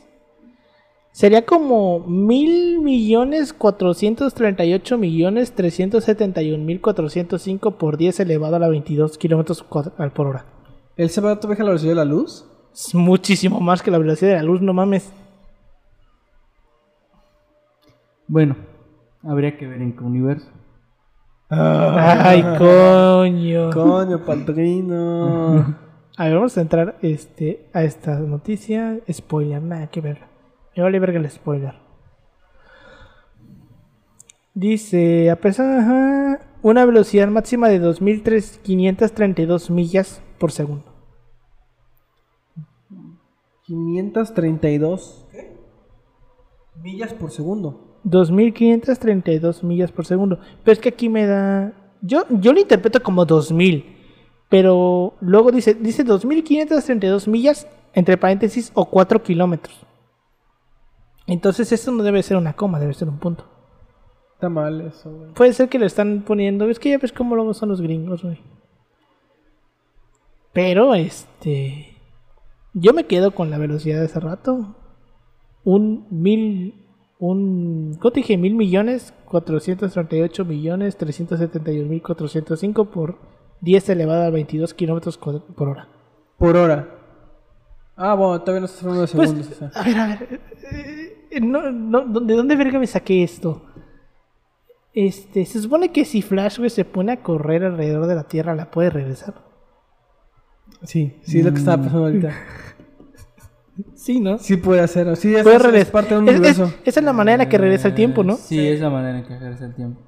Sería 1.12 1.44
como 1.44 2.00
mil 2.00 2.80
millones 2.80 3.52
cuatrocientos 3.52 4.34
treinta 4.34 4.64
y 4.64 4.74
ocho 4.74 4.98
millones 4.98 5.52
trescientos 5.52 6.04
setenta 6.04 6.42
y 6.42 6.52
un 6.52 6.64
mil 6.64 6.80
cuatrocientos 6.80 7.42
cinco 7.42 7.72
por 7.72 7.96
10 7.96 8.20
elevado 8.20 8.56
a 8.56 8.58
la 8.58 8.68
22 8.68 9.18
kilómetros 9.18 9.62
por 9.62 10.26
hora. 10.26 10.44
¿El 10.96 11.10
se 11.10 11.20
va 11.20 11.32
a 11.32 11.38
la 11.42 11.48
velocidad 11.48 11.92
de 11.92 11.96
la 11.96 12.04
luz? 12.04 12.44
Es 12.72 12.94
muchísimo 12.94 13.60
más 13.60 13.82
que 13.82 13.90
la 13.90 13.98
velocidad 13.98 14.32
de 14.32 14.36
la 14.36 14.42
luz, 14.42 14.60
no 14.60 14.72
mames. 14.72 15.12
Bueno, 18.28 18.56
habría 19.22 19.56
que 19.56 19.66
ver 19.66 19.80
en 19.80 19.96
qué 19.96 20.04
universo. 20.04 20.48
Ay, 21.48 22.42
coño. 22.58 23.70
Coño, 23.70 24.24
padrino. 24.24 25.76
A 26.18 26.24
ver, 26.24 26.34
vamos 26.34 26.58
a 26.58 26.60
entrar 26.60 26.98
este, 27.00 27.70
a 27.72 27.84
esta 27.84 28.18
noticia. 28.18 28.98
Spoiler, 29.10 29.62
nada 29.62 29.86
que 29.86 30.00
ver. 30.00 30.18
Me 30.78 30.84
vale 30.84 31.00
verga 31.00 31.18
el 31.18 31.28
spoiler. 31.28 31.74
Dice, 34.54 35.28
a 35.28 35.34
pesar 35.34 35.80
ajá, 35.80 36.38
una 36.62 36.84
velocidad 36.84 37.26
máxima 37.26 37.68
de 37.68 37.82
2.532 37.82 39.70
millas 39.70 40.22
por 40.38 40.52
segundo. 40.52 40.84
532 43.64 45.26
millas 46.80 47.12
por 47.12 47.32
segundo. 47.32 47.98
2.532 48.04 49.64
millas 49.64 49.90
por 49.90 50.06
segundo. 50.06 50.38
Pero 50.62 50.72
es 50.74 50.78
que 50.78 50.90
aquí 50.90 51.08
me 51.08 51.26
da... 51.26 51.72
Yo, 52.02 52.24
yo 52.30 52.52
lo 52.52 52.60
interpreto 52.60 53.02
como 53.02 53.26
2.000. 53.26 53.84
Pero 54.48 55.14
luego 55.20 55.50
dice, 55.50 55.74
dice 55.74 56.06
2.532 56.06 57.26
millas, 57.26 57.66
entre 57.94 58.16
paréntesis, 58.16 58.70
o 58.74 58.84
4 58.84 59.24
kilómetros. 59.24 59.87
Entonces 61.28 61.70
eso 61.72 61.92
no 61.92 62.02
debe 62.02 62.22
ser 62.24 62.36
una 62.36 62.54
coma, 62.54 62.80
debe 62.80 62.94
ser 62.94 63.08
un 63.08 63.18
punto. 63.18 63.44
Está 64.34 64.48
mal 64.48 64.80
eso, 64.80 65.10
güey. 65.12 65.32
Puede 65.34 65.52
ser 65.52 65.68
que 65.68 65.78
lo 65.78 65.86
están 65.86 66.22
poniendo. 66.26 66.68
Es 66.68 66.78
que 66.78 66.90
ya 66.90 66.98
ves 66.98 67.12
cómo 67.12 67.34
luego 67.36 67.54
son 67.54 67.68
los 67.68 67.80
gringos, 67.80 68.22
güey. 68.22 68.40
Pero, 70.52 70.94
este. 70.94 71.94
Yo 72.74 72.92
me 72.92 73.04
quedo 73.06 73.32
con 73.32 73.50
la 73.50 73.58
velocidad 73.58 73.98
de 73.98 74.06
hace 74.06 74.20
rato. 74.20 74.74
Un 75.64 76.06
mil. 76.10 76.86
Un. 77.18 77.96
¿Cuánto 78.00 78.16
dije? 78.16 78.36
Mil 78.36 78.54
millones. 78.54 79.12
438 79.26 80.44
millones. 80.44 80.96
371 80.96 81.88
mil 81.88 82.02
405 82.02 82.84
por 82.86 83.18
10 83.60 83.88
elevado 83.90 84.22
a 84.24 84.30
22 84.30 84.72
kilómetros 84.74 85.18
por 85.18 85.42
hora. 85.68 85.88
Por 86.38 86.56
hora. 86.56 86.88
Ah, 87.96 88.14
bueno, 88.14 88.40
todavía 88.40 88.60
no 88.60 88.66
estás 88.66 88.82
hablando 88.84 89.06
de 89.06 89.12
Pues, 89.12 89.30
segundos. 89.30 89.50
o 89.52 89.54
sea. 89.70 89.70
a 89.74 89.84
ver, 89.84 89.98
a 89.98 90.06
ver. 90.06 90.22
eh, 90.32 90.38
eh, 90.72 91.17
no, 91.40 91.70
no, 91.70 92.20
¿De 92.20 92.34
dónde 92.34 92.56
verga 92.56 92.78
me 92.78 92.86
saqué 92.86 93.22
esto? 93.22 93.64
Este, 94.94 95.44
se 95.44 95.60
supone 95.60 95.92
que 95.92 96.04
si 96.04 96.22
Flash, 96.22 96.58
güey, 96.58 96.70
se 96.70 96.84
pone 96.84 97.12
a 97.12 97.22
correr 97.22 97.64
alrededor 97.64 98.06
de 98.06 98.14
la 98.14 98.24
Tierra, 98.24 98.54
la 98.54 98.70
puede 98.70 98.90
regresar. 98.90 99.34
Sí, 100.82 101.18
sí 101.22 101.38
es 101.40 101.44
lo 101.44 101.52
que 101.52 101.58
estaba 101.58 101.76
pensando 101.82 102.06
ahorita. 102.06 102.32
Sí, 103.94 104.18
¿no? 104.18 104.38
Sí 104.38 104.56
puede 104.56 104.80
hacerlo. 104.80 105.14
Sí, 105.14 105.32
es, 105.36 105.44
Puede 105.44 105.54
es- 105.54 105.60
es 105.62 105.66
regresar. 105.66 105.92
parte 105.92 106.14
de 106.14 106.18
un 106.20 106.28
Es- 106.28 106.34
es- 106.34 106.40
universo. 106.58 106.72
esa 106.84 106.98
es 106.98 107.04
la 107.06 107.12
manera 107.12 107.34
en 107.34 107.38
la 107.46 107.48
que 107.48 107.58
regresa 107.58 107.86
el 107.86 107.94
tiempo, 107.94 108.24
¿no? 108.24 108.34
Sí, 108.36 108.66
es 108.66 108.80
la 108.80 108.90
manera 108.90 109.18
en 109.20 109.24
que 109.24 109.38
regresa 109.38 109.66
el 109.66 109.74
tiempo. 109.76 110.00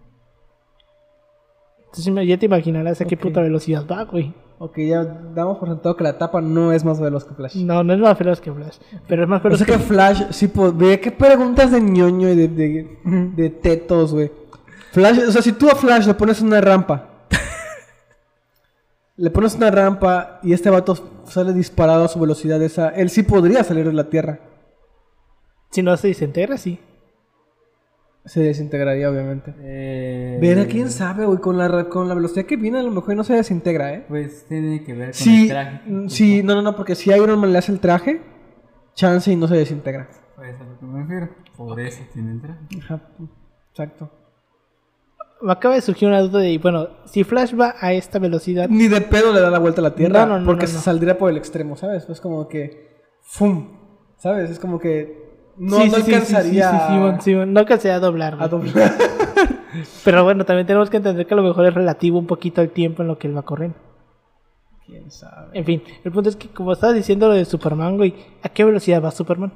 Entonces 1.86 2.26
ya 2.26 2.36
te 2.36 2.46
imaginarás 2.46 3.00
a 3.00 3.04
qué 3.04 3.16
puta 3.16 3.40
velocidad 3.40 3.86
va, 3.86 4.02
güey. 4.04 4.34
Ok, 4.62 4.76
ya 4.80 5.02
damos 5.04 5.56
por 5.56 5.70
sentado 5.70 5.96
que 5.96 6.04
la 6.04 6.18
tapa 6.18 6.42
no 6.42 6.70
es 6.70 6.84
más 6.84 7.00
veloz 7.00 7.24
que 7.24 7.32
Flash. 7.32 7.56
No, 7.56 7.82
no 7.82 7.94
es 7.94 7.98
más 7.98 8.18
veloz 8.18 8.42
que 8.42 8.52
Flash. 8.52 8.76
Pero 9.08 9.22
es 9.22 9.28
más 9.28 9.40
O 9.40 9.44
veloz 9.44 9.58
sea 9.58 9.66
que... 9.66 9.72
que 9.72 9.78
Flash 9.78 10.24
sí 10.32 10.48
podría. 10.48 11.00
¿Qué 11.00 11.10
preguntas 11.10 11.70
de 11.70 11.80
ñoño 11.80 12.28
y 12.28 12.36
de, 12.36 12.48
de, 12.48 12.98
de 13.36 13.48
tetos, 13.48 14.12
güey? 14.12 14.30
Flash, 14.92 15.20
o 15.28 15.32
sea, 15.32 15.40
si 15.40 15.52
tú 15.52 15.70
a 15.70 15.74
Flash 15.74 16.06
le 16.06 16.12
pones 16.12 16.42
una 16.42 16.60
rampa, 16.60 17.08
le 19.16 19.30
pones 19.30 19.54
una 19.54 19.70
rampa 19.70 20.40
y 20.42 20.52
este 20.52 20.68
vato 20.68 20.94
sale 21.24 21.54
disparado 21.54 22.04
a 22.04 22.08
su 22.08 22.20
velocidad 22.20 22.60
esa, 22.62 22.90
él 22.90 23.08
sí 23.08 23.22
podría 23.22 23.64
salir 23.64 23.86
de 23.86 23.94
la 23.94 24.10
Tierra. 24.10 24.40
Si 25.70 25.82
no 25.82 25.96
se 25.96 26.08
desintegra, 26.08 26.58
sí. 26.58 26.78
Se 28.24 28.40
desintegraría, 28.40 29.10
obviamente. 29.10 29.54
Eh, 29.60 30.38
Verá, 30.40 30.66
quién 30.66 30.90
sabe, 30.90 31.24
güey, 31.24 31.38
con 31.38 31.56
la, 31.56 31.88
con 31.88 32.06
la 32.08 32.14
velocidad 32.14 32.44
que 32.44 32.56
viene 32.56 32.78
a 32.78 32.82
lo 32.82 32.90
mejor 32.90 33.16
no 33.16 33.24
se 33.24 33.34
desintegra, 33.34 33.94
¿eh? 33.94 34.04
Pues 34.08 34.44
tiene 34.46 34.84
que 34.84 34.92
ver 34.92 35.06
con 35.06 35.14
Sí, 35.14 35.42
el 35.44 35.48
traje. 35.48 35.80
mm, 35.86 36.08
sí, 36.08 36.42
no, 36.42 36.54
no, 36.54 36.62
no, 36.62 36.76
porque 36.76 36.94
si 36.94 37.10
Iron 37.10 37.38
Man 37.40 37.52
le 37.52 37.58
hace 37.58 37.72
el 37.72 37.80
traje, 37.80 38.20
chance 38.94 39.32
y 39.32 39.36
no 39.36 39.48
se 39.48 39.56
desintegra. 39.56 40.08
Pues 40.36 40.54
a 40.60 40.64
lo 40.64 40.78
que 40.78 40.84
me 40.86 41.00
refiero. 41.02 41.28
Por 41.56 41.80
eso 41.80 42.02
tiene 42.12 42.32
el 42.32 42.40
traje. 42.42 42.60
Ajá, 42.82 43.00
exacto. 43.70 44.10
Me 45.42 45.52
acaba 45.52 45.74
de 45.74 45.80
surgir 45.80 46.06
una 46.06 46.20
duda 46.20 46.40
de, 46.40 46.58
bueno, 46.58 46.88
si 47.06 47.24
Flash 47.24 47.58
va 47.58 47.74
a 47.80 47.94
esta 47.94 48.18
velocidad, 48.18 48.68
Ni 48.68 48.88
de 48.88 49.00
pedo 49.00 49.32
le 49.32 49.40
da 49.40 49.50
la 49.50 49.58
vuelta 49.58 49.80
a 49.80 49.84
la 49.84 49.94
Tierra. 49.94 50.26
No, 50.26 50.34
no, 50.34 50.40
no, 50.40 50.46
porque 50.46 50.64
no, 50.64 50.68
se 50.68 50.74
no. 50.76 50.80
saldría 50.82 51.16
por 51.16 51.30
el 51.30 51.38
extremo, 51.38 51.76
¿sabes? 51.76 52.06
Es 52.10 52.20
como 52.20 52.46
que. 52.48 53.00
¡Fum! 53.22 53.78
¿Sabes? 54.18 54.50
Es 54.50 54.58
como 54.58 54.78
que. 54.78 55.29
No, 55.60 55.76
Sí, 55.76 55.90
no 55.90 55.96
sí, 55.96 56.02
sí, 56.02 56.02
sí, 56.06 56.14
alcanzaría 56.14 56.70
sí, 57.20 57.22
sí. 57.22 57.34
No 57.34 57.60
alcanzaría 57.60 57.96
a 57.96 58.00
doblar. 58.00 58.38
a 58.40 58.48
doblar. 58.48 58.94
Pero 60.04 60.24
bueno, 60.24 60.46
también 60.46 60.66
tenemos 60.66 60.88
que 60.88 60.96
entender 60.96 61.26
que 61.26 61.34
a 61.34 61.36
lo 61.36 61.42
mejor 61.42 61.66
es 61.66 61.74
relativo 61.74 62.18
un 62.18 62.26
poquito 62.26 62.62
el 62.62 62.70
tiempo 62.70 63.02
en 63.02 63.08
lo 63.08 63.18
que 63.18 63.28
él 63.28 63.36
va 63.36 63.42
corriendo. 63.42 63.76
¿Quién 64.86 65.10
sabe? 65.10 65.50
En 65.52 65.66
fin, 65.66 65.82
el 66.02 66.12
punto 66.12 66.30
es 66.30 66.36
que 66.36 66.48
como 66.48 66.72
estabas 66.72 66.96
diciendo 66.96 67.28
lo 67.28 67.34
de 67.34 67.44
Superman, 67.44 67.98
güey, 67.98 68.14
¿a 68.42 68.48
qué 68.48 68.64
velocidad 68.64 69.04
va 69.04 69.10
Superman? 69.10 69.52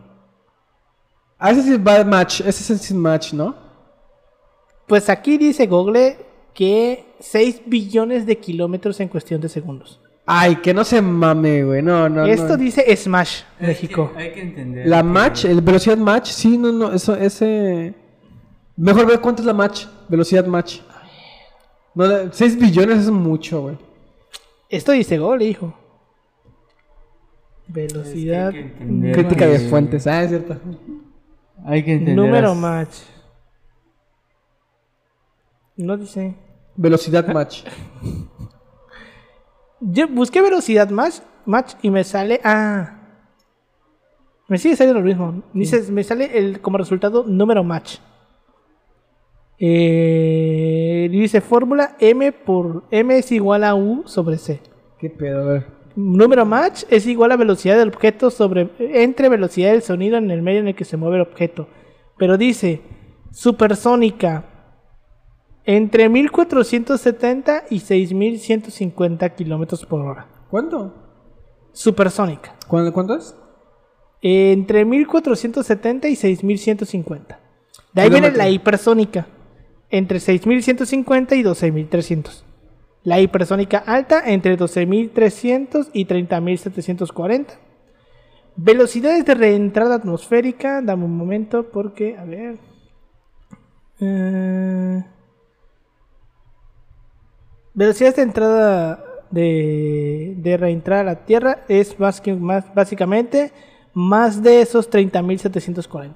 Ah, 1.38 1.52
ese 1.52 1.78
va 1.78 1.94
de 1.94 2.04
match. 2.04 2.42
Ese 2.42 2.74
es 2.74 2.90
el 2.90 2.98
match, 2.98 3.32
¿no? 3.32 3.54
Pues 4.86 5.08
aquí 5.08 5.38
dice 5.38 5.66
Google 5.66 6.18
que 6.52 7.14
6 7.20 7.62
billones 7.64 8.26
de 8.26 8.36
kilómetros 8.36 9.00
en 9.00 9.08
cuestión 9.08 9.40
de 9.40 9.48
segundos. 9.48 10.02
Ay, 10.26 10.56
que 10.56 10.72
no 10.72 10.84
se 10.84 11.02
mame, 11.02 11.64
güey. 11.64 11.82
No, 11.82 12.08
no, 12.08 12.24
Esto 12.24 12.48
no. 12.48 12.56
dice 12.56 12.96
Smash, 12.96 13.42
México. 13.60 14.10
hay 14.16 14.32
que 14.32 14.40
entender. 14.40 14.86
La 14.86 14.98
que- 14.98 15.02
match, 15.04 15.44
el 15.44 15.60
velocidad 15.60 15.98
match, 15.98 16.30
sí, 16.30 16.56
no, 16.56 16.72
no, 16.72 16.92
eso, 16.92 17.14
ese. 17.14 17.94
Mejor 18.76 19.06
ver 19.06 19.20
cuánto 19.20 19.42
es 19.42 19.46
la 19.46 19.52
match, 19.52 19.86
velocidad 20.08 20.46
match. 20.46 20.80
No, 21.94 22.32
6 22.32 22.58
billones 22.58 23.00
es 23.00 23.10
mucho, 23.10 23.60
güey. 23.62 23.78
Esto 24.70 24.92
dice 24.92 25.18
Google, 25.18 25.44
hijo. 25.44 25.74
Es 27.68 27.72
que 27.74 27.80
Velocidad. 27.80 28.48
hay 28.48 28.52
que 28.54 28.60
entender 28.60 29.12
Crítica 29.14 29.46
de 29.46 29.58
fuentes, 29.60 30.06
ah, 30.06 30.22
es 30.22 30.30
cierto. 30.30 30.56
Hay 31.66 31.82
que 31.84 31.92
entender. 31.92 32.16
Número 32.16 32.50
as- 32.52 32.56
match. 32.56 32.96
No 35.76 35.96
dice. 35.96 36.34
Velocidad 36.76 37.26
match. 37.28 37.64
Yo 39.86 40.08
busqué 40.08 40.40
velocidad 40.40 40.88
match, 40.88 41.16
match 41.44 41.74
y 41.82 41.90
me 41.90 42.04
sale. 42.04 42.40
Ah. 42.42 43.00
Me 44.48 44.56
sigue 44.56 44.76
saliendo 44.76 45.00
lo 45.00 45.06
mismo. 45.06 45.42
Dice, 45.52 45.92
me 45.92 46.02
sale 46.02 46.38
el, 46.38 46.60
como 46.60 46.78
resultado 46.78 47.24
número 47.24 47.62
match. 47.62 47.98
Eh, 49.58 51.08
dice 51.10 51.40
fórmula 51.40 51.96
M 52.00 52.32
por 52.32 52.84
M 52.90 53.16
es 53.16 53.30
igual 53.30 53.62
a 53.64 53.74
U 53.74 54.02
sobre 54.06 54.38
C. 54.38 54.60
¿Qué 54.98 55.10
pedo? 55.10 55.42
A 55.42 55.52
ver. 55.52 55.66
Número 55.96 56.44
match 56.44 56.84
es 56.88 57.06
igual 57.06 57.32
a 57.32 57.36
velocidad 57.36 57.76
del 57.76 57.88
objeto 57.88 58.30
sobre 58.30 58.70
entre 58.78 59.28
velocidad 59.28 59.72
del 59.72 59.82
sonido 59.82 60.16
en 60.16 60.30
el 60.30 60.42
medio 60.42 60.60
en 60.60 60.68
el 60.68 60.74
que 60.74 60.84
se 60.84 60.96
mueve 60.96 61.16
el 61.16 61.22
objeto. 61.22 61.68
Pero 62.16 62.38
dice 62.38 62.80
supersónica 63.30 64.44
entre 65.64 66.08
1470 66.08 67.64
y 67.70 67.80
6150 67.80 69.28
kilómetros 69.34 69.84
por 69.86 70.00
hora. 70.00 70.26
¿Cuánto? 70.50 70.94
Supersónica. 71.72 72.54
¿Cuánto, 72.68 72.92
cuánto 72.92 73.16
es? 73.16 73.34
Entre 74.20 74.84
1470 74.84 76.08
y 76.08 76.16
6150. 76.16 77.40
De 77.92 78.02
ahí 78.02 78.10
viene 78.10 78.30
la 78.30 78.48
hipersónica. 78.48 79.26
Entre 79.90 80.20
6150 80.20 81.34
y 81.34 81.42
12300. 81.42 82.44
La 83.02 83.20
hipersónica 83.20 83.78
alta 83.78 84.22
entre 84.26 84.56
12300 84.56 85.88
y 85.92 86.04
30740. 86.06 87.54
Velocidades 88.56 89.24
de 89.24 89.34
reentrada 89.34 89.96
atmosférica. 89.96 90.80
Dame 90.82 91.04
un 91.04 91.16
momento 91.16 91.70
porque, 91.70 92.16
a 92.16 92.24
ver. 92.24 92.58
Eh, 94.00 95.04
velocidades 97.74 98.16
de 98.16 98.22
entrada 98.22 99.04
de, 99.30 100.34
de 100.38 100.56
reentrada 100.56 101.02
a 101.02 101.04
la 101.04 101.24
Tierra 101.26 101.64
es 101.68 101.98
más 101.98 102.20
que, 102.20 102.34
más, 102.34 102.72
básicamente 102.74 103.52
más 103.92 104.42
de 104.42 104.60
esos 104.60 104.90
30.740. 104.90 106.12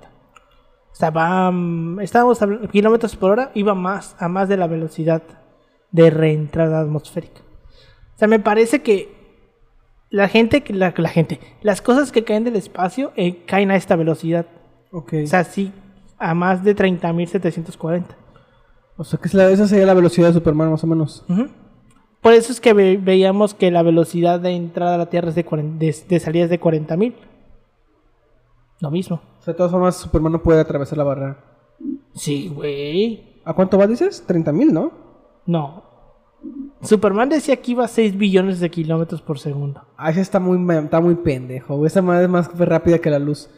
O 0.90 0.94
sea, 0.94 1.11
va, 1.11 1.50
mm, 1.50 2.00
estábamos 2.00 2.40
hablando, 2.42 2.68
kilómetros 2.68 3.16
por 3.16 3.32
hora, 3.32 3.50
iba 3.54 3.74
más 3.74 4.16
a 4.18 4.28
más 4.28 4.48
de 4.48 4.56
la 4.56 4.66
velocidad 4.66 5.22
de 5.92 6.11
reentrada 6.11 6.80
atmosférica. 6.80 7.40
O 8.14 8.18
sea, 8.18 8.28
me 8.28 8.40
parece 8.40 8.82
que 8.82 9.16
la 10.11 10.28
gente, 10.28 10.62
que 10.62 10.72
la, 10.72 10.92
la 10.96 11.09
gente, 11.09 11.38
las 11.62 11.82
cosas 11.82 12.11
que 12.11 12.24
caen 12.24 12.44
del 12.44 12.56
espacio 12.56 13.12
eh, 13.16 13.44
caen 13.46 13.70
a 13.70 13.76
esta 13.76 13.94
velocidad. 13.94 14.46
O 14.90 15.04
sea, 15.26 15.44
sí, 15.44 15.72
a 16.18 16.34
más 16.34 16.64
de 16.64 16.74
30.740. 16.74 18.04
O 18.99 19.05
sea, 19.05 19.18
que 19.18 19.28
esa 19.28 19.66
sería 19.66 19.86
la 19.86 19.94
velocidad 19.94 20.26
de 20.28 20.34
Superman, 20.34 20.70
más 20.72 20.84
o 20.84 20.86
menos. 20.86 21.24
Por 22.20 22.32
eso 22.34 22.53
es 22.53 22.61
que 22.61 22.72
ve- 22.74 23.01
veíamos 23.03 23.55
que 23.55 23.70
la 23.70 23.82
velocidad 23.82 24.40
de 24.40 24.51
entrada 24.51 24.96
a 24.96 24.99
la 24.99 25.07
Tierra 25.09 25.28
es 25.30 25.34
de, 25.36 25.44
40 25.44 25.78
de, 25.78 25.96
de 26.09 26.20
salida 26.20 26.44
es 26.44 26.51
de 26.51 26.61
40.000. 26.61 27.14
Lo 28.80 28.90
mismo. 28.90 29.20
O 29.38 29.42
sea, 29.42 29.53
de 29.55 29.57
todas 29.57 29.72
formas, 29.72 29.96
Superman 29.96 30.32
no 30.32 30.42
puede 30.42 30.61
atravesar 30.61 30.99
la 30.99 31.05
barrera. 31.05 31.38
Sí, 32.14 32.49
güey. 32.55 33.40
¿A 33.44 33.55
cuánto 33.55 33.78
va, 33.78 33.86
dices? 33.86 34.24
30 34.26 34.53
mil, 34.53 34.72
¿no? 34.74 34.90
No. 35.46 35.84
Superman 36.82 37.28
decía 37.28 37.57
que 37.57 37.72
iba 37.72 37.84
a 37.84 37.88
6 37.88 38.16
billones 38.18 38.61
de 38.61 38.70
kilómetros 38.70 39.22
por 39.22 39.38
segundo. 39.38 39.82
Ah, 39.96 40.11
ese 40.11 40.20
está 40.20 40.38
muy, 40.38 40.59
está 40.76 41.01
muy 41.01 41.14
pendejo. 41.16 41.84
Esa 41.86 42.03
madre 42.03 42.24
es 42.24 42.30
más 42.30 42.57
rápida 42.59 42.99
que 42.99 43.11
la 43.11 43.18
luz. 43.18 43.49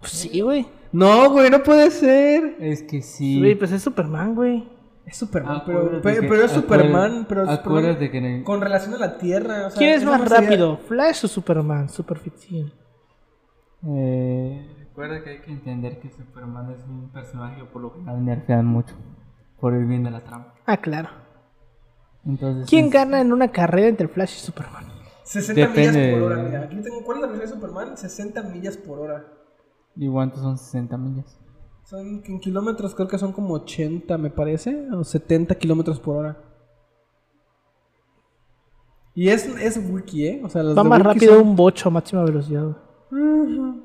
Pues 0.00 0.12
sí, 0.12 0.40
güey. 0.40 0.66
No, 0.94 1.30
güey, 1.30 1.50
no 1.50 1.62
puede 1.62 1.90
ser. 1.90 2.56
Es 2.60 2.82
que 2.82 3.02
sí. 3.02 3.38
Güey, 3.40 3.54
pues 3.56 3.72
es 3.72 3.82
Superman, 3.82 4.34
güey. 4.34 4.68
Es 5.06 5.16
Superman, 5.16 5.62
pero, 5.66 5.78
Acuérdate 5.80 6.02
pero, 6.02 6.20
que- 6.22 6.28
pero 6.28 6.44
es 6.44 6.50
Superman. 6.52 7.26
Pero 7.28 7.42
es 7.42 7.48
acuérdate 7.50 7.92
Superman 7.94 8.10
que 8.12 8.18
en 8.18 8.24
el- 8.24 8.44
con 8.44 8.60
relación 8.60 8.94
a 8.94 8.98
la 8.98 9.18
Tierra. 9.18 9.66
o 9.66 9.70
sea, 9.70 9.78
¿Quién 9.78 9.90
es 9.90 10.04
más 10.04 10.28
rápido? 10.30 10.78
¿Flash 10.78 11.24
o 11.24 11.28
Superman? 11.28 11.88
Superficción. 11.88 12.72
Eh, 13.86 14.66
recuerda 14.78 15.22
que 15.22 15.30
hay 15.30 15.40
que 15.40 15.50
entender 15.50 15.98
que 16.00 16.10
Superman 16.10 16.70
es 16.70 16.82
un 16.88 17.10
personaje 17.10 17.56
que 17.60 17.64
por 17.64 17.82
lo 17.82 17.90
general 17.90 18.24
nerfean 18.24 18.64
mucho. 18.64 18.94
Por 19.60 19.74
el 19.74 19.84
bien 19.86 20.04
de 20.04 20.10
la 20.10 20.20
trama. 20.24 20.54
Ah, 20.66 20.76
claro. 20.78 21.08
Entonces. 22.24 22.68
¿Quién 22.68 22.86
es- 22.86 22.92
gana 22.92 23.20
en 23.20 23.32
una 23.32 23.48
carrera 23.48 23.88
entre 23.88 24.08
Flash 24.08 24.36
y 24.36 24.40
Superman? 24.40 24.84
60 25.24 25.60
Depende. 25.60 25.98
millas 25.98 26.14
por 26.20 26.22
hora, 26.32 26.42
mira. 26.42 26.60
Aquí 26.62 26.76
tengo, 26.82 27.02
¿cuál 27.04 27.18
es 27.18 27.22
la 27.22 27.26
velocidad 27.28 27.54
de 27.54 27.60
Superman? 27.60 27.96
60 27.96 28.42
millas 28.44 28.76
por 28.76 28.98
hora. 29.00 29.24
¿Y 29.96 30.08
cuántos 30.08 30.40
son 30.42 30.58
60 30.58 30.96
millas? 30.98 31.38
Son 31.84 32.22
en 32.24 32.40
kilómetros, 32.40 32.94
creo 32.94 33.06
que 33.08 33.18
son 33.18 33.32
como 33.32 33.54
80, 33.54 34.16
me 34.18 34.30
parece, 34.30 34.88
o 34.90 35.04
70 35.04 35.54
kilómetros 35.56 36.00
por 36.00 36.16
hora. 36.16 36.38
Y 39.14 39.28
es, 39.28 39.46
es 39.46 39.78
wiki, 39.90 40.26
¿eh? 40.26 40.42
O 40.44 40.48
sea, 40.48 40.62
los 40.62 40.76
Va 40.76 40.82
de 40.82 40.88
más 40.88 40.98
wiki 40.98 41.08
rápido 41.08 41.34
son- 41.38 41.48
un 41.48 41.56
bocho 41.56 41.88
a 41.88 41.92
máxima 41.92 42.24
velocidad. 42.24 42.64
güey. 43.10 43.83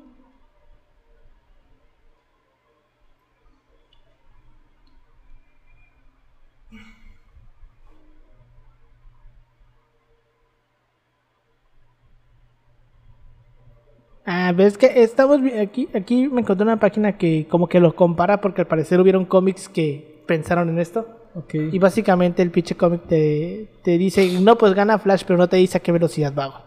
Ah, 14.32 14.52
ves 14.52 14.78
que 14.78 15.02
estamos 15.02 15.40
aquí, 15.60 15.88
aquí 15.92 16.28
me 16.28 16.42
encontré 16.42 16.62
una 16.64 16.78
página 16.78 17.18
que 17.18 17.48
como 17.48 17.66
que 17.68 17.80
lo 17.80 17.96
compara 17.96 18.40
porque 18.40 18.60
al 18.60 18.68
parecer 18.68 19.00
hubieron 19.00 19.24
cómics 19.24 19.68
que 19.68 20.22
pensaron 20.26 20.68
en 20.68 20.78
esto. 20.78 21.04
Ok. 21.34 21.54
Y 21.72 21.78
básicamente 21.80 22.40
el 22.40 22.52
pinche 22.52 22.76
cómic 22.76 23.02
te, 23.08 23.68
te 23.82 23.98
dice, 23.98 24.40
no, 24.40 24.56
pues 24.56 24.74
gana 24.74 25.00
Flash, 25.00 25.24
pero 25.26 25.36
no 25.36 25.48
te 25.48 25.56
dice 25.56 25.78
a 25.78 25.80
qué 25.80 25.90
velocidad 25.90 26.32
va. 26.32 26.64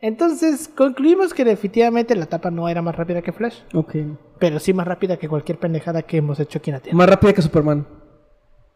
Entonces 0.00 0.68
concluimos 0.68 1.32
que 1.32 1.44
definitivamente 1.44 2.14
la 2.16 2.26
tapa 2.26 2.50
no 2.50 2.68
era 2.68 2.82
más 2.82 2.96
rápida 2.96 3.22
que 3.22 3.32
Flash, 3.32 3.60
Ok. 3.72 3.94
pero 4.38 4.58
sí 4.58 4.74
más 4.74 4.86
rápida 4.86 5.16
que 5.16 5.28
cualquier 5.30 5.58
pendejada 5.58 6.02
que 6.02 6.18
hemos 6.18 6.38
hecho 6.38 6.58
aquí 6.58 6.68
en 6.68 6.74
la 6.74 6.80
Tierra. 6.80 6.98
Más 6.98 7.08
rápida 7.08 7.32
que 7.32 7.40
Superman. 7.40 7.86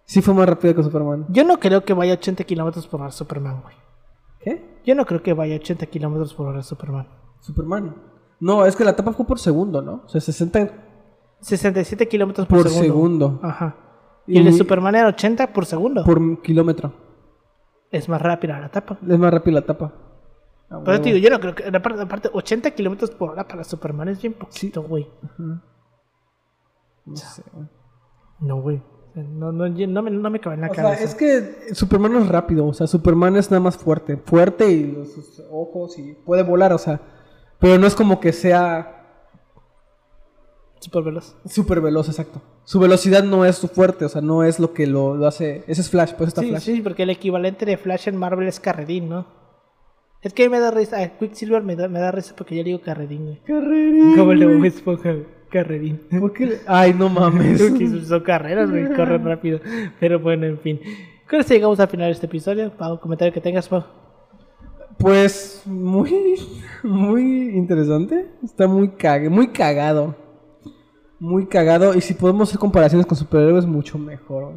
Sí 0.06 0.22
fue 0.22 0.32
más 0.32 0.48
rápida 0.48 0.72
que 0.72 0.82
Superman. 0.82 1.26
Yo 1.28 1.44
no 1.44 1.58
creo 1.60 1.84
que 1.84 1.92
vaya 1.92 2.12
a 2.12 2.16
80 2.16 2.44
kilómetros 2.44 2.86
por 2.86 3.02
hora 3.02 3.10
Superman, 3.10 3.60
güey. 3.60 3.74
¿Qué? 4.40 4.62
Yo 4.86 4.94
no 4.94 5.04
creo 5.04 5.22
que 5.22 5.34
vaya 5.34 5.56
a 5.56 5.58
80 5.58 5.84
kilómetros 5.86 6.32
por 6.32 6.46
hora 6.46 6.62
Superman. 6.62 7.06
Superman. 7.46 7.94
No, 8.40 8.66
es 8.66 8.76
que 8.76 8.84
la 8.84 8.94
tapa 8.94 9.12
fue 9.12 9.26
por 9.26 9.38
segundo, 9.38 9.80
¿no? 9.80 10.02
O 10.04 10.08
sea, 10.08 10.20
60 10.20 10.70
67 11.40 12.08
kilómetros 12.08 12.46
por, 12.46 12.62
por 12.62 12.70
segundo. 12.70 13.40
Ajá. 13.42 13.76
Y 14.26 14.38
el 14.38 14.44
de 14.44 14.52
Superman 14.52 14.94
era 14.96 15.08
80 15.08 15.52
por 15.52 15.66
segundo. 15.66 16.04
por 16.04 16.42
kilómetro. 16.42 16.92
Es 17.90 18.08
más 18.08 18.20
rápida 18.20 18.58
la 18.58 18.70
tapa. 18.70 18.98
Es 19.00 19.18
más 19.18 19.32
rápida 19.32 19.60
la 19.60 19.66
tapa. 19.66 19.92
Ah, 20.68 20.80
Pero 20.84 21.00
te 21.00 21.12
digo, 21.12 21.18
yo 21.18 21.30
no 21.30 21.38
creo 21.38 21.54
que. 21.54 21.64
Aparte, 21.64 22.02
aparte 22.02 22.30
80 22.32 22.72
kilómetros 22.72 23.10
por 23.12 23.30
hora 23.30 23.46
para 23.46 23.62
Superman 23.62 24.08
es 24.08 24.20
bien 24.20 24.34
poquito, 24.34 24.82
güey. 24.82 25.08
No 25.38 27.16
sé. 27.16 27.42
No, 28.40 28.60
güey. 28.60 28.82
No, 29.14 29.50
no, 29.50 29.66
no 29.68 30.02
me, 30.02 30.10
no 30.10 30.30
me 30.30 30.40
cabe 30.40 30.56
en 30.56 30.60
la 30.62 30.68
O 30.68 30.74
sea, 30.74 30.92
es 30.92 31.14
que 31.14 31.72
Superman 31.72 32.12
no 32.12 32.18
es 32.18 32.28
rápido, 32.28 32.66
o 32.66 32.74
sea, 32.74 32.86
Superman 32.86 33.36
es 33.36 33.50
nada 33.50 33.62
más 33.62 33.78
fuerte, 33.78 34.18
fuerte 34.18 34.70
y 34.70 34.92
los, 34.92 35.10
sus 35.10 35.42
ojos 35.50 35.98
y 35.98 36.12
puede 36.12 36.42
volar, 36.42 36.74
o 36.74 36.78
sea, 36.78 37.00
pero 37.58 37.78
no 37.78 37.86
es 37.86 37.94
como 37.94 38.20
que 38.20 38.32
sea 38.32 38.92
Súper 40.80 41.02
veloz. 41.02 41.34
súper 41.48 41.80
veloz, 41.80 42.08
exacto. 42.08 42.42
Su 42.64 42.78
velocidad 42.80 43.24
no 43.24 43.44
es 43.44 43.56
su 43.56 43.68
fuerte, 43.68 44.04
o 44.04 44.08
sea, 44.08 44.20
no 44.20 44.44
es 44.44 44.58
lo 44.60 44.72
que 44.74 44.86
lo, 44.86 45.16
lo 45.16 45.26
hace, 45.26 45.64
ese 45.66 45.80
es 45.80 45.90
Flash, 45.90 46.12
pues 46.14 46.28
está 46.28 46.42
Sí, 46.42 46.48
Flash. 46.50 46.62
sí, 46.62 46.80
porque 46.80 47.04
el 47.04 47.10
equivalente 47.10 47.64
de 47.64 47.76
Flash 47.76 48.08
en 48.08 48.16
Marvel 48.16 48.46
es 48.48 48.60
Carredín, 48.60 49.08
¿no? 49.08 49.26
Es 50.22 50.32
que 50.32 50.48
me 50.48 50.58
da 50.58 50.70
risa. 50.72 51.00
A 51.00 51.08
Quicksilver 51.18 51.62
me 51.62 51.76
da, 51.76 51.86
me 51.88 52.00
da 52.00 52.10
risa 52.10 52.34
porque 52.36 52.56
yo 52.56 52.62
le 52.62 52.70
digo 52.70 52.80
Carredín, 52.80 53.24
güey. 53.26 53.40
Carrerín, 53.46 54.16
Como 54.16 54.32
el 54.32 54.40
de. 54.40 54.46
Bob 54.46 54.64
Esponja. 54.64 55.14
Carredín. 55.50 56.00
¿Por 56.18 56.32
qué 56.32 56.58
Ay, 56.66 56.92
no 56.94 57.08
mames. 57.08 57.62
Que 57.62 58.04
son 58.04 58.20
carreras, 58.20 58.68
güey, 58.68 58.92
corren 58.94 59.24
rápido. 59.24 59.60
Pero 60.00 60.18
bueno, 60.18 60.46
en 60.46 60.58
fin. 60.58 60.80
Con 61.30 61.38
esto 61.40 61.54
llegamos 61.54 61.78
al 61.78 61.88
final 61.88 62.08
de 62.08 62.12
este 62.12 62.26
episodio. 62.26 62.70
Pau, 62.72 62.98
comentario 62.98 63.32
que 63.32 63.40
tengas, 63.40 63.68
Pau. 63.68 63.84
Pues 64.98 65.62
muy, 65.66 66.36
muy 66.82 67.50
interesante. 67.50 68.26
Está 68.44 68.66
muy, 68.66 68.90
muy 69.30 69.48
cagado. 69.48 70.14
Muy 71.18 71.46
cagado. 71.46 71.94
Y 71.94 72.00
si 72.00 72.14
podemos 72.14 72.48
hacer 72.48 72.58
comparaciones 72.58 73.06
con 73.06 73.16
superhéroes, 73.16 73.66
mucho 73.66 73.98
mejor. 73.98 74.54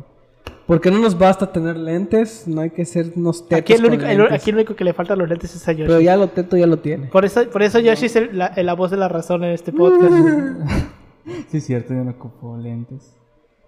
Porque 0.68 0.92
no 0.92 1.00
nos 1.00 1.18
basta 1.18 1.52
tener 1.52 1.78
lentes, 1.78 2.48
no 2.48 2.62
hay 2.62 2.70
que 2.70 2.86
ser 2.86 3.14
unos 3.16 3.48
tetos 3.48 3.60
Aquí 3.62 3.74
el, 3.74 3.82
con 3.82 3.88
único, 3.90 4.06
el- 4.06 4.18
lentes. 4.20 4.36
aquí 4.36 4.50
el 4.52 4.56
único 4.58 4.76
que 4.76 4.84
le 4.84 4.94
faltan 4.94 5.18
los 5.18 5.28
lentes 5.28 5.56
es 5.56 5.68
a 5.68 5.72
Yoshi. 5.72 5.88
Pero 5.88 6.00
ya 6.00 6.16
lo 6.16 6.28
teto 6.28 6.58
ya 6.58 6.68
lo 6.68 6.78
tiene. 6.78 7.08
Por 7.08 7.26
eso, 7.26 7.50
por 7.50 7.64
eso 7.64 7.80
Yoshi 7.80 8.06
es 8.06 8.16
el- 8.16 8.38
la, 8.38 8.54
la 8.56 8.74
voz 8.74 8.92
de 8.92 8.98
la 8.98 9.08
razón 9.08 9.44
en 9.44 9.52
este 9.52 9.72
podcast. 9.74 10.14
Sí, 11.50 11.58
es 11.58 11.66
cierto, 11.66 11.94
yo 11.94 12.04
no 12.04 12.12
ocupo 12.12 12.58
lentes. 12.58 13.16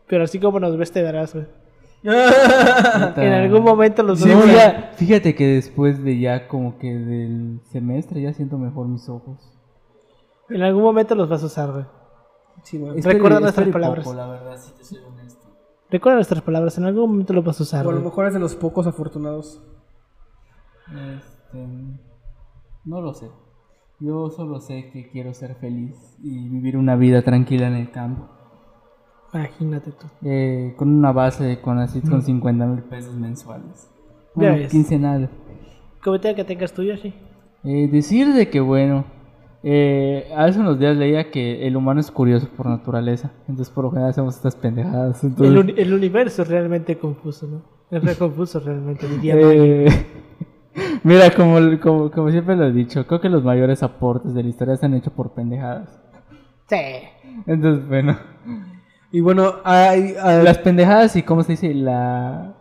Pero 0.07 0.23
así 0.23 0.39
como 0.39 0.59
nos 0.59 0.75
ves, 0.77 0.91
te 0.91 1.03
verás, 1.03 1.33
güey. 1.35 1.45
En 2.03 3.33
algún 3.33 3.63
momento 3.63 4.01
los 4.03 4.19
Sí, 4.19 4.29
dos. 4.29 4.45
ya- 4.47 4.91
fíjate 4.95 5.35
que 5.35 5.45
después 5.47 6.03
de 6.03 6.19
ya 6.19 6.47
como 6.47 6.77
que 6.79 6.93
del 6.95 7.61
semestre 7.71 8.21
ya 8.21 8.33
siento 8.33 8.57
mejor 8.57 8.87
mis 8.87 9.07
ojos. 9.07 9.37
En 10.49 10.61
algún 10.63 10.83
momento 10.83 11.13
los 11.15 11.29
vas 11.29 11.43
a 11.43 11.45
usar, 11.45 11.71
güey. 11.71 11.85
Sí, 12.63 12.77
güey. 12.79 12.99
Recuerda 13.01 13.39
nuestras 13.39 13.67
palabras. 13.69 14.03
poco, 14.03 14.15
la 14.17 14.27
verdad, 14.27 14.57
si 14.57 14.71
te 14.73 14.83
soy 14.83 14.97
honesto. 14.99 15.47
Recuerda 15.89 16.15
nuestras 16.15 16.41
palabras, 16.41 16.77
en 16.77 16.85
algún 16.85 17.09
momento 17.11 17.33
los 17.33 17.43
vas 17.45 17.59
a 17.59 17.63
usar, 17.63 17.85
O 17.85 17.89
a 17.89 17.93
lo 17.93 18.01
mejor 18.01 18.27
es 18.27 18.33
de 18.33 18.39
los 18.39 18.55
pocos 18.55 18.87
afortunados. 18.87 19.61
Este, 20.87 21.67
no 22.85 23.01
lo 23.01 23.13
sé. 23.13 23.29
Yo 23.99 24.29
solo 24.31 24.59
sé 24.59 24.89
que 24.91 25.09
quiero 25.09 25.33
ser 25.33 25.55
feliz 25.55 26.17
y 26.23 26.49
vivir 26.49 26.75
una 26.77 26.95
vida 26.95 27.21
tranquila 27.21 27.67
en 27.67 27.75
el 27.75 27.91
campo. 27.91 28.27
Imagínate 29.33 29.91
tú. 29.91 30.07
Eh, 30.23 30.73
con 30.77 30.89
una 30.89 31.11
base 31.11 31.59
con 31.61 31.79
así 31.79 32.01
con 32.01 32.21
50 32.21 32.65
mil 32.65 32.83
pesos 32.83 33.15
mensuales. 33.15 33.89
Ya 33.89 34.31
Bueno, 34.35 34.55
ves. 34.57 34.71
quincenales. 34.71 35.29
Comentario 36.03 36.35
que 36.35 36.43
tengas 36.43 36.73
tuyo, 36.73 36.97
sí. 36.97 37.13
Eh, 37.63 37.87
decir 37.91 38.33
de 38.33 38.49
que 38.49 38.59
bueno, 38.59 39.05
eh, 39.63 40.27
hace 40.35 40.59
unos 40.59 40.79
días 40.79 40.97
leía 40.97 41.29
que 41.31 41.67
el 41.67 41.77
humano 41.77 41.99
es 41.99 42.09
curioso 42.11 42.49
por 42.57 42.65
naturaleza, 42.65 43.31
entonces 43.47 43.69
por 43.73 43.83
lo 43.85 43.91
general 43.91 44.09
hacemos 44.09 44.35
estas 44.35 44.55
pendejadas. 44.55 45.23
Entonces, 45.23 45.55
El, 45.75 45.79
el 45.79 45.93
universo 45.93 46.41
es 46.41 46.47
realmente 46.47 46.97
confuso, 46.97 47.47
¿no? 47.47 47.61
Es 47.95 48.03
re 48.03 48.15
confuso 48.15 48.59
realmente, 48.59 49.07
diría 49.07 49.35
eh, 49.37 49.85
mira, 51.03 51.29
como, 51.35 51.57
como, 51.79 52.09
como 52.09 52.31
siempre 52.31 52.55
lo 52.55 52.65
he 52.65 52.71
dicho, 52.71 53.05
creo 53.05 53.21
que 53.21 53.29
los 53.29 53.43
mayores 53.43 53.83
aportes 53.83 54.33
de 54.33 54.43
la 54.43 54.49
historia 54.49 54.75
se 54.77 54.85
han 54.87 54.93
hecho 54.95 55.11
por 55.11 55.31
pendejadas. 55.33 55.99
Sí. 56.67 56.77
Entonces, 57.45 57.87
bueno, 57.87 58.17
Y 59.11 59.19
bueno, 59.19 59.55
hay, 59.63 60.15
hay- 60.21 60.43
las 60.43 60.57
pendejadas 60.59 61.15
y 61.15 61.23
cómo 61.23 61.43
se 61.43 61.53
dice 61.53 61.73
la... 61.73 62.55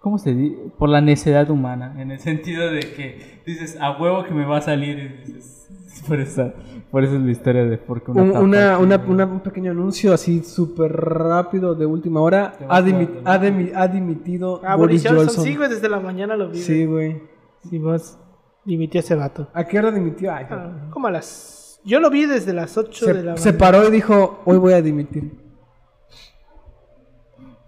¿Cómo 0.00 0.18
se 0.18 0.34
dice? 0.34 0.56
Por 0.78 0.88
la 0.88 1.00
necedad 1.00 1.48
humana, 1.50 1.94
en 1.96 2.10
el 2.10 2.18
sentido 2.18 2.68
de 2.72 2.80
que 2.80 3.40
dices, 3.46 3.78
a 3.80 3.96
huevo 3.96 4.24
que 4.24 4.34
me 4.34 4.44
va 4.44 4.56
a 4.58 4.60
salir 4.60 4.98
y 4.98 5.08
dices, 5.32 5.68
por 6.08 6.18
eso, 6.18 6.52
por 6.90 7.04
eso 7.04 7.14
es 7.14 7.22
la 7.22 7.30
historia 7.30 7.64
de 7.64 7.78
por 7.78 8.02
qué 8.02 8.10
un, 8.10 8.16
tapa 8.32 8.40
una, 8.40 8.78
una- 8.80 8.96
güey. 8.96 9.10
una- 9.12 9.24
un 9.26 9.40
pequeño 9.40 9.70
anuncio 9.70 10.12
así 10.12 10.42
súper 10.42 10.90
rápido 10.90 11.76
de 11.76 11.86
última 11.86 12.20
hora. 12.20 12.54
Ha, 12.68 12.78
ha 12.78 12.82
dimi- 12.82 13.70
ha 13.76 13.86
dimitido 13.86 14.60
Ah, 14.64 14.74
Boris 14.74 15.02
Johnson, 15.04 15.26
Johnson. 15.26 15.44
sí, 15.44 15.54
güey, 15.54 15.68
desde 15.70 15.88
la 15.88 16.00
mañana 16.00 16.34
lo 16.36 16.50
vi. 16.50 16.58
Sí, 16.58 16.84
güey. 16.84 17.22
Sí, 17.70 17.78
vos 17.78 18.18
dimitió 18.64 18.98
ese 18.98 19.14
vato. 19.14 19.46
¿A 19.54 19.62
qué 19.64 19.78
hora 19.78 19.92
dimitió? 19.92 20.34
Ay, 20.34 20.46
Ah, 20.50 20.88
como 20.90 21.06
a 21.06 21.12
las... 21.12 21.80
Yo 21.84 22.00
lo 22.00 22.10
vi 22.10 22.26
desde 22.26 22.52
las 22.52 22.76
8 22.76 23.06
de 23.06 23.22
la 23.22 23.36
se, 23.36 23.42
se 23.44 23.48
mañana. 23.52 23.58
paró 23.58 23.88
y 23.88 23.92
dijo, 23.92 24.40
hoy 24.46 24.58
voy 24.58 24.72
a 24.72 24.82
dimitir. 24.82 25.41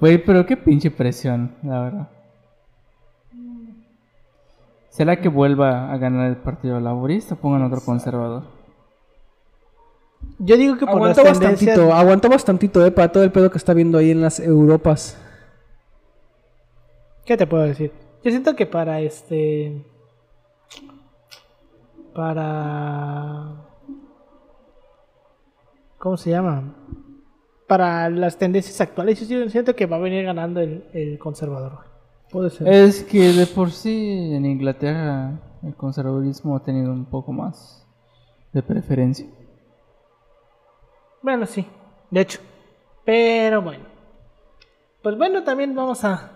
Güey, 0.04 0.22
pero 0.22 0.44
qué 0.44 0.54
pinche 0.54 0.90
presión, 0.90 1.54
la 1.62 1.80
verdad. 1.80 2.08
¿Será 4.90 5.18
que 5.18 5.30
vuelva 5.30 5.90
a 5.90 5.96
ganar 5.96 6.28
el 6.28 6.36
partido 6.36 6.78
laborista 6.78 7.36
o 7.36 7.38
pongan 7.38 7.62
otro 7.62 7.80
conservador? 7.80 8.42
Yo 10.38 10.58
digo 10.58 10.76
que 10.76 10.84
por 10.84 10.96
Aguantó 10.96 11.24
las 11.24 11.40
tendencias... 11.40 11.78
bastantito, 11.78 11.94
aguantó 11.94 12.28
bastantito, 12.28 12.84
eh, 12.84 12.90
para 12.90 13.12
todo 13.12 13.24
el 13.24 13.32
pedo 13.32 13.50
que 13.50 13.56
está 13.56 13.72
viendo 13.72 13.96
ahí 13.96 14.10
en 14.10 14.20
las 14.20 14.40
Europas. 14.40 15.18
¿Qué 17.24 17.38
te 17.38 17.46
puedo 17.46 17.62
decir? 17.62 17.90
Yo 18.22 18.30
siento 18.30 18.54
que 18.54 18.66
para 18.66 19.00
este. 19.00 19.86
Para. 22.14 23.54
¿Cómo 25.96 26.18
se 26.18 26.28
llama? 26.28 26.74
Para 27.66 28.10
las 28.10 28.36
tendencias 28.36 28.80
actuales, 28.80 29.26
yo 29.28 29.48
siento 29.48 29.74
que 29.74 29.86
va 29.86 29.96
a 29.96 30.00
venir 30.00 30.24
ganando 30.24 30.60
el, 30.60 30.84
el 30.92 31.18
conservador. 31.18 31.78
Puede 32.30 32.50
ser. 32.50 32.68
Es 32.68 33.04
que 33.04 33.32
de 33.32 33.46
por 33.46 33.70
sí 33.70 34.32
en 34.34 34.44
Inglaterra 34.44 35.40
el 35.62 35.74
conservadurismo 35.74 36.56
ha 36.56 36.62
tenido 36.62 36.92
un 36.92 37.06
poco 37.06 37.32
más 37.32 37.86
de 38.52 38.62
preferencia. 38.62 39.26
Bueno, 41.22 41.46
sí, 41.46 41.66
de 42.10 42.20
hecho. 42.20 42.40
Pero 43.04 43.62
bueno. 43.62 43.84
Pues 45.02 45.16
bueno, 45.16 45.42
también 45.42 45.74
vamos 45.74 46.04
a, 46.04 46.32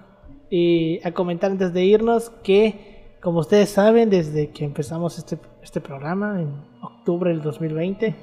eh, 0.50 1.00
a 1.04 1.12
comentar 1.12 1.50
antes 1.50 1.72
de 1.72 1.84
irnos 1.84 2.30
que, 2.42 3.16
como 3.22 3.40
ustedes 3.40 3.70
saben, 3.70 4.10
desde 4.10 4.50
que 4.50 4.64
empezamos 4.64 5.18
este, 5.18 5.38
este 5.62 5.80
programa 5.80 6.40
en 6.40 6.52
octubre 6.82 7.30
del 7.30 7.42
2020, 7.42 8.14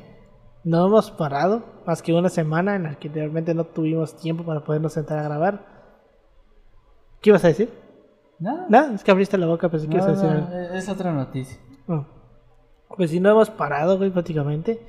no 0.66 0.86
hemos 0.88 1.12
parado 1.12 1.64
más 1.86 2.02
que 2.02 2.14
una 2.14 2.28
semana 2.30 2.76
en 2.76 2.84
la 2.84 2.96
que 2.96 3.08
realmente 3.08 3.54
no 3.54 3.64
tuvimos 3.64 4.18
tiempo 4.18 4.44
para 4.44 4.62
podernos 4.66 4.92
sentar 4.94 5.20
a 5.20 5.24
grabar. 5.24 5.66
¿Qué 7.22 7.30
ibas 7.30 7.46
a 7.46 7.48
decir? 7.50 7.70
Nada, 8.40 8.66
Nada, 8.68 8.94
es 8.96 9.04
que 9.04 9.12
abriste 9.12 9.38
la 9.38 9.46
boca, 9.46 9.70
pensé 9.70 9.88
que 9.88 9.96
ibas 9.96 10.08
a 10.08 10.12
no, 10.12 10.16
decir 10.16 10.30
no, 10.32 10.58
algo. 10.58 10.74
es 10.74 10.90
otra 10.90 11.14
noticia. 11.14 11.58
No. 11.88 12.08
Pues 12.98 13.12
si 13.12 13.20
no 13.22 13.30
hemos 13.30 13.50
parado, 13.50 13.98
güey, 13.98 14.10
prácticamente. 14.10 14.80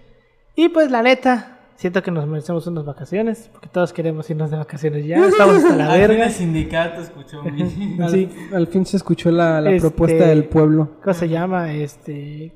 Y 0.57 0.69
pues 0.71 0.91
la 0.91 1.03
neta, 1.03 1.61
siento 1.77 2.03
que 2.03 2.11
nos 2.11 2.27
merecemos 2.27 2.67
unas 2.67 2.85
vacaciones, 2.85 3.49
porque 3.53 3.69
todos 3.69 3.93
queremos 3.93 4.29
irnos 4.31 4.51
de 4.51 4.57
vacaciones 4.57 5.07
ya. 5.07 5.25
Estamos 5.27 5.57
hasta 5.57 5.77
la 5.77 5.89
verga. 5.95 6.25
el 6.25 6.33
sindicato 6.33 7.01
escuchó 7.03 7.43
mi... 7.45 7.63
Al, 8.03 8.11
sí. 8.11 8.29
al 8.53 8.67
fin 8.67 8.85
se 8.87 8.97
escuchó 8.97 9.31
la, 9.31 9.61
la 9.61 9.71
Este- 9.71 9.89
propuesta 9.89 10.27
del 10.27 10.49
pueblo. 10.49 10.91
¿Cómo 11.05 11.15
se 11.15 11.29
llama? 11.29 11.73
Este. 11.73 12.53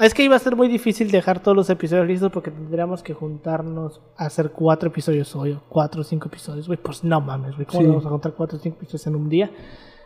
Es 0.00 0.14
que 0.14 0.22
iba 0.22 0.36
a 0.36 0.38
ser 0.38 0.54
muy 0.54 0.68
difícil 0.68 1.10
dejar 1.10 1.40
todos 1.42 1.56
los 1.56 1.70
episodios 1.70 2.06
listos 2.06 2.30
porque 2.30 2.52
tendríamos 2.52 3.02
que 3.02 3.14
juntarnos 3.14 4.00
a 4.16 4.26
hacer 4.26 4.50
cuatro 4.52 4.90
episodios 4.90 5.34
hoy, 5.34 5.52
o 5.52 5.62
cuatro 5.68 6.02
o 6.02 6.04
cinco 6.04 6.28
episodios, 6.28 6.68
güey. 6.68 6.78
Pues 6.80 7.02
no 7.02 7.20
mames, 7.20 7.56
güey. 7.56 7.66
¿Cómo 7.66 7.80
Sí. 7.80 7.86
vamos 7.88 8.06
a 8.06 8.10
juntar 8.10 8.32
cuatro 8.34 8.58
o 8.58 8.60
cinco 8.60 8.76
episodios 8.76 9.06
en 9.08 9.16
un 9.16 9.28
día? 9.28 9.50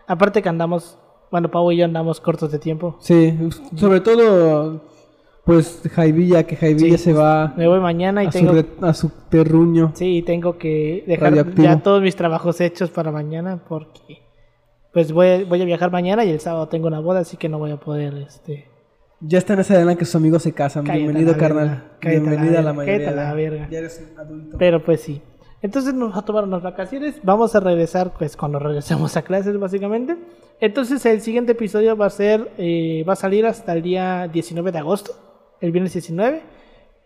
Aparte 0.06 0.40
que 0.40 0.48
andamos, 0.48 0.98
bueno, 1.30 1.50
Pau 1.50 1.70
y 1.72 1.76
yo 1.76 1.84
andamos 1.84 2.20
cortos 2.20 2.50
de 2.50 2.58
tiempo. 2.58 2.96
Sí, 3.00 3.36
sobre 3.76 4.00
todo, 4.00 4.80
pues 5.44 5.82
Jaivilla, 5.92 6.44
que 6.44 6.56
Jaivilla 6.56 6.96
Sí, 6.96 7.04
se 7.04 7.12
va 7.12 7.52
Me 7.56 7.68
voy 7.68 7.80
mañana 7.80 8.24
y 8.24 8.28
a 8.28 8.32
su, 8.32 8.38
tengo. 8.38 8.52
re- 8.52 8.66
a 8.80 8.94
su 8.94 9.10
terruño. 9.28 9.90
Sí, 9.94 10.22
tengo 10.22 10.56
que 10.56 11.04
dejar 11.06 11.34
ya 11.56 11.82
todos 11.82 12.00
mis 12.00 12.16
trabajos 12.16 12.62
hechos 12.62 12.88
para 12.88 13.12
mañana 13.12 13.60
porque 13.68 14.22
pues 14.94 15.12
voy, 15.12 15.44
voy 15.44 15.60
a 15.60 15.64
viajar 15.66 15.90
mañana 15.90 16.24
y 16.24 16.30
el 16.30 16.40
sábado 16.40 16.68
tengo 16.68 16.86
una 16.86 17.00
boda, 17.00 17.20
así 17.20 17.36
que 17.36 17.48
no 17.50 17.58
voy 17.58 17.72
a 17.72 17.76
poder 17.78 18.14
este 18.14 18.68
Ya 19.24 19.38
está 19.38 19.52
en 19.54 19.60
esa 19.60 19.74
edad 19.74 19.82
en 19.82 19.88
la 19.88 19.96
que 19.96 20.04
sus 20.04 20.16
amigos 20.16 20.42
se 20.42 20.52
casan. 20.52 20.84
Cállate 20.84 21.04
Bienvenido, 21.04 21.36
carnal. 21.38 21.92
Bienvenida 22.00 22.58
a 22.58 22.62
la 22.62 22.72
mayoría. 22.72 22.98
cállate 22.98 23.16
la 23.16 23.34
verga. 23.34 23.68
Ya 23.70 23.78
eres 23.78 24.04
un 24.12 24.18
adulto. 24.18 24.58
Pero 24.58 24.82
pues 24.82 25.00
sí. 25.00 25.22
Entonces 25.62 25.94
nos 25.94 26.12
va 26.12 26.18
a 26.18 26.24
tomar 26.24 26.42
unas 26.42 26.60
vacaciones. 26.62 27.20
Vamos 27.22 27.54
a 27.54 27.60
regresar 27.60 28.12
pues 28.18 28.36
cuando 28.36 28.58
regresemos 28.58 29.16
a 29.16 29.22
clases 29.22 29.56
básicamente. 29.60 30.16
Entonces 30.60 31.06
el 31.06 31.20
siguiente 31.20 31.52
episodio 31.52 31.96
va 31.96 32.06
a 32.06 32.10
ser, 32.10 32.50
eh, 32.58 33.04
va 33.08 33.12
a 33.12 33.16
salir 33.16 33.46
hasta 33.46 33.72
el 33.72 33.82
día 33.82 34.26
19 34.26 34.72
de 34.72 34.78
agosto, 34.78 35.12
el 35.60 35.70
viernes 35.70 35.92
19. 35.92 36.42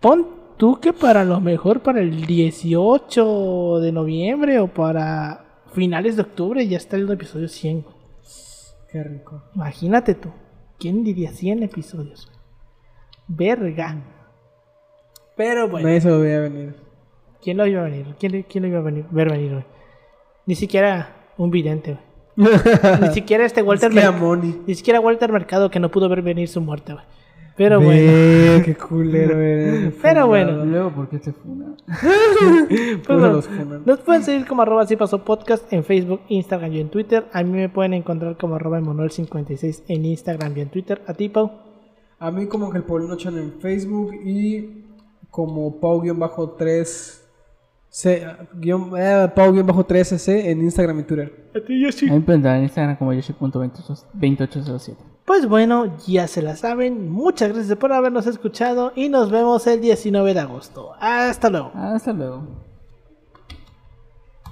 Pon 0.00 0.26
tú 0.56 0.80
que 0.80 0.92
para 0.92 1.24
lo 1.24 1.40
mejor 1.40 1.82
para 1.82 2.00
el 2.00 2.26
18 2.26 3.78
de 3.78 3.92
noviembre 3.92 4.58
o 4.58 4.66
para 4.66 5.44
finales 5.72 6.16
de 6.16 6.22
octubre 6.22 6.66
ya 6.66 6.78
está 6.78 6.96
el 6.96 7.08
episodio 7.08 7.46
100. 7.46 7.82
güey. 7.82 7.94
Qué 8.90 9.04
rico. 9.04 9.44
Imagínate 9.54 10.16
tú. 10.16 10.32
¿Quién 10.80 11.04
diría 11.04 11.30
100 11.30 11.62
episodios? 11.62 12.32
Verga. 13.28 14.02
Pero 15.36 15.68
bueno, 15.68 15.86
Nadie 15.86 16.00
se 16.00 16.08
lo 16.08 16.20
veía 16.20 16.40
venir. 16.40 16.74
¿quién 17.42 17.58
lo 17.58 17.66
iba 17.66 17.82
a 17.82 17.84
venir? 17.84 18.14
¿Quién, 18.18 18.42
quién 18.48 18.62
lo 18.62 18.68
iba 18.68 18.78
a 18.78 18.82
venir, 18.82 19.04
ver 19.10 19.30
venir, 19.30 19.52
güey? 19.52 19.64
Ni 20.46 20.54
siquiera 20.54 21.32
un 21.36 21.50
vidente, 21.50 21.98
güey. 22.36 22.48
Ni 23.02 23.08
siquiera 23.12 23.44
este 23.44 23.62
Walter 23.62 23.90
Es 23.90 23.94
que 23.94 24.02
a 24.02 24.10
Mercado. 24.10 24.36
Ni 24.66 24.74
siquiera 24.74 25.00
Walter 25.00 25.30
Mercado 25.30 25.70
que 25.70 25.80
no 25.80 25.90
pudo 25.90 26.08
ver 26.08 26.22
venir 26.22 26.48
su 26.48 26.62
muerte, 26.62 26.94
güey. 26.94 27.04
Pero 27.60 27.78
bueno. 27.78 28.64
Qué 28.64 28.74
culero 28.74 29.38
eres. 29.38 29.92
Pero 30.02 30.26
bueno. 30.26 30.64
Luego, 30.64 30.90
¿por 30.92 31.10
qué 31.10 31.18
se 31.18 31.34
funa? 31.34 31.76
Pues 32.70 33.02
Todos 33.06 33.48
bueno, 33.54 33.82
nos 33.84 33.98
pueden 34.00 34.22
seguir 34.22 34.46
como 34.46 34.62
arroba 34.62 34.80
así 34.84 34.96
pasó 34.96 35.22
podcast 35.26 35.70
en 35.70 35.84
Facebook, 35.84 36.22
Instagram 36.28 36.72
y 36.72 36.80
en 36.80 36.88
Twitter. 36.88 37.26
A 37.34 37.42
mí 37.42 37.50
me 37.50 37.68
pueden 37.68 37.92
encontrar 37.92 38.38
como 38.38 38.54
arroba 38.54 38.80
Emanuel56 38.80 39.82
en 39.88 40.06
Instagram 40.06 40.56
y 40.56 40.60
en 40.62 40.70
Twitter. 40.70 41.02
A 41.06 41.12
ti, 41.12 41.28
Pau. 41.28 41.50
A 42.18 42.30
mí 42.30 42.46
como 42.46 42.64
Ángel 42.68 42.84
Paulino 42.84 43.14
Chan 43.18 43.36
en 43.36 43.52
Facebook 43.60 44.14
y 44.24 44.84
como 45.30 45.78
Pau-3 45.80 47.18
C, 47.90 48.26
guión- 48.54 48.92
eh, 48.96 49.28
Pau-3C 49.36 50.46
en 50.46 50.62
Instagram 50.62 51.00
y 51.00 51.02
Twitter. 51.02 51.50
A 51.54 51.60
ti, 51.60 51.78
Yoshi. 51.78 52.06
A 52.06 52.08
mí 52.08 52.14
me 52.16 52.22
encuentran 52.22 52.56
en 52.56 52.62
Instagram 52.62 52.96
como 52.96 53.12
yoshi.2807. 53.12 54.96
Pues 55.30 55.46
bueno, 55.46 55.96
ya 56.08 56.26
se 56.26 56.42
la 56.42 56.56
saben. 56.56 57.08
Muchas 57.08 57.52
gracias 57.52 57.78
por 57.78 57.92
habernos 57.92 58.26
escuchado 58.26 58.92
y 58.96 59.08
nos 59.08 59.30
vemos 59.30 59.64
el 59.68 59.80
19 59.80 60.34
de 60.34 60.40
agosto. 60.40 60.90
Hasta 60.98 61.48
luego. 61.48 61.70
Hasta 61.72 62.12
luego. 62.12 62.69